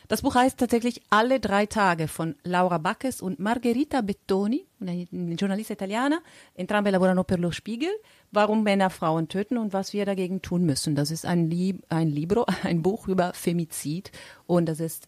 Das 0.10 0.24
Buch 0.24 0.34
heißt 0.34 0.57
tatsächlich 0.57 1.03
Alle 1.12 1.39
drei 1.39 1.68
Tage 1.68 2.07
von 2.07 2.34
Laura 2.43 2.80
Backes 2.80 3.22
und 3.22 3.38
Margherita 3.38 4.01
Bettoni, 4.01 4.66
una 4.80 4.91
giornalista 5.36 5.74
italiana. 5.74 6.20
Entrambe 6.55 6.89
lavorano 6.89 7.24
per 7.24 7.38
lo 7.38 7.51
Spiegel. 7.51 7.91
Warum 8.32 8.64
Männer 8.64 8.89
Frauen 8.89 9.28
töten 9.28 9.60
und 9.60 9.72
was 9.72 9.93
wir 9.93 10.07
dagegen 10.07 10.41
tun 10.41 10.66
müssen. 10.66 10.95
Das 10.95 11.12
ist 11.12 11.28
ein, 11.28 11.51
Lib 11.51 11.84
ein 11.89 12.10
Libro, 12.10 12.47
ein 12.64 12.82
Buch 12.82 13.07
über 13.07 13.34
Femizid 13.34 14.12
und 14.47 14.66
das 14.66 14.80
ist 14.80 15.07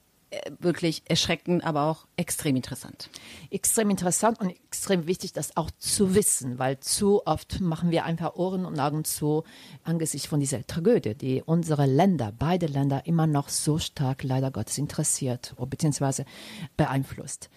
wirklich 0.60 1.04
erschreckend, 1.06 1.64
aber 1.64 1.84
auch 1.84 2.08
extrem 2.16 2.56
interessant. 2.56 3.10
Extrem 3.50 3.90
interessant 3.90 4.40
und 4.40 4.50
extrem 4.50 5.08
wichtig, 5.08 5.34
das 5.34 5.58
auch 5.58 5.72
zu 5.72 6.16
wissen, 6.16 6.58
weil 6.58 6.80
zu 6.80 7.26
oft 7.26 7.60
machen 7.60 7.92
wir 7.92 8.06
einfach 8.06 8.36
Ohren 8.36 8.66
und 8.66 8.80
Augen 8.80 9.04
zu 9.04 9.44
angesichts 9.84 10.28
von 10.28 10.40
dieser 10.40 10.66
Tragödie, 10.66 11.16
die 11.16 11.44
unsere 11.44 11.86
Länder, 11.86 12.34
beide 12.38 12.68
Länder 12.68 13.06
immer 13.06 13.28
noch 13.28 13.50
so 13.50 13.78
stark 13.78 14.24
leider 14.24 14.52
Gottes 14.52 14.78
interessiert 14.78 15.54
beziehungsweise 15.58 16.26
beeinflusst. 16.78 17.50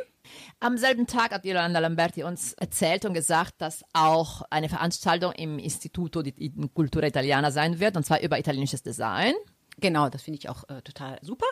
Am 0.61 0.77
selben 0.79 1.07
Tag 1.07 1.33
hat 1.33 1.45
Yolanda 1.45 1.81
Lamberti 1.81 2.23
uns 2.23 2.53
erzählt 2.55 3.05
und 3.05 3.15
gesagt, 3.15 3.55
dass 3.59 3.85
auch 3.93 4.43
eine 4.51 4.69
Veranstaltung 4.69 5.33
im 5.33 5.59
Instituto 5.59 6.23
di 6.23 6.53
Cultura 6.75 7.07
Italiana 7.07 7.51
sein 7.51 7.81
wird, 7.81 7.97
und 7.97 8.05
zwar 8.07 8.21
über 8.21 8.39
italienisches 8.39 8.83
Design. 8.83 9.35
Genau, 9.79 10.11
das 10.11 10.23
finde 10.23 10.39
ich 10.39 10.49
auch 10.51 10.69
äh, 10.69 10.83
total 10.83 11.19
super. 11.23 11.47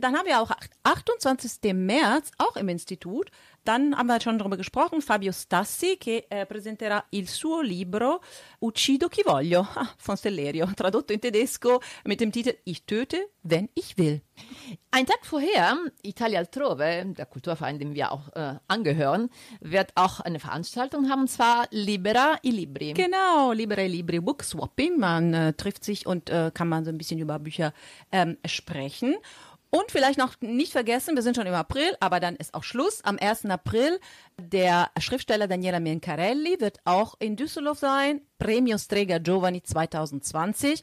Dann 0.00 0.16
haben 0.16 0.26
wir 0.26 0.40
auch 0.42 0.50
ach- 0.50 0.66
28. 0.82 1.72
März, 1.72 2.32
auch 2.38 2.56
im 2.56 2.68
Institut. 2.68 3.30
Dann 3.64 3.96
haben 3.96 4.06
wir 4.06 4.20
schon 4.20 4.38
darüber 4.38 4.56
gesprochen, 4.56 5.02
Fabio 5.02 5.32
Stassi, 5.32 5.96
che 5.98 6.26
eh, 6.28 6.46
presenterà 6.46 7.04
il 7.10 7.28
suo 7.28 7.60
libro 7.60 8.20
Uccido 8.60 9.08
chi 9.08 9.22
voglio, 9.24 9.66
ah, 9.74 9.94
von 9.98 10.16
Stellerio, 10.16 10.68
tradotto 10.74 11.12
in 11.12 11.20
tedesco 11.20 11.80
mit 12.04 12.20
dem 12.20 12.32
Titel 12.32 12.56
Ich 12.64 12.84
töte, 12.84 13.30
wenn 13.42 13.68
ich 13.74 13.96
will. 13.98 14.22
Ein 14.90 15.06
Tag 15.06 15.24
vorher, 15.24 15.76
Italia 16.02 16.38
Altrove, 16.40 17.04
der 17.16 17.26
Kulturverein, 17.26 17.78
dem 17.78 17.94
wir 17.94 18.10
auch 18.12 18.28
äh, 18.34 18.54
angehören, 18.66 19.30
wird 19.60 19.92
auch 19.94 20.20
eine 20.20 20.40
Veranstaltung 20.40 21.08
haben, 21.08 21.22
und 21.22 21.28
zwar 21.28 21.66
Libera 21.70 22.38
i 22.42 22.50
Libri. 22.50 22.92
Genau, 22.94 23.52
Libere 23.52 23.86
Libri 23.86 24.20
Book 24.20 24.42
Swapping. 24.42 24.98
Man 24.98 25.32
äh, 25.32 25.52
trifft 25.52 25.84
sich 25.84 26.06
und 26.06 26.30
äh, 26.30 26.50
kann 26.52 26.68
man 26.68 26.84
so 26.84 26.90
ein 26.90 26.98
bisschen 26.98 27.20
über 27.20 27.38
Bücher 27.38 27.72
ähm, 28.10 28.36
sprechen. 28.44 29.16
Und 29.70 29.92
vielleicht 29.92 30.18
noch 30.18 30.34
nicht 30.40 30.72
vergessen, 30.72 31.14
wir 31.14 31.22
sind 31.22 31.36
schon 31.36 31.46
im 31.46 31.54
April, 31.54 31.96
aber 32.00 32.18
dann 32.18 32.34
ist 32.34 32.54
auch 32.54 32.64
Schluss. 32.64 33.04
Am 33.04 33.18
1. 33.20 33.46
April, 33.46 34.00
der 34.36 34.90
Schriftsteller 34.98 35.46
Daniela 35.46 35.78
Mencarelli 35.78 36.60
wird 36.60 36.78
auch 36.84 37.14
in 37.20 37.36
Düsseldorf 37.36 37.78
sein. 37.78 38.20
Premiosträger 38.40 39.20
Giovanni 39.20 39.62
2020. 39.62 40.82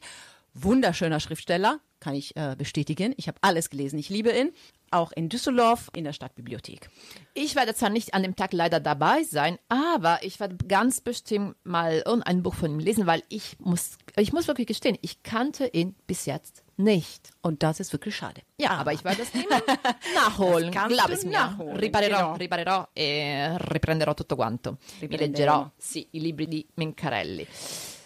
Wunderschöner 0.54 1.20
Schriftsteller, 1.20 1.80
kann 2.00 2.14
ich 2.14 2.34
äh, 2.36 2.56
bestätigen. 2.56 3.12
Ich 3.18 3.28
habe 3.28 3.38
alles 3.42 3.68
gelesen. 3.68 3.98
Ich 3.98 4.08
liebe 4.08 4.30
ihn. 4.30 4.52
Auch 4.90 5.12
in 5.12 5.28
Düsseldorf 5.28 5.90
in 5.94 6.04
der 6.04 6.14
Stadtbibliothek. 6.14 6.88
Ich 7.34 7.56
werde 7.56 7.74
zwar 7.74 7.90
nicht 7.90 8.14
an 8.14 8.22
dem 8.22 8.36
Tag 8.36 8.54
leider 8.54 8.80
dabei 8.80 9.22
sein, 9.22 9.58
aber 9.68 10.20
ich 10.22 10.40
werde 10.40 10.56
ganz 10.66 11.02
bestimmt 11.02 11.56
mal 11.62 12.02
irgendein 12.06 12.42
Buch 12.42 12.54
von 12.54 12.70
ihm 12.70 12.78
lesen, 12.78 13.06
weil 13.06 13.22
ich 13.28 13.58
muss, 13.58 13.98
ich 14.16 14.32
muss 14.32 14.48
wirklich 14.48 14.66
gestehen, 14.66 14.96
ich 15.02 15.22
kannte 15.22 15.66
ihn 15.66 15.94
bis 16.06 16.24
jetzt 16.24 16.64
nicht. 16.78 17.30
Und 17.42 17.62
das 17.62 17.80
ist 17.80 17.92
wirklich 17.92 18.16
schade. 18.16 18.42
Ja, 18.58 18.70
aber 18.70 18.92
ich 18.92 19.04
werde 19.04 19.22
es 19.22 19.34
immer 19.34 19.60
nachholen. 20.14 20.72
Das 20.72 20.88
Glaub 20.88 21.10
es 21.10 21.24
mir. 21.24 21.32
nachholen, 21.32 21.76
Riparerò, 21.76 22.16
genau. 22.18 22.34
riparerò 22.34 22.88
e 22.94 23.58
riprenderò 23.58 24.14
tutto 24.14 24.36
quanto. 24.36 24.78
Mi 25.00 25.16
leggerò, 25.16 25.70
sì, 25.76 26.06
i 26.12 26.20
libri 26.20 26.46
di 26.46 26.66
Mincarelli. 26.74 27.46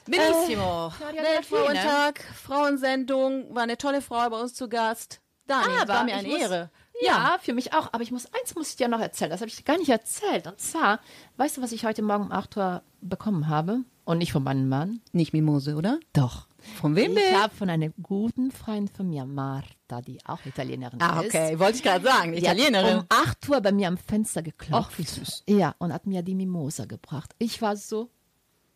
Benissimo. 0.07 0.93
Claudia 0.97 1.23
Weltfrauentag, 1.23 2.21
Frauensendung, 2.35 3.55
war 3.55 3.63
eine 3.63 3.77
tolle 3.77 4.01
Frau 4.01 4.29
bei 4.29 4.41
uns 4.41 4.55
zu 4.55 4.69
Gast. 4.69 5.21
Dani, 5.47 5.75
es 5.83 5.89
war 5.89 6.05
mir 6.05 6.17
eine 6.17 6.29
muss, 6.29 6.41
Ehre. 6.41 6.71
Ja, 7.03 7.37
für 7.41 7.53
mich 7.53 7.73
auch. 7.73 7.89
Aber 7.93 8.03
ich 8.03 8.13
muss, 8.13 8.27
eins 8.33 8.55
muss 8.55 8.71
ich 8.71 8.77
dir 8.77 8.89
noch 8.89 9.01
erzählen. 9.01 9.31
Das 9.31 9.41
habe 9.41 9.49
ich 9.49 9.57
dir 9.57 9.65
gar 9.65 9.79
nicht 9.79 9.91
erzählt. 9.91 10.47
Und 10.47 10.61
zwar, 10.61 11.01
weißt 11.37 11.57
du, 11.57 11.63
was 11.63 11.73
ich 11.73 11.85
heute 11.85 12.03
Morgen 12.03 12.25
um 12.25 12.33
8 12.33 12.57
Uhr 12.57 12.83
bekommen 13.01 13.49
habe? 13.49 13.81
Und 14.05 14.19
nicht 14.19 14.33
von 14.33 14.43
meinem 14.43 14.69
Mann? 14.69 15.01
Nicht 15.13 15.33
Mimose, 15.33 15.77
oder? 15.77 15.99
Doch. 16.13 16.47
Von 16.81 16.95
wem 16.97 17.17
Ich 17.17 17.23
denn? 17.23 17.41
habe 17.41 17.55
von 17.55 17.69
einer 17.71 17.89
guten 18.03 18.51
Freundin 18.51 18.89
von 18.89 19.09
mir, 19.09 19.25
Marta, 19.25 20.01
die 20.01 20.19
auch 20.25 20.45
Italienerin 20.47 21.01
Ah, 21.01 21.21
ist. 21.21 21.27
okay, 21.35 21.59
wollte 21.59 21.77
ich 21.79 21.83
gerade 21.83 22.05
sagen, 22.05 22.33
Die 22.33 22.49
hat 22.49 22.57
Italienerin. 22.57 22.99
um 22.99 23.05
8 23.09 23.49
Uhr 23.49 23.61
bei 23.61 23.73
mir 23.73 23.89
am 23.89 23.97
Fenster 23.99 24.43
geklopft. 24.43 24.91
Ach, 24.93 24.99
wie 24.99 25.05
süß. 25.05 25.45
Ja, 25.49 25.75
und 25.79 25.93
hat 25.93 26.07
mir 26.07 26.23
die 26.23 26.35
Mimosa 26.35 26.85
gebracht. 26.87 27.35
Ich 27.39 27.61
war 27.61 27.77
so, 27.77 28.11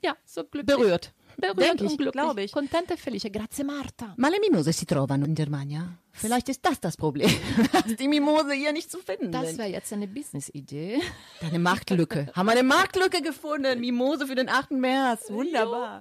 ja, 0.02 0.16
so 0.24 0.44
glücklich. 0.44 0.76
Berührt. 0.76 1.12
Berührt 1.38 1.58
Denk 1.60 1.80
und 1.80 1.86
ich, 1.92 1.98
glücklich. 1.98 2.12
glaube 2.12 2.42
ich. 2.42 2.52
Contenta 2.52 2.94
e 2.94 2.96
felice. 2.96 3.30
Grazie 3.30 3.64
Marta. 3.64 4.14
Ma 4.16 4.28
le 4.28 4.38
Mimose 4.40 4.72
si 4.72 4.86
trovano 4.86 5.26
in 5.26 5.34
Germania? 5.34 5.98
Vielleicht 6.18 6.48
ist 6.48 6.64
das 6.64 6.80
das 6.80 6.96
Problem, 6.96 7.28
dass 7.72 7.94
die 7.96 8.08
Mimose 8.08 8.52
hier 8.54 8.72
nicht 8.72 8.90
zu 8.90 8.98
finden 8.98 9.30
Das 9.32 9.58
wäre 9.58 9.68
jetzt 9.68 9.92
eine 9.92 10.06
Business-Idee. 10.08 11.00
Eine 11.42 11.58
Marktlücke. 11.58 12.26
Haben 12.34 12.46
wir 12.46 12.52
eine 12.52 12.62
Marktlücke 12.62 13.20
gefunden? 13.20 13.78
Mimose 13.80 14.26
für 14.26 14.34
den 14.34 14.48
8. 14.48 14.70
März. 14.70 15.28
Wunderbar. 15.30 16.00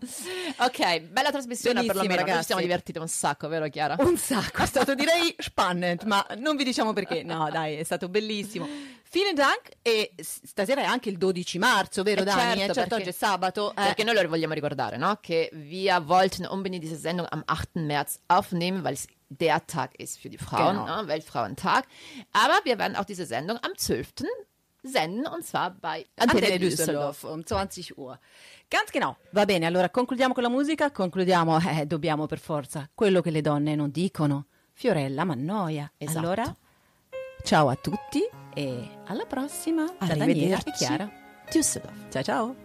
Ok, 0.60 1.02
bella 1.12 1.32
trasmissione. 1.32 1.84
Noi 1.84 2.08
ragazzi. 2.08 2.40
ci 2.40 2.46
siamo 2.46 2.62
divertiti 2.62 2.98
un 2.98 3.08
sacco, 3.10 3.48
vero 3.50 3.68
Chiara? 3.70 3.98
Un 4.00 4.18
sacco, 4.18 4.64
è 4.64 4.66
stato 4.66 4.96
direi 4.96 5.36
spannend, 5.38 6.04
ma 6.04 6.26
non 6.38 6.56
vi 6.56 6.64
diciamo 6.64 6.94
perché. 6.94 7.24
No, 7.24 7.50
dai, 7.52 7.76
è 7.76 7.84
stato 7.84 8.08
bellissimo. 8.08 8.68
Vielen 9.12 9.36
Dank 9.36 9.70
e 9.82 10.12
stasera 10.18 10.82
è 10.82 10.86
anche 10.86 11.10
il 11.10 11.18
12 11.18 11.58
marzo, 11.60 12.04
vero 12.04 12.22
Eh, 12.22 12.26
Dani? 12.26 12.40
certo, 12.40 12.52
Eh, 12.52 12.66
certo, 12.66 12.74
perché- 12.82 12.96
oggi 12.96 13.10
è 13.10 13.12
sabato. 13.14 13.72
eh. 13.72 13.74
Perché 13.76 14.04
noi 14.04 14.16
lo 14.16 14.28
vogliamo 14.28 14.54
ricordare, 14.54 14.98
no? 14.98 15.18
Che 15.22 15.50
wir 15.54 16.02
wollten 16.06 16.46
unbedingt 16.50 16.84
diese 16.84 16.98
Sendung 16.98 17.28
am 17.32 17.44
8. 17.48 17.80
März 17.80 18.20
aufnehmen, 18.28 18.82
weil 18.84 18.94
es 18.94 19.06
der 19.30 19.66
Tag 19.66 20.00
ist 20.00 20.20
für 20.20 20.30
die 20.30 20.38
Frauen, 20.38 20.78
Genau. 20.78 21.02
ne? 21.02 21.08
Weltfrauentag. 21.08 21.86
Aber 22.32 22.60
wir 22.64 22.78
werden 22.78 22.96
auch 22.96 23.06
diese 23.06 23.26
Sendung 23.26 23.58
am 23.62 23.76
12. 23.76 24.14
senden 24.84 25.26
und 25.28 25.44
zwar 25.44 25.72
bei 25.72 26.06
Antenne 26.16 26.44
Antenne 26.46 26.60
Düsseldorf 26.60 27.24
um 27.24 27.46
20 27.46 27.98
Uhr. 27.98 28.20
Ganz 28.70 28.92
genau. 28.92 29.16
Va 29.32 29.46
bene, 29.46 29.66
allora 29.66 29.90
concludiamo 29.90 30.34
con 30.34 30.44
la 30.44 30.50
musica, 30.50 30.92
concludiamo, 30.92 31.58
eh, 31.70 31.86
dobbiamo 31.88 32.28
per 32.28 32.40
forza, 32.40 32.88
quello 32.94 33.22
che 33.22 33.32
le 33.32 33.42
donne 33.42 33.76
non 33.76 33.90
dicono. 33.92 34.46
Fiorella 34.74 35.24
Mannoia. 35.24 35.92
Esatto. 35.98 36.20
Allora, 36.20 36.56
ciao 37.44 37.70
a 37.70 37.76
tutti 37.76 38.22
e 38.54 38.90
alla 39.06 39.26
prossima. 39.26 39.86
Da 40.00 40.14
Daniela 40.16 40.60
e. 40.64 40.72
Chiara. 40.72 41.10
Düsseldorf. 41.50 42.10
Ciao 42.12 42.24
ciao. 42.24 42.65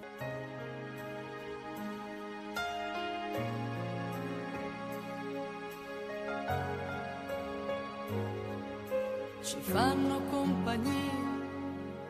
Ci 9.43 9.57
fanno 9.61 10.21
compagnia 10.31 11.39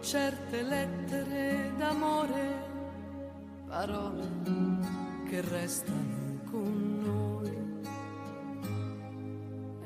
certe 0.01 0.63
lettere 0.63 1.73
d'amore, 1.77 2.69
parole 3.67 4.29
che 5.29 5.41
restano 5.43 6.41
con 6.51 7.01
noi. 7.05 7.83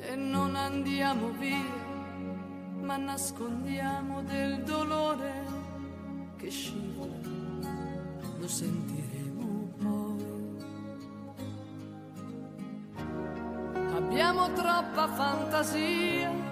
E 0.01 0.16
non 0.16 0.57
andiamo 0.57 1.30
via, 1.32 1.62
ma 2.80 2.97
nascondiamo 2.97 4.22
del 4.22 4.62
dolore 4.62 5.42
che 6.36 6.49
scivola, 6.51 7.12
lo 8.38 8.49
sentiremo 8.49 9.72
poi. 9.76 10.24
Abbiamo 13.97 14.53
troppa 14.53 15.09
fantasia 15.09 16.43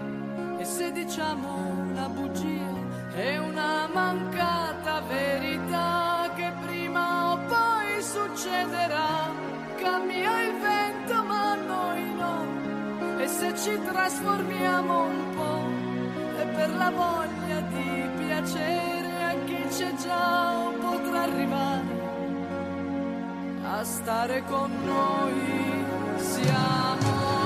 se 0.83 0.91
diciamo 0.91 1.49
una 1.91 2.09
bugia 2.09 2.75
è 3.15 3.37
una 3.37 3.89
mancata 3.93 5.01
verità 5.03 6.29
che 6.35 6.53
prima 6.67 7.33
o 7.33 7.37
poi 7.47 8.03
succederà. 8.03 9.31
Cambia 9.77 10.43
il 10.43 10.55
vento 10.59 11.23
ma 11.23 11.55
noi 11.55 12.15
no 12.23 12.37
e 13.21 13.27
se 13.29 13.55
ci 13.57 13.81
trasformiamo 13.91 15.05
un 15.05 15.23
po' 15.37 16.41
è 16.41 16.47
per 16.47 16.71
la 16.75 16.91
voglia 16.91 17.61
di 17.75 18.25
piacere 18.25 19.13
a 19.31 19.35
chi 19.45 19.63
c'è 19.77 19.95
già 19.95 20.69
potrà 20.81 21.23
arrivare 21.23 22.01
a 23.77 23.85
stare 23.85 24.43
con 24.49 24.71
noi. 24.85 25.61
Siamo 26.17 27.42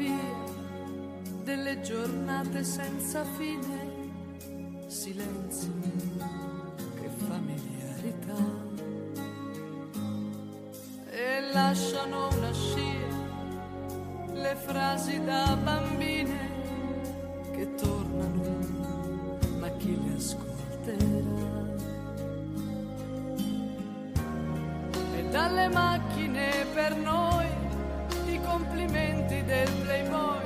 via 0.00 0.48
delle 1.44 1.82
giornate 1.82 2.64
senza 2.64 3.22
fine, 3.36 4.08
silenzio 4.86 5.72
che 6.98 7.08
familiarità 7.28 8.42
e 11.10 11.52
lasciano 11.52 12.28
una 12.28 12.52
scia 12.52 13.18
le 14.32 14.56
frasi 14.66 15.22
da 15.22 15.54
bambine 15.62 16.38
che 17.52 17.74
tornano, 17.74 19.38
ma 19.58 19.68
chi 19.76 20.02
le 20.02 20.14
ascolterà? 20.16 21.68
e 25.16 25.22
dalle 25.30 25.68
macchine 25.68 26.64
per 26.72 26.96
noi 26.96 27.29
complimenti 29.30 29.44
del 29.44 29.70
playboy 29.82 30.42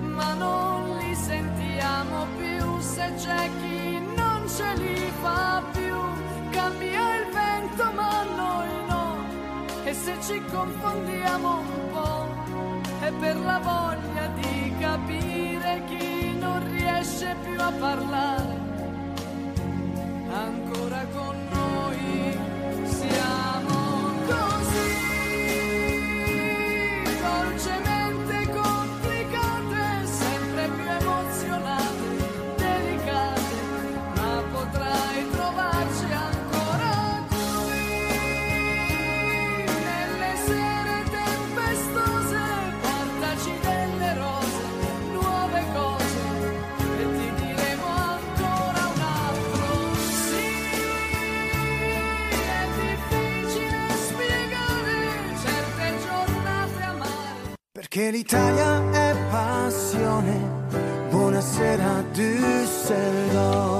ma 0.00 0.34
non 0.34 0.98
li 0.98 1.14
sentiamo 1.14 2.26
più. 2.36 2.80
Se 2.80 3.12
c'è 3.16 3.50
chi 3.60 4.00
non 4.16 4.48
ce 4.48 4.74
li 4.76 5.12
fa 5.20 5.62
più 5.72 5.94
cambia 6.50 7.16
il 7.18 7.26
vento 7.32 7.84
ma 7.92 8.24
noi 8.34 8.68
no. 8.88 9.16
E 9.84 9.94
se 9.94 10.16
ci 10.22 10.42
confondiamo 10.50 11.58
un 11.58 11.90
po' 11.92 13.04
è 13.04 13.12
per 13.12 13.36
la 13.36 13.58
voglia 13.58 14.26
di 14.34 14.74
capire 14.80 15.82
chi 15.86 16.36
non 16.38 16.68
riesce 16.70 17.36
più 17.42 17.60
a 17.60 17.70
parlare 17.78 18.55
Perché 57.96 58.10
l'Italia 58.10 58.90
è 58.90 59.16
passione. 59.30 60.38
Buonasera 61.08 62.04
Düsseldorf. 62.12 63.75